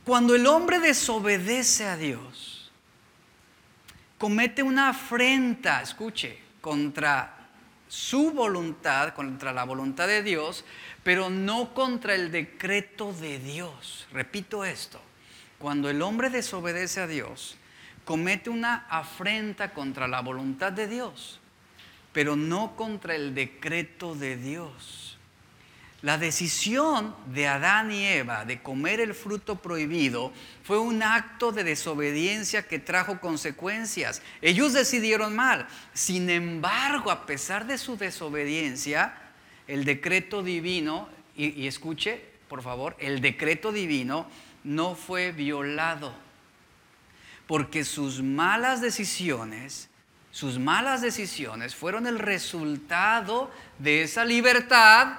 Cuando 0.05 0.35
el 0.35 0.47
hombre 0.47 0.81
desobedece 0.81 1.87
a 1.87 1.97
Dios, 1.97 2.73
comete 4.19 4.63
una 4.63 4.89
afrenta, 4.89 5.83
escuche, 5.83 6.39
contra 6.61 7.37
su 7.89 8.31
voluntad, 8.33 9.15
contra 9.15 9.53
la 9.53 9.65
voluntad 9.65 10.07
de 10.07 10.23
Dios, 10.23 10.65
pero 11.03 11.31
no 11.31 11.73
contra 11.75 12.15
el 12.15 12.31
decreto 12.31 13.13
de 13.13 13.39
Dios. 13.39 14.07
Repito 14.13 14.65
esto, 14.65 15.01
cuando 15.59 15.89
el 15.89 16.03
hombre 16.03 16.31
desobedece 16.31 17.01
a 17.01 17.07
Dios, 17.07 17.57
comete 18.05 18.51
una 18.51 18.87
afrenta 18.89 19.73
contra 19.73 20.09
la 20.09 20.21
voluntad 20.21 20.73
de 20.73 20.87
Dios, 20.87 21.41
pero 22.13 22.37
no 22.37 22.77
contra 22.77 23.15
el 23.15 23.35
decreto 23.35 24.15
de 24.15 24.37
Dios. 24.37 25.19
La 26.03 26.17
decisión 26.17 27.15
de 27.27 27.47
Adán 27.47 27.93
y 27.93 28.07
Eva 28.07 28.47
de 28.47 28.63
comer 28.63 29.01
el 29.01 29.13
fruto 29.13 29.57
prohibido 29.57 30.33
fue 30.65 30.79
un 30.79 31.03
acto 31.03 31.53
de 31.53 31.63
desobediencia 31.63 32.67
que 32.67 32.79
trajo 32.79 33.21
consecuencias. 33.21 34.23
Ellos 34.41 34.73
decidieron 34.73 35.37
mal. 35.37 35.69
Sin 35.93 36.31
embargo, 36.31 37.11
a 37.11 37.27
pesar 37.27 37.67
de 37.67 37.77
su 37.77 37.99
desobediencia, 37.99 39.15
el 39.67 39.85
decreto 39.85 40.43
divino, 40.43 41.09
y, 41.37 41.67
escuche, 41.67 42.23
por 42.49 42.63
favor, 42.63 42.97
el 42.99 43.21
decreto 43.21 43.73
divino 43.73 44.27
no 44.65 44.95
fue 44.95 45.33
violado. 45.33 46.15
Porque 47.47 47.85
sus 47.85 48.23
malas 48.23 48.81
decisiones, 48.81 49.89
sus 50.31 50.59
malas 50.59 51.03
decisiones 51.03 51.75
fueron 51.75 52.07
el 52.07 52.19
resultado 52.19 53.51
de 53.79 54.03
esa 54.03 54.25
libertad 54.25 55.15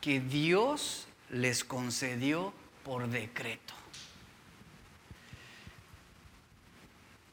que 0.00 0.20
Dios 0.20 1.06
les 1.30 1.64
concedió 1.64 2.52
por 2.84 3.08
decreto. 3.08 3.74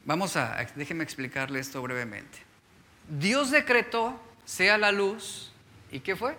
Vamos 0.06 0.36
a, 0.38 0.56
déjenme 0.76 1.04
explicarle 1.04 1.60
esto 1.60 1.82
brevemente. 1.82 2.40
Dios 3.08 3.52
decretó, 3.52 4.20
sea 4.46 4.78
la 4.78 4.92
luz, 4.92 5.49
¿y 5.92 6.00
qué 6.00 6.16
fue? 6.16 6.36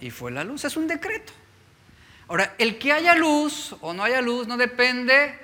Y 0.00 0.10
fue 0.10 0.30
la 0.30 0.44
luz, 0.44 0.64
es 0.64 0.76
un 0.76 0.88
decreto. 0.88 1.32
Ahora, 2.28 2.54
el 2.58 2.78
que 2.78 2.92
haya 2.92 3.14
luz 3.14 3.76
o 3.80 3.92
no 3.92 4.02
haya 4.02 4.20
luz 4.20 4.46
no 4.46 4.56
depende 4.56 5.38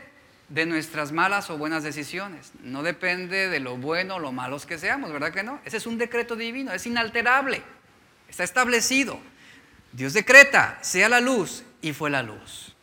de 0.48 0.66
nuestras 0.66 1.12
malas 1.12 1.50
o 1.50 1.58
buenas 1.58 1.82
decisiones, 1.82 2.52
no 2.62 2.82
depende 2.82 3.48
de 3.48 3.60
lo 3.60 3.76
bueno 3.76 4.16
o 4.16 4.18
lo 4.18 4.32
malos 4.32 4.64
que 4.64 4.78
seamos, 4.78 5.12
¿verdad 5.12 5.32
que 5.32 5.42
no? 5.42 5.60
Ese 5.64 5.76
es 5.76 5.86
un 5.86 5.98
decreto 5.98 6.36
divino, 6.36 6.72
es 6.72 6.86
inalterable, 6.86 7.62
está 8.28 8.44
establecido. 8.44 9.20
Dios 9.92 10.14
decreta, 10.14 10.78
sea 10.80 11.08
la 11.08 11.20
luz, 11.20 11.64
y 11.82 11.92
fue 11.92 12.10
la 12.10 12.22
luz. 12.22 12.74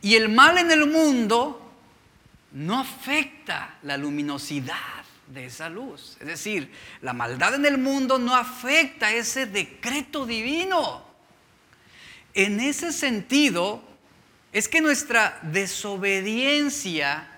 Y 0.00 0.16
el 0.16 0.28
mal 0.28 0.58
en 0.58 0.70
el 0.70 0.86
mundo 0.86 1.72
no 2.52 2.80
afecta 2.80 3.76
la 3.82 3.96
luminosidad 3.96 5.01
de 5.32 5.46
esa 5.46 5.68
luz. 5.68 6.16
Es 6.20 6.26
decir, 6.26 6.70
la 7.00 7.12
maldad 7.12 7.54
en 7.54 7.66
el 7.66 7.78
mundo 7.78 8.18
no 8.18 8.34
afecta 8.34 9.12
ese 9.12 9.46
decreto 9.46 10.26
divino. 10.26 11.04
En 12.34 12.60
ese 12.60 12.92
sentido, 12.92 13.82
es 14.52 14.68
que 14.68 14.80
nuestra 14.80 15.38
desobediencia, 15.42 17.28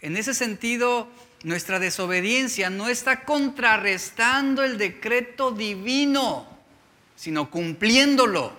en 0.00 0.16
ese 0.16 0.34
sentido, 0.34 1.08
nuestra 1.42 1.78
desobediencia 1.78 2.70
no 2.70 2.88
está 2.88 3.24
contrarrestando 3.24 4.64
el 4.64 4.78
decreto 4.78 5.52
divino 5.52 6.56
sino 7.16 7.50
cumpliéndolo, 7.50 8.52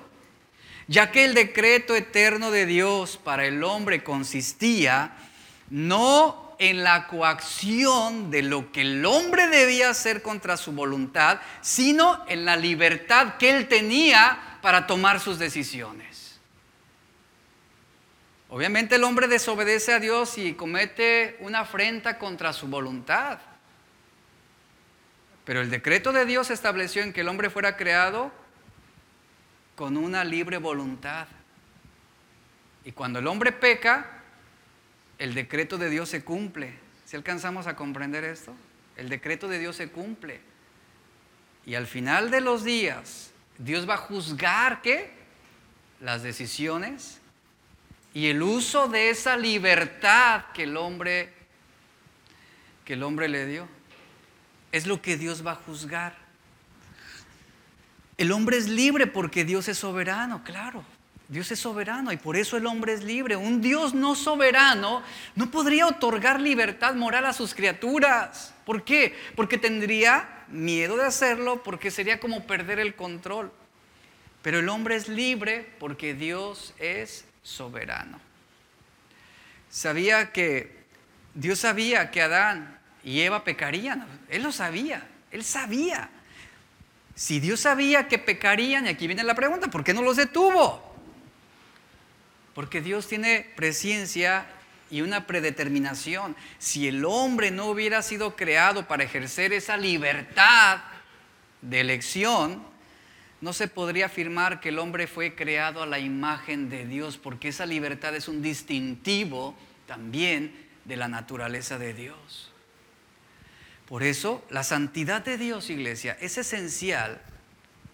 ya 0.87 1.11
que 1.11 1.25
el 1.25 1.35
decreto 1.35 1.95
eterno 1.95 2.51
de 2.51 2.65
Dios 2.65 3.17
para 3.23 3.45
el 3.45 3.63
hombre 3.63 4.03
consistía 4.03 5.15
no 5.69 6.46
en 6.59 6.83
la 6.83 7.07
coacción 7.07 8.31
de 8.31 8.41
lo 8.41 8.71
que 8.71 8.81
el 8.81 9.05
hombre 9.05 9.47
debía 9.47 9.89
hacer 9.89 10.21
contra 10.21 10.57
su 10.57 10.71
voluntad, 10.71 11.39
sino 11.61 12.25
en 12.27 12.45
la 12.45 12.55
libertad 12.55 13.37
que 13.37 13.55
él 13.55 13.67
tenía 13.67 14.57
para 14.61 14.87
tomar 14.87 15.19
sus 15.19 15.39
decisiones. 15.39 16.39
Obviamente 18.49 18.95
el 18.95 19.03
hombre 19.03 19.27
desobedece 19.27 19.93
a 19.93 19.99
Dios 19.99 20.37
y 20.37 20.53
comete 20.53 21.37
una 21.41 21.59
afrenta 21.59 22.17
contra 22.17 22.53
su 22.53 22.67
voluntad. 22.67 23.39
Pero 25.43 25.61
el 25.61 25.69
decreto 25.69 26.11
de 26.11 26.25
Dios 26.25 26.49
estableció 26.49 27.03
en 27.03 27.13
que 27.13 27.21
el 27.21 27.27
hombre 27.27 27.49
fuera 27.49 27.77
creado 27.77 28.31
con 29.75 29.95
una 29.95 30.23
libre 30.23 30.57
voluntad. 30.57 31.27
Y 32.83 32.93
cuando 32.93 33.19
el 33.19 33.27
hombre 33.27 33.51
peca, 33.51 34.16
el 35.19 35.33
decreto 35.33 35.77
de 35.77 35.89
Dios 35.89 36.09
se 36.09 36.23
cumple. 36.23 36.73
Si 37.05 37.15
alcanzamos 37.15 37.67
a 37.67 37.75
comprender 37.75 38.23
esto? 38.23 38.53
El 38.95 39.09
decreto 39.09 39.47
de 39.47 39.59
Dios 39.59 39.75
se 39.75 39.89
cumple. 39.89 40.39
Y 41.65 41.75
al 41.75 41.87
final 41.87 42.31
de 42.31 42.41
los 42.41 42.63
días, 42.63 43.31
Dios 43.57 43.87
va 43.87 43.95
a 43.95 43.97
juzgar 43.97 44.81
qué? 44.81 45.11
Las 46.01 46.23
decisiones 46.23 47.19
y 48.13 48.27
el 48.27 48.41
uso 48.41 48.87
de 48.87 49.09
esa 49.09 49.37
libertad 49.37 50.45
que 50.53 50.63
el 50.63 50.77
hombre 50.77 51.33
que 52.87 52.93
el 52.93 53.03
hombre 53.03 53.27
le 53.27 53.45
dio. 53.45 53.67
Es 54.71 54.87
lo 54.87 55.01
que 55.01 55.17
Dios 55.17 55.45
va 55.45 55.51
a 55.51 55.55
juzgar. 55.55 56.15
El 58.17 58.31
hombre 58.31 58.57
es 58.57 58.69
libre 58.69 59.07
porque 59.07 59.43
Dios 59.43 59.67
es 59.67 59.77
soberano, 59.77 60.43
claro. 60.45 60.85
Dios 61.29 61.51
es 61.51 61.59
soberano 61.59 62.11
y 62.13 62.17
por 62.17 62.37
eso 62.37 62.55
el 62.55 62.65
hombre 62.65 62.93
es 62.93 63.03
libre. 63.03 63.35
Un 63.35 63.61
Dios 63.61 63.93
no 63.93 64.15
soberano 64.15 65.03
no 65.35 65.51
podría 65.51 65.87
otorgar 65.87 66.39
libertad 66.39 66.95
moral 66.95 67.25
a 67.25 67.33
sus 67.33 67.53
criaturas. 67.53 68.53
¿Por 68.65 68.83
qué? 68.83 69.13
Porque 69.35 69.57
tendría 69.57 70.45
miedo 70.47 70.95
de 70.95 71.05
hacerlo, 71.05 71.63
porque 71.63 71.91
sería 71.91 72.19
como 72.19 72.47
perder 72.47 72.79
el 72.79 72.95
control. 72.95 73.51
Pero 74.41 74.59
el 74.59 74.69
hombre 74.69 74.95
es 74.95 75.09
libre 75.09 75.69
porque 75.79 76.13
Dios 76.13 76.73
es 76.79 77.25
soberano. 77.43 78.21
Sabía 79.69 80.31
que 80.31 80.77
Dios 81.33 81.59
sabía 81.59 82.09
que 82.09 82.21
Adán 82.21 82.79
y 83.03 83.19
Eva 83.19 83.43
pecarían. 83.43 84.07
Él 84.29 84.43
lo 84.43 84.53
sabía. 84.53 85.05
Él 85.31 85.43
sabía. 85.43 86.09
Si 87.15 87.41
Dios 87.41 87.59
sabía 87.59 88.07
que 88.07 88.17
pecarían, 88.17 88.85
y 88.85 88.89
aquí 88.89 89.07
viene 89.07 89.23
la 89.23 89.35
pregunta, 89.35 89.67
¿por 89.67 89.83
qué 89.83 89.93
no 89.93 90.01
los 90.01 90.15
detuvo? 90.15 90.86
Porque 92.57 92.81
Dios 92.81 93.07
tiene 93.07 93.51
presencia 93.55 94.47
y 94.89 95.01
una 95.01 95.27
predeterminación. 95.27 96.35
Si 96.57 96.87
el 96.87 97.05
hombre 97.05 97.51
no 97.51 97.67
hubiera 97.67 98.01
sido 98.01 98.35
creado 98.35 98.87
para 98.87 99.03
ejercer 99.03 99.53
esa 99.53 99.77
libertad 99.77 100.79
de 101.61 101.81
elección, 101.81 102.63
no 103.41 103.53
se 103.53 103.67
podría 103.67 104.07
afirmar 104.07 104.59
que 104.59 104.69
el 104.69 104.79
hombre 104.79 105.05
fue 105.05 105.35
creado 105.35 105.83
a 105.83 105.85
la 105.85 105.99
imagen 105.99 106.67
de 106.67 106.87
Dios, 106.87 107.19
porque 107.19 107.49
esa 107.49 107.67
libertad 107.67 108.15
es 108.15 108.27
un 108.27 108.41
distintivo 108.41 109.55
también 109.85 110.51
de 110.85 110.97
la 110.97 111.07
naturaleza 111.07 111.77
de 111.77 111.93
Dios. 111.93 112.51
Por 113.87 114.01
eso, 114.01 114.43
la 114.49 114.63
santidad 114.63 115.23
de 115.23 115.37
Dios, 115.37 115.69
iglesia, 115.69 116.17
es 116.21 116.39
esencial, 116.39 117.21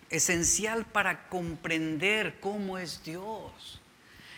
esencial 0.09 0.85
para 0.85 1.27
comprender 1.27 2.39
cómo 2.39 2.77
es 2.77 3.03
Dios 3.03 3.82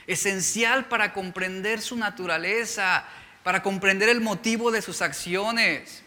esencial 0.08 0.86
para 0.86 1.14
comprender 1.14 1.82
su 1.82 1.96
naturaleza, 1.96 3.06
para 3.44 3.62
comprender 3.62 4.10
el 4.10 4.22
motivo 4.22 4.72
de 4.72 4.82
sus 4.82 5.02
acciones. 5.02 6.04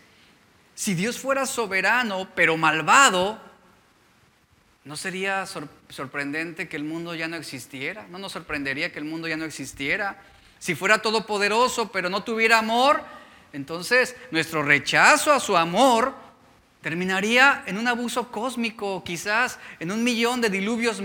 Si 0.74 0.94
Dios 0.94 1.18
fuera 1.18 1.46
soberano, 1.46 2.28
pero 2.34 2.56
malvado, 2.56 3.40
¿no 4.84 4.96
sería 4.96 5.44
sorprendente 5.88 6.68
que 6.68 6.76
el 6.76 6.84
mundo 6.84 7.14
ya 7.14 7.28
no 7.28 7.36
existiera? 7.36 8.06
¿No 8.10 8.18
nos 8.18 8.32
sorprendería 8.32 8.92
que 8.92 8.98
el 8.98 9.04
mundo 9.04 9.28
ya 9.28 9.36
no 9.36 9.44
existiera? 9.44 10.16
Si 10.58 10.74
fuera 10.74 11.02
todopoderoso, 11.02 11.92
pero 11.92 12.08
no 12.08 12.24
tuviera 12.24 12.58
amor, 12.58 13.02
entonces 13.52 14.16
nuestro 14.30 14.62
rechazo 14.62 15.32
a 15.32 15.40
su 15.40 15.56
amor 15.56 16.27
Terminaría 16.82 17.64
en 17.66 17.76
un 17.76 17.88
abuso 17.88 18.30
cósmico, 18.30 19.02
quizás 19.02 19.58
en 19.80 19.90
un 19.90 20.04
millón 20.04 20.40
de 20.40 20.48
diluvios, 20.48 21.02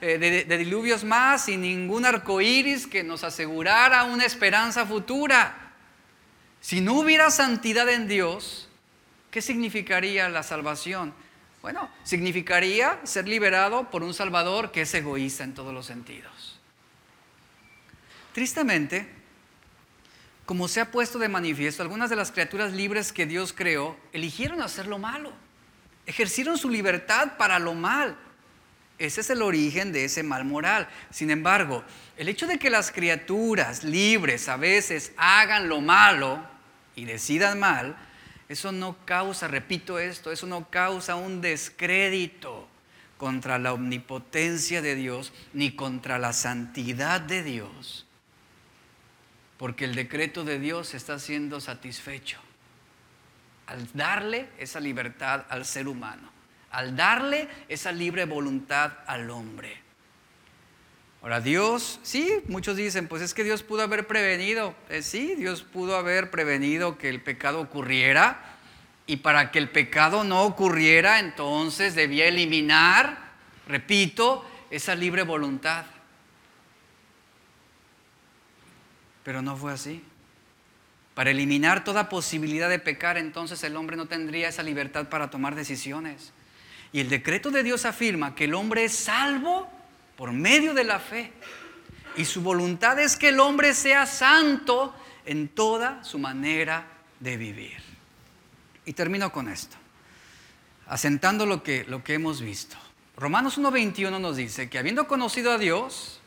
eh, 0.00 0.18
de, 0.18 0.58
diluvios 0.58 1.04
más, 1.04 1.44
sin 1.44 1.60
ningún 1.60 2.04
arco 2.04 2.40
iris 2.40 2.86
que 2.86 3.04
nos 3.04 3.22
asegurara 3.22 4.04
una 4.04 4.24
esperanza 4.24 4.84
futura. 4.84 5.72
Si 6.60 6.80
no 6.80 6.94
hubiera 6.94 7.30
santidad 7.30 7.88
en 7.88 8.08
Dios, 8.08 8.68
¿qué 9.30 9.40
significaría 9.40 10.28
la 10.28 10.42
salvación? 10.42 11.14
Bueno, 11.62 11.88
significaría 12.02 12.98
ser 13.04 13.28
liberado 13.28 13.90
por 13.90 14.02
un 14.02 14.14
Salvador 14.14 14.72
que 14.72 14.82
es 14.82 14.94
egoísta 14.94 15.44
en 15.44 15.54
todos 15.54 15.72
los 15.72 15.86
sentidos. 15.86 16.58
Tristemente, 18.32 19.17
como 20.48 20.66
se 20.66 20.80
ha 20.80 20.90
puesto 20.90 21.18
de 21.18 21.28
manifiesto, 21.28 21.82
algunas 21.82 22.08
de 22.08 22.16
las 22.16 22.32
criaturas 22.32 22.72
libres 22.72 23.12
que 23.12 23.26
Dios 23.26 23.52
creó 23.52 23.98
eligieron 24.14 24.62
hacer 24.62 24.86
lo 24.86 24.98
malo, 24.98 25.30
ejercieron 26.06 26.56
su 26.56 26.70
libertad 26.70 27.36
para 27.36 27.58
lo 27.58 27.74
mal. 27.74 28.16
Ese 28.96 29.20
es 29.20 29.28
el 29.28 29.42
origen 29.42 29.92
de 29.92 30.06
ese 30.06 30.22
mal 30.22 30.46
moral. 30.46 30.88
Sin 31.10 31.30
embargo, 31.30 31.84
el 32.16 32.30
hecho 32.30 32.46
de 32.46 32.58
que 32.58 32.70
las 32.70 32.90
criaturas 32.90 33.84
libres 33.84 34.48
a 34.48 34.56
veces 34.56 35.12
hagan 35.18 35.68
lo 35.68 35.82
malo 35.82 36.42
y 36.96 37.04
decidan 37.04 37.60
mal, 37.60 37.98
eso 38.48 38.72
no 38.72 38.96
causa, 39.04 39.48
repito 39.48 39.98
esto, 39.98 40.32
eso 40.32 40.46
no 40.46 40.70
causa 40.70 41.16
un 41.16 41.42
descrédito 41.42 42.66
contra 43.18 43.58
la 43.58 43.74
omnipotencia 43.74 44.80
de 44.80 44.94
Dios 44.94 45.30
ni 45.52 45.72
contra 45.72 46.18
la 46.18 46.32
santidad 46.32 47.20
de 47.20 47.42
Dios 47.42 48.07
porque 49.58 49.84
el 49.84 49.94
decreto 49.94 50.44
de 50.44 50.58
Dios 50.58 50.94
está 50.94 51.18
siendo 51.18 51.60
satisfecho 51.60 52.38
al 53.66 53.86
darle 53.92 54.48
esa 54.58 54.80
libertad 54.80 55.44
al 55.50 55.66
ser 55.66 55.88
humano, 55.88 56.30
al 56.70 56.96
darle 56.96 57.48
esa 57.68 57.92
libre 57.92 58.24
voluntad 58.24 58.92
al 59.06 59.28
hombre. 59.30 59.82
Ahora 61.20 61.40
Dios, 61.40 62.00
sí, 62.02 62.40
muchos 62.46 62.76
dicen, 62.76 63.08
pues 63.08 63.20
es 63.20 63.34
que 63.34 63.44
Dios 63.44 63.62
pudo 63.62 63.82
haber 63.82 64.06
prevenido, 64.06 64.74
eh, 64.88 65.02
sí, 65.02 65.34
Dios 65.34 65.62
pudo 65.62 65.96
haber 65.96 66.30
prevenido 66.30 66.96
que 66.96 67.10
el 67.10 67.20
pecado 67.20 67.60
ocurriera 67.60 68.56
y 69.06 69.16
para 69.16 69.50
que 69.50 69.58
el 69.58 69.68
pecado 69.68 70.24
no 70.24 70.44
ocurriera, 70.44 71.18
entonces 71.18 71.94
debía 71.94 72.28
eliminar, 72.28 73.32
repito, 73.66 74.48
esa 74.70 74.94
libre 74.94 75.24
voluntad. 75.24 75.84
Pero 79.28 79.42
no 79.42 79.58
fue 79.58 79.74
así. 79.74 80.02
Para 81.14 81.32
eliminar 81.32 81.84
toda 81.84 82.08
posibilidad 82.08 82.70
de 82.70 82.78
pecar, 82.78 83.18
entonces 83.18 83.62
el 83.62 83.76
hombre 83.76 83.94
no 83.94 84.06
tendría 84.06 84.48
esa 84.48 84.62
libertad 84.62 85.10
para 85.10 85.28
tomar 85.28 85.54
decisiones. 85.54 86.32
Y 86.94 87.00
el 87.00 87.10
decreto 87.10 87.50
de 87.50 87.62
Dios 87.62 87.84
afirma 87.84 88.34
que 88.34 88.44
el 88.44 88.54
hombre 88.54 88.86
es 88.86 88.94
salvo 88.94 89.68
por 90.16 90.32
medio 90.32 90.72
de 90.72 90.84
la 90.84 90.98
fe. 90.98 91.30
Y 92.16 92.24
su 92.24 92.40
voluntad 92.40 92.98
es 92.98 93.18
que 93.18 93.28
el 93.28 93.38
hombre 93.38 93.74
sea 93.74 94.06
santo 94.06 94.94
en 95.26 95.48
toda 95.48 96.02
su 96.04 96.18
manera 96.18 96.86
de 97.20 97.36
vivir. 97.36 97.76
Y 98.86 98.94
termino 98.94 99.30
con 99.30 99.50
esto, 99.50 99.76
asentando 100.86 101.44
lo 101.44 101.62
que, 101.62 101.84
lo 101.84 102.02
que 102.02 102.14
hemos 102.14 102.40
visto. 102.40 102.78
Romanos 103.14 103.58
1.21 103.58 104.18
nos 104.18 104.36
dice 104.38 104.70
que 104.70 104.78
habiendo 104.78 105.06
conocido 105.06 105.52
a 105.52 105.58
Dios, 105.58 106.18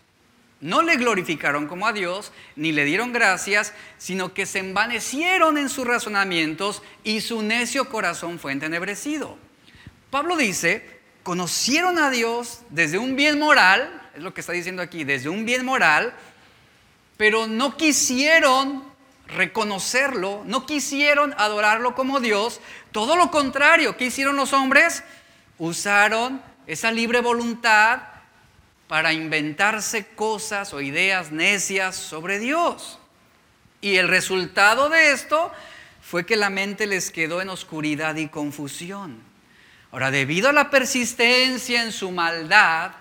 no 0.61 0.83
le 0.83 0.95
glorificaron 0.95 1.67
como 1.67 1.87
a 1.87 1.93
Dios, 1.93 2.31
ni 2.55 2.71
le 2.71 2.85
dieron 2.85 3.11
gracias, 3.11 3.73
sino 3.97 4.33
que 4.33 4.45
se 4.45 4.59
envanecieron 4.59 5.57
en 5.57 5.69
sus 5.69 5.87
razonamientos 5.87 6.83
y 7.03 7.21
su 7.21 7.41
necio 7.41 7.89
corazón 7.89 8.37
fue 8.37 8.51
entenebrecido. 8.51 9.37
Pablo 10.11 10.37
dice, 10.37 11.01
conocieron 11.23 11.97
a 11.97 12.11
Dios 12.11 12.61
desde 12.69 12.99
un 12.99 13.15
bien 13.15 13.39
moral, 13.39 14.09
es 14.15 14.21
lo 14.21 14.33
que 14.33 14.41
está 14.41 14.53
diciendo 14.53 14.83
aquí, 14.83 15.03
desde 15.03 15.29
un 15.29 15.45
bien 15.45 15.65
moral, 15.65 16.13
pero 17.17 17.47
no 17.47 17.75
quisieron 17.75 18.83
reconocerlo, 19.27 20.43
no 20.45 20.65
quisieron 20.67 21.33
adorarlo 21.37 21.95
como 21.95 22.19
Dios, 22.19 22.61
todo 22.91 23.15
lo 23.15 23.31
contrario, 23.31 23.97
¿qué 23.97 24.05
hicieron 24.05 24.35
los 24.35 24.53
hombres? 24.53 25.03
Usaron 25.57 26.41
esa 26.67 26.91
libre 26.91 27.21
voluntad 27.21 28.10
para 28.91 29.13
inventarse 29.13 30.05
cosas 30.05 30.73
o 30.73 30.81
ideas 30.81 31.31
necias 31.31 31.95
sobre 31.95 32.39
Dios. 32.39 32.99
Y 33.79 33.95
el 33.95 34.09
resultado 34.09 34.89
de 34.89 35.13
esto 35.13 35.49
fue 36.01 36.25
que 36.25 36.35
la 36.35 36.49
mente 36.49 36.87
les 36.87 37.09
quedó 37.09 37.41
en 37.41 37.47
oscuridad 37.47 38.17
y 38.17 38.27
confusión. 38.27 39.21
Ahora, 39.93 40.11
debido 40.11 40.49
a 40.49 40.51
la 40.51 40.69
persistencia 40.69 41.83
en 41.83 41.93
su 41.93 42.11
maldad, 42.11 42.91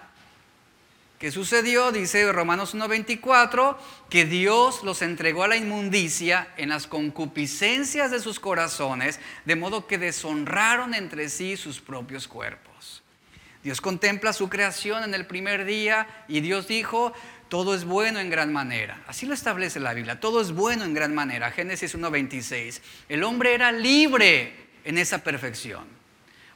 ¿qué 1.18 1.32
sucedió? 1.32 1.90
Dice 1.90 2.30
Romanos 2.30 2.76
1.24, 2.76 3.76
que 4.08 4.26
Dios 4.26 4.84
los 4.84 5.02
entregó 5.02 5.42
a 5.42 5.48
la 5.48 5.56
inmundicia 5.56 6.50
en 6.56 6.68
las 6.68 6.86
concupiscencias 6.86 8.12
de 8.12 8.20
sus 8.20 8.38
corazones, 8.38 9.18
de 9.44 9.56
modo 9.56 9.88
que 9.88 9.98
deshonraron 9.98 10.94
entre 10.94 11.28
sí 11.28 11.56
sus 11.56 11.80
propios 11.80 12.28
cuerpos. 12.28 12.69
Dios 13.62 13.80
contempla 13.80 14.32
su 14.32 14.48
creación 14.48 15.04
en 15.04 15.14
el 15.14 15.26
primer 15.26 15.64
día 15.64 16.06
y 16.28 16.40
Dios 16.40 16.66
dijo, 16.66 17.12
todo 17.48 17.74
es 17.74 17.84
bueno 17.84 18.20
en 18.20 18.30
gran 18.30 18.52
manera. 18.52 19.02
Así 19.06 19.26
lo 19.26 19.34
establece 19.34 19.80
la 19.80 19.92
Biblia, 19.92 20.20
todo 20.20 20.40
es 20.40 20.52
bueno 20.52 20.84
en 20.84 20.94
gran 20.94 21.14
manera. 21.14 21.50
Génesis 21.50 21.94
1.26. 21.94 22.80
El 23.08 23.24
hombre 23.24 23.54
era 23.54 23.72
libre 23.72 24.54
en 24.84 24.96
esa 24.96 25.18
perfección. 25.18 25.84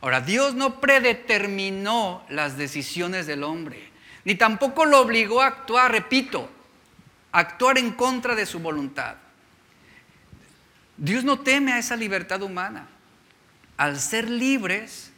Ahora, 0.01 0.21
Dios 0.21 0.55
no 0.55 0.81
predeterminó 0.81 2.25
las 2.29 2.57
decisiones 2.57 3.27
del 3.27 3.43
hombre, 3.43 3.91
ni 4.25 4.35
tampoco 4.35 4.85
lo 4.85 5.01
obligó 5.01 5.41
a 5.41 5.47
actuar, 5.47 5.93
repito, 5.93 6.49
a 7.33 7.39
actuar 7.41 7.79
en 7.79 7.93
contra 7.93 8.35
de 8.35 8.47
su 8.47 8.61
voluntad. 8.61 9.17
Dios 10.97 11.25
no 11.25 11.41
teme 11.41 11.73
a 11.73 11.79
esa 11.79 11.97
libertad 11.97 12.43
humana. 12.43 12.87
Al 13.77 13.99
ser 13.99 14.31
libres, 14.31 15.11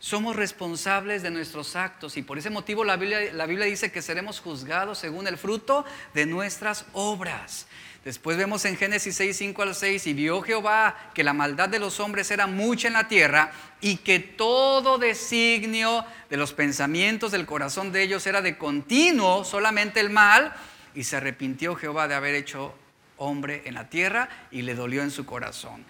somos 0.00 0.36
responsables 0.36 1.22
de 1.22 1.30
nuestros 1.30 1.74
actos 1.76 2.16
y 2.16 2.22
por 2.22 2.38
ese 2.38 2.50
motivo 2.50 2.84
la 2.84 2.96
Biblia, 2.96 3.66
dice 3.66 3.90
que 3.90 4.02
seremos 4.02 4.40
juzgados 4.40 4.98
según 4.98 5.26
el 5.26 5.36
fruto 5.36 5.84
de 6.14 6.26
nuestras 6.26 6.86
obras. 6.92 7.66
Después 8.04 8.36
vemos 8.36 8.64
en 8.64 8.76
Génesis 8.76 9.16
6, 9.16 9.36
5 9.36 9.62
al 9.62 9.74
6, 9.74 10.06
y 10.06 10.12
vio 10.14 10.40
Jehová 10.40 11.10
que 11.12 11.24
la 11.24 11.32
maldad 11.32 11.68
de 11.68 11.80
los 11.80 11.98
hombres 12.00 12.30
era 12.30 12.46
mucha 12.46 12.86
en 12.86 12.94
la 12.94 13.08
tierra 13.08 13.50
y 13.80 13.96
que 13.96 14.20
todo 14.20 14.98
designio 14.98 16.06
de 16.30 16.36
los 16.36 16.52
pensamientos 16.52 17.32
del 17.32 17.44
corazón 17.44 17.92
de 17.92 18.02
ellos 18.02 18.26
era 18.26 18.40
de 18.40 18.56
continuo, 18.56 19.44
solamente 19.44 20.00
el 20.00 20.10
mal, 20.10 20.54
y 20.94 21.04
se 21.04 21.16
arrepintió 21.16 21.74
Jehová 21.74 22.08
de 22.08 22.14
haber 22.14 22.34
hecho 22.34 22.72
hombre 23.18 23.62
en 23.66 23.74
la 23.74 23.90
tierra 23.90 24.28
y 24.50 24.62
le 24.62 24.74
dolió 24.74 25.02
en 25.02 25.10
su 25.10 25.26
corazón. 25.26 25.84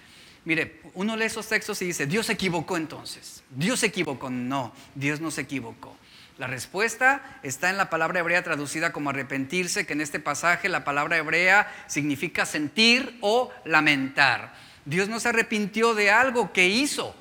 Mire, 0.48 0.80
uno 0.94 1.14
lee 1.14 1.26
esos 1.26 1.46
textos 1.46 1.82
y 1.82 1.84
dice, 1.84 2.06
Dios 2.06 2.24
se 2.24 2.32
equivocó 2.32 2.78
entonces. 2.78 3.42
Dios 3.50 3.80
se 3.80 3.86
equivocó. 3.88 4.30
No, 4.30 4.72
Dios 4.94 5.20
no 5.20 5.30
se 5.30 5.42
equivocó. 5.42 5.94
La 6.38 6.46
respuesta 6.46 7.38
está 7.42 7.68
en 7.68 7.76
la 7.76 7.90
palabra 7.90 8.20
hebrea 8.20 8.42
traducida 8.42 8.90
como 8.90 9.10
arrepentirse, 9.10 9.84
que 9.84 9.92
en 9.92 10.00
este 10.00 10.20
pasaje 10.20 10.70
la 10.70 10.84
palabra 10.84 11.18
hebrea 11.18 11.70
significa 11.86 12.46
sentir 12.46 13.18
o 13.20 13.52
lamentar. 13.66 14.54
Dios 14.86 15.10
no 15.10 15.20
se 15.20 15.28
arrepintió 15.28 15.92
de 15.92 16.10
algo 16.10 16.50
que 16.50 16.66
hizo, 16.66 17.14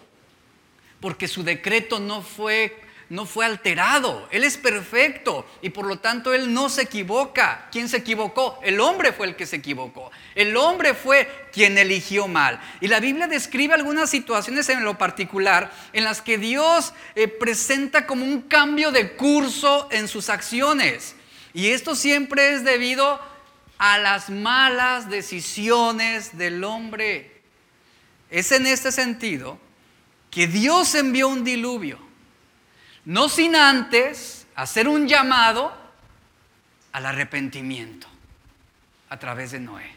porque 1.01 1.27
su 1.27 1.43
decreto 1.43 1.99
no 1.99 2.21
fue 2.21 2.79
no 3.09 3.25
fue 3.25 3.45
alterado. 3.45 4.27
Él 4.31 4.43
es 4.43 4.57
perfecto 4.57 5.45
y 5.61 5.69
por 5.69 5.85
lo 5.85 5.99
tanto 5.99 6.33
Él 6.33 6.53
no 6.53 6.69
se 6.69 6.83
equivoca. 6.83 7.67
¿Quién 7.71 7.87
se 7.87 7.97
equivocó? 7.97 8.59
El 8.63 8.79
hombre 8.79 9.13
fue 9.13 9.27
el 9.27 9.35
que 9.35 9.45
se 9.45 9.57
equivocó. 9.57 10.11
El 10.35 10.57
hombre 10.57 10.93
fue 10.93 11.47
quien 11.53 11.77
eligió 11.77 12.27
mal. 12.27 12.59
Y 12.81 12.87
la 12.87 12.99
Biblia 12.99 13.27
describe 13.27 13.73
algunas 13.73 14.09
situaciones 14.09 14.67
en 14.69 14.83
lo 14.83 14.97
particular 14.97 15.71
en 15.93 16.03
las 16.03 16.21
que 16.21 16.37
Dios 16.37 16.93
eh, 17.15 17.27
presenta 17.27 18.05
como 18.05 18.25
un 18.25 18.41
cambio 18.41 18.91
de 18.91 19.13
curso 19.13 19.87
en 19.91 20.07
sus 20.07 20.29
acciones. 20.29 21.15
Y 21.53 21.69
esto 21.69 21.95
siempre 21.95 22.53
es 22.53 22.63
debido 22.63 23.19
a 23.77 23.97
las 23.99 24.29
malas 24.29 25.09
decisiones 25.09 26.37
del 26.37 26.63
hombre. 26.63 27.41
Es 28.29 28.51
en 28.51 28.67
este 28.67 28.91
sentido 28.91 29.57
que 30.29 30.47
Dios 30.47 30.93
envió 30.93 31.29
un 31.29 31.45
diluvio 31.45 32.06
no 33.07 33.29
sin 33.29 33.55
antes 33.55 34.47
hacer 34.53 34.89
un 34.89 35.07
llamado 35.07 35.73
al 36.91 37.05
arrepentimiento 37.05 38.05
a 39.09 39.17
través 39.17 39.51
de 39.51 39.61
Noé. 39.61 39.95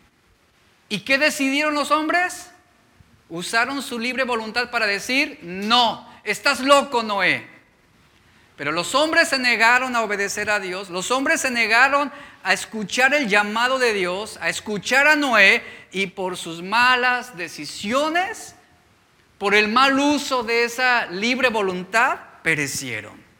¿Y 0.88 1.00
qué 1.00 1.18
decidieron 1.18 1.74
los 1.74 1.90
hombres? 1.90 2.52
Usaron 3.28 3.82
su 3.82 3.98
libre 3.98 4.22
voluntad 4.22 4.70
para 4.70 4.86
decir, 4.86 5.40
no, 5.42 6.08
estás 6.22 6.60
loco 6.60 7.02
Noé. 7.02 7.48
Pero 8.54 8.70
los 8.70 8.94
hombres 8.94 9.30
se 9.30 9.40
negaron 9.40 9.96
a 9.96 10.02
obedecer 10.02 10.48
a 10.48 10.60
Dios, 10.60 10.88
los 10.88 11.10
hombres 11.10 11.40
se 11.40 11.50
negaron 11.50 12.12
a 12.44 12.52
escuchar 12.52 13.12
el 13.12 13.26
llamado 13.26 13.80
de 13.80 13.92
Dios, 13.92 14.38
a 14.40 14.48
escuchar 14.48 15.08
a 15.08 15.16
Noé 15.16 15.64
y 15.90 16.06
por 16.06 16.36
sus 16.36 16.62
malas 16.62 17.36
decisiones, 17.36 18.54
por 19.36 19.56
el 19.56 19.66
mal 19.66 19.98
uso 19.98 20.44
de 20.44 20.62
esa 20.62 21.06
libre 21.06 21.48
voluntad, 21.48 22.29
perecieron. 22.42 23.30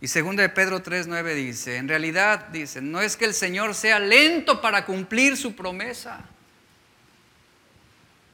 Y 0.00 0.08
segundo 0.08 0.42
de 0.42 0.50
Pedro 0.50 0.82
3:9 0.82 1.34
dice, 1.34 1.76
en 1.76 1.88
realidad 1.88 2.48
dice, 2.48 2.82
no 2.82 3.00
es 3.00 3.16
que 3.16 3.24
el 3.24 3.34
Señor 3.34 3.74
sea 3.74 3.98
lento 3.98 4.60
para 4.60 4.84
cumplir 4.84 5.36
su 5.36 5.56
promesa, 5.56 6.24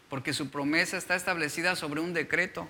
porque 0.08 0.32
su 0.32 0.50
promesa 0.50 0.96
está 0.96 1.14
establecida 1.14 1.76
sobre 1.76 2.00
un 2.00 2.12
decreto. 2.12 2.68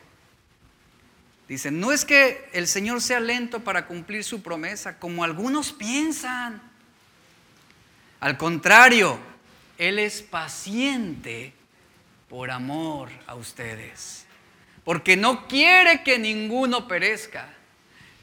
Dice, 1.49 1.71
no 1.71 1.93
es 1.93 2.05
que 2.05 2.49
el 2.53 2.69
Señor 2.69 3.01
sea 3.01 3.21
lento 3.21 3.61
para 3.61 3.87
cumplir 3.87 4.23
su 4.23 4.43
promesa, 4.43 4.99
como 4.99 5.25
algunos 5.25 5.73
piensan. 5.73 6.63
Al 8.21 8.37
contrario, 8.37 9.19
Él 9.79 9.99
es 9.99 10.21
paciente 10.21 11.55
por 12.29 12.51
amor 12.51 13.09
a 13.27 13.35
ustedes 13.35 14.27
porque 14.85 15.17
no 15.17 15.47
quiere 15.47 16.03
que 16.03 16.19
ninguno 16.19 16.89
perezca. 16.89 17.49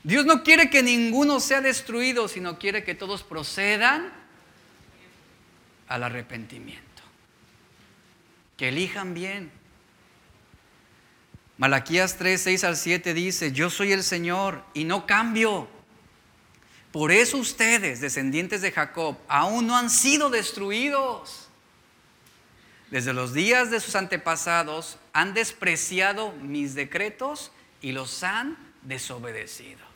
Dios 0.04 0.26
no 0.26 0.44
quiere 0.44 0.70
que 0.70 0.84
ninguno 0.84 1.40
sea 1.40 1.62
destruido, 1.62 2.28
sino 2.28 2.58
quiere 2.58 2.84
que 2.84 2.96
todos 2.96 3.24
procedan 3.24 4.12
al 5.88 6.04
arrepentimiento. 6.04 6.84
Que 8.56 8.70
elijan 8.70 9.14
bien. 9.14 9.52
Malaquías 11.58 12.18
3, 12.18 12.40
6 12.40 12.64
al 12.64 12.78
7 12.78 13.14
dice, 13.14 13.52
yo 13.52 13.70
soy 13.70 13.92
el 13.92 14.04
Señor 14.04 14.64
y 14.74 14.84
no 14.84 15.06
cambio. 15.06 15.68
Por 16.92 17.12
eso 17.12 17.38
ustedes, 17.38 18.00
descendientes 18.00 18.62
de 18.62 18.72
Jacob, 18.72 19.18
aún 19.28 19.68
no 19.68 19.76
han 19.76 19.90
sido 19.90 20.30
destruidos 20.30 21.47
desde 22.92 23.14
los 23.14 23.34
días 23.34 23.70
de 23.70 23.80
sus 23.80 23.96
antepasados, 23.96 24.98
han 25.14 25.34
despreciado 25.34 26.32
mis 26.34 26.74
decretos 26.74 27.52
y 27.82 27.92
los 27.92 28.24
han 28.24 28.58
desobedecido. 28.84 29.88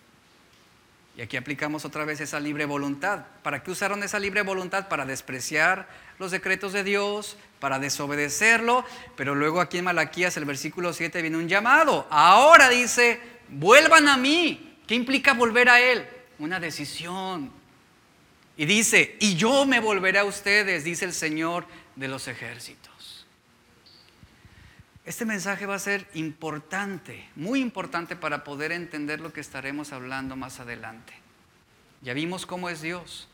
Y 1.18 1.22
aquí 1.22 1.38
aplicamos 1.38 1.84
otra 1.84 2.06
vez 2.06 2.22
esa 2.22 2.40
libre 2.40 2.66
voluntad. 2.66 3.26
¿Para 3.44 3.64
qué 3.64 3.72
usaron 3.72 4.02
esa 4.04 4.20
libre 4.20 4.42
voluntad? 4.44 4.88
Para 4.88 5.06
despreciar 5.06 5.88
los 6.20 6.32
decretos 6.32 6.74
de 6.74 6.84
Dios, 6.84 7.38
para 7.60 7.80
desobedecerlo. 7.80 8.86
Pero 9.18 9.36
luego 9.36 9.60
aquí 9.60 9.78
en 9.78 9.86
Malaquías, 9.86 10.38
el 10.38 10.46
versículo 10.46 10.94
7, 10.94 11.22
viene 11.22 11.38
un 11.38 11.50
llamado. 11.50 12.08
Ahora 12.10 12.70
dice, 12.70 13.20
vuelvan 13.50 14.08
a 14.08 14.18
mí. 14.18 14.78
¿Qué 14.88 14.96
implica 14.96 15.34
volver 15.34 15.70
a 15.70 15.82
Él? 15.82 16.06
Una 16.40 16.60
decisión. 16.60 17.52
Y 18.56 18.66
dice, 18.66 19.16
y 19.20 19.36
yo 19.36 19.66
me 19.66 19.80
volveré 19.80 20.20
a 20.20 20.26
ustedes, 20.26 20.84
dice 20.84 21.06
el 21.06 21.14
Señor 21.14 21.66
de 21.96 22.08
los 22.08 22.28
ejércitos. 22.28 23.26
Este 25.04 25.26
mensaje 25.26 25.66
va 25.66 25.76
a 25.76 25.80
ser 25.80 26.08
importante, 26.14 27.28
muy 27.36 27.60
importante 27.60 28.16
para 28.16 28.44
poder 28.44 28.72
entender 28.72 29.20
lo 29.20 29.34
que 29.34 29.42
estaremos 29.42 29.94
hablando 29.94 30.36
más 30.36 30.60
adelante. 30.60 31.14
Ya 32.02 32.14
vimos 32.14 32.46
cómo 32.46 32.70
es 32.70 32.82
Dios. 32.82 33.28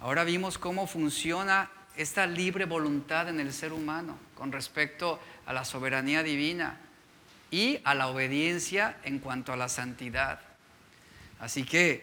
Ahora 0.00 0.24
vimos 0.24 0.58
cómo 0.58 0.86
funciona 0.86 1.70
esta 1.96 2.26
libre 2.26 2.64
voluntad 2.64 3.28
en 3.28 3.38
el 3.38 3.52
ser 3.52 3.72
humano 3.72 4.18
con 4.34 4.50
respecto 4.50 5.20
a 5.46 5.52
la 5.52 5.64
soberanía 5.64 6.22
divina 6.22 6.80
y 7.50 7.78
a 7.84 7.94
la 7.94 8.08
obediencia 8.08 8.96
en 9.04 9.20
cuanto 9.20 9.52
a 9.52 9.56
la 9.56 9.68
santidad. 9.68 10.40
Así 11.38 11.64
que 11.64 12.02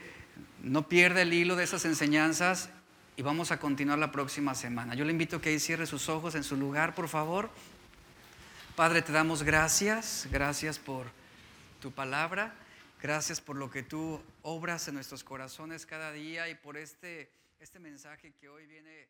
no 0.63 0.87
pierda 0.87 1.21
el 1.21 1.33
hilo 1.33 1.57
de 1.57 1.65
esas 1.65 1.83
enseñanzas 1.83 2.69
y 3.21 3.23
vamos 3.23 3.51
a 3.51 3.59
continuar 3.59 3.99
la 3.99 4.11
próxima 4.11 4.55
semana. 4.55 4.95
Yo 4.95 5.05
le 5.05 5.11
invito 5.11 5.35
a 5.35 5.41
que 5.41 5.49
ahí 5.49 5.59
cierre 5.59 5.85
sus 5.85 6.09
ojos 6.09 6.33
en 6.33 6.43
su 6.43 6.57
lugar, 6.57 6.95
por 6.95 7.07
favor. 7.07 7.51
Padre, 8.75 9.03
te 9.03 9.11
damos 9.11 9.43
gracias, 9.43 10.27
gracias 10.31 10.79
por 10.79 11.05
tu 11.79 11.91
palabra, 11.91 12.51
gracias 12.99 13.39
por 13.39 13.57
lo 13.57 13.69
que 13.69 13.83
tú 13.83 14.19
obras 14.41 14.87
en 14.87 14.95
nuestros 14.95 15.23
corazones 15.23 15.85
cada 15.85 16.11
día 16.11 16.49
y 16.49 16.55
por 16.55 16.77
este, 16.77 17.29
este 17.59 17.77
mensaje 17.77 18.33
que 18.41 18.49
hoy 18.49 18.65
viene. 18.65 19.07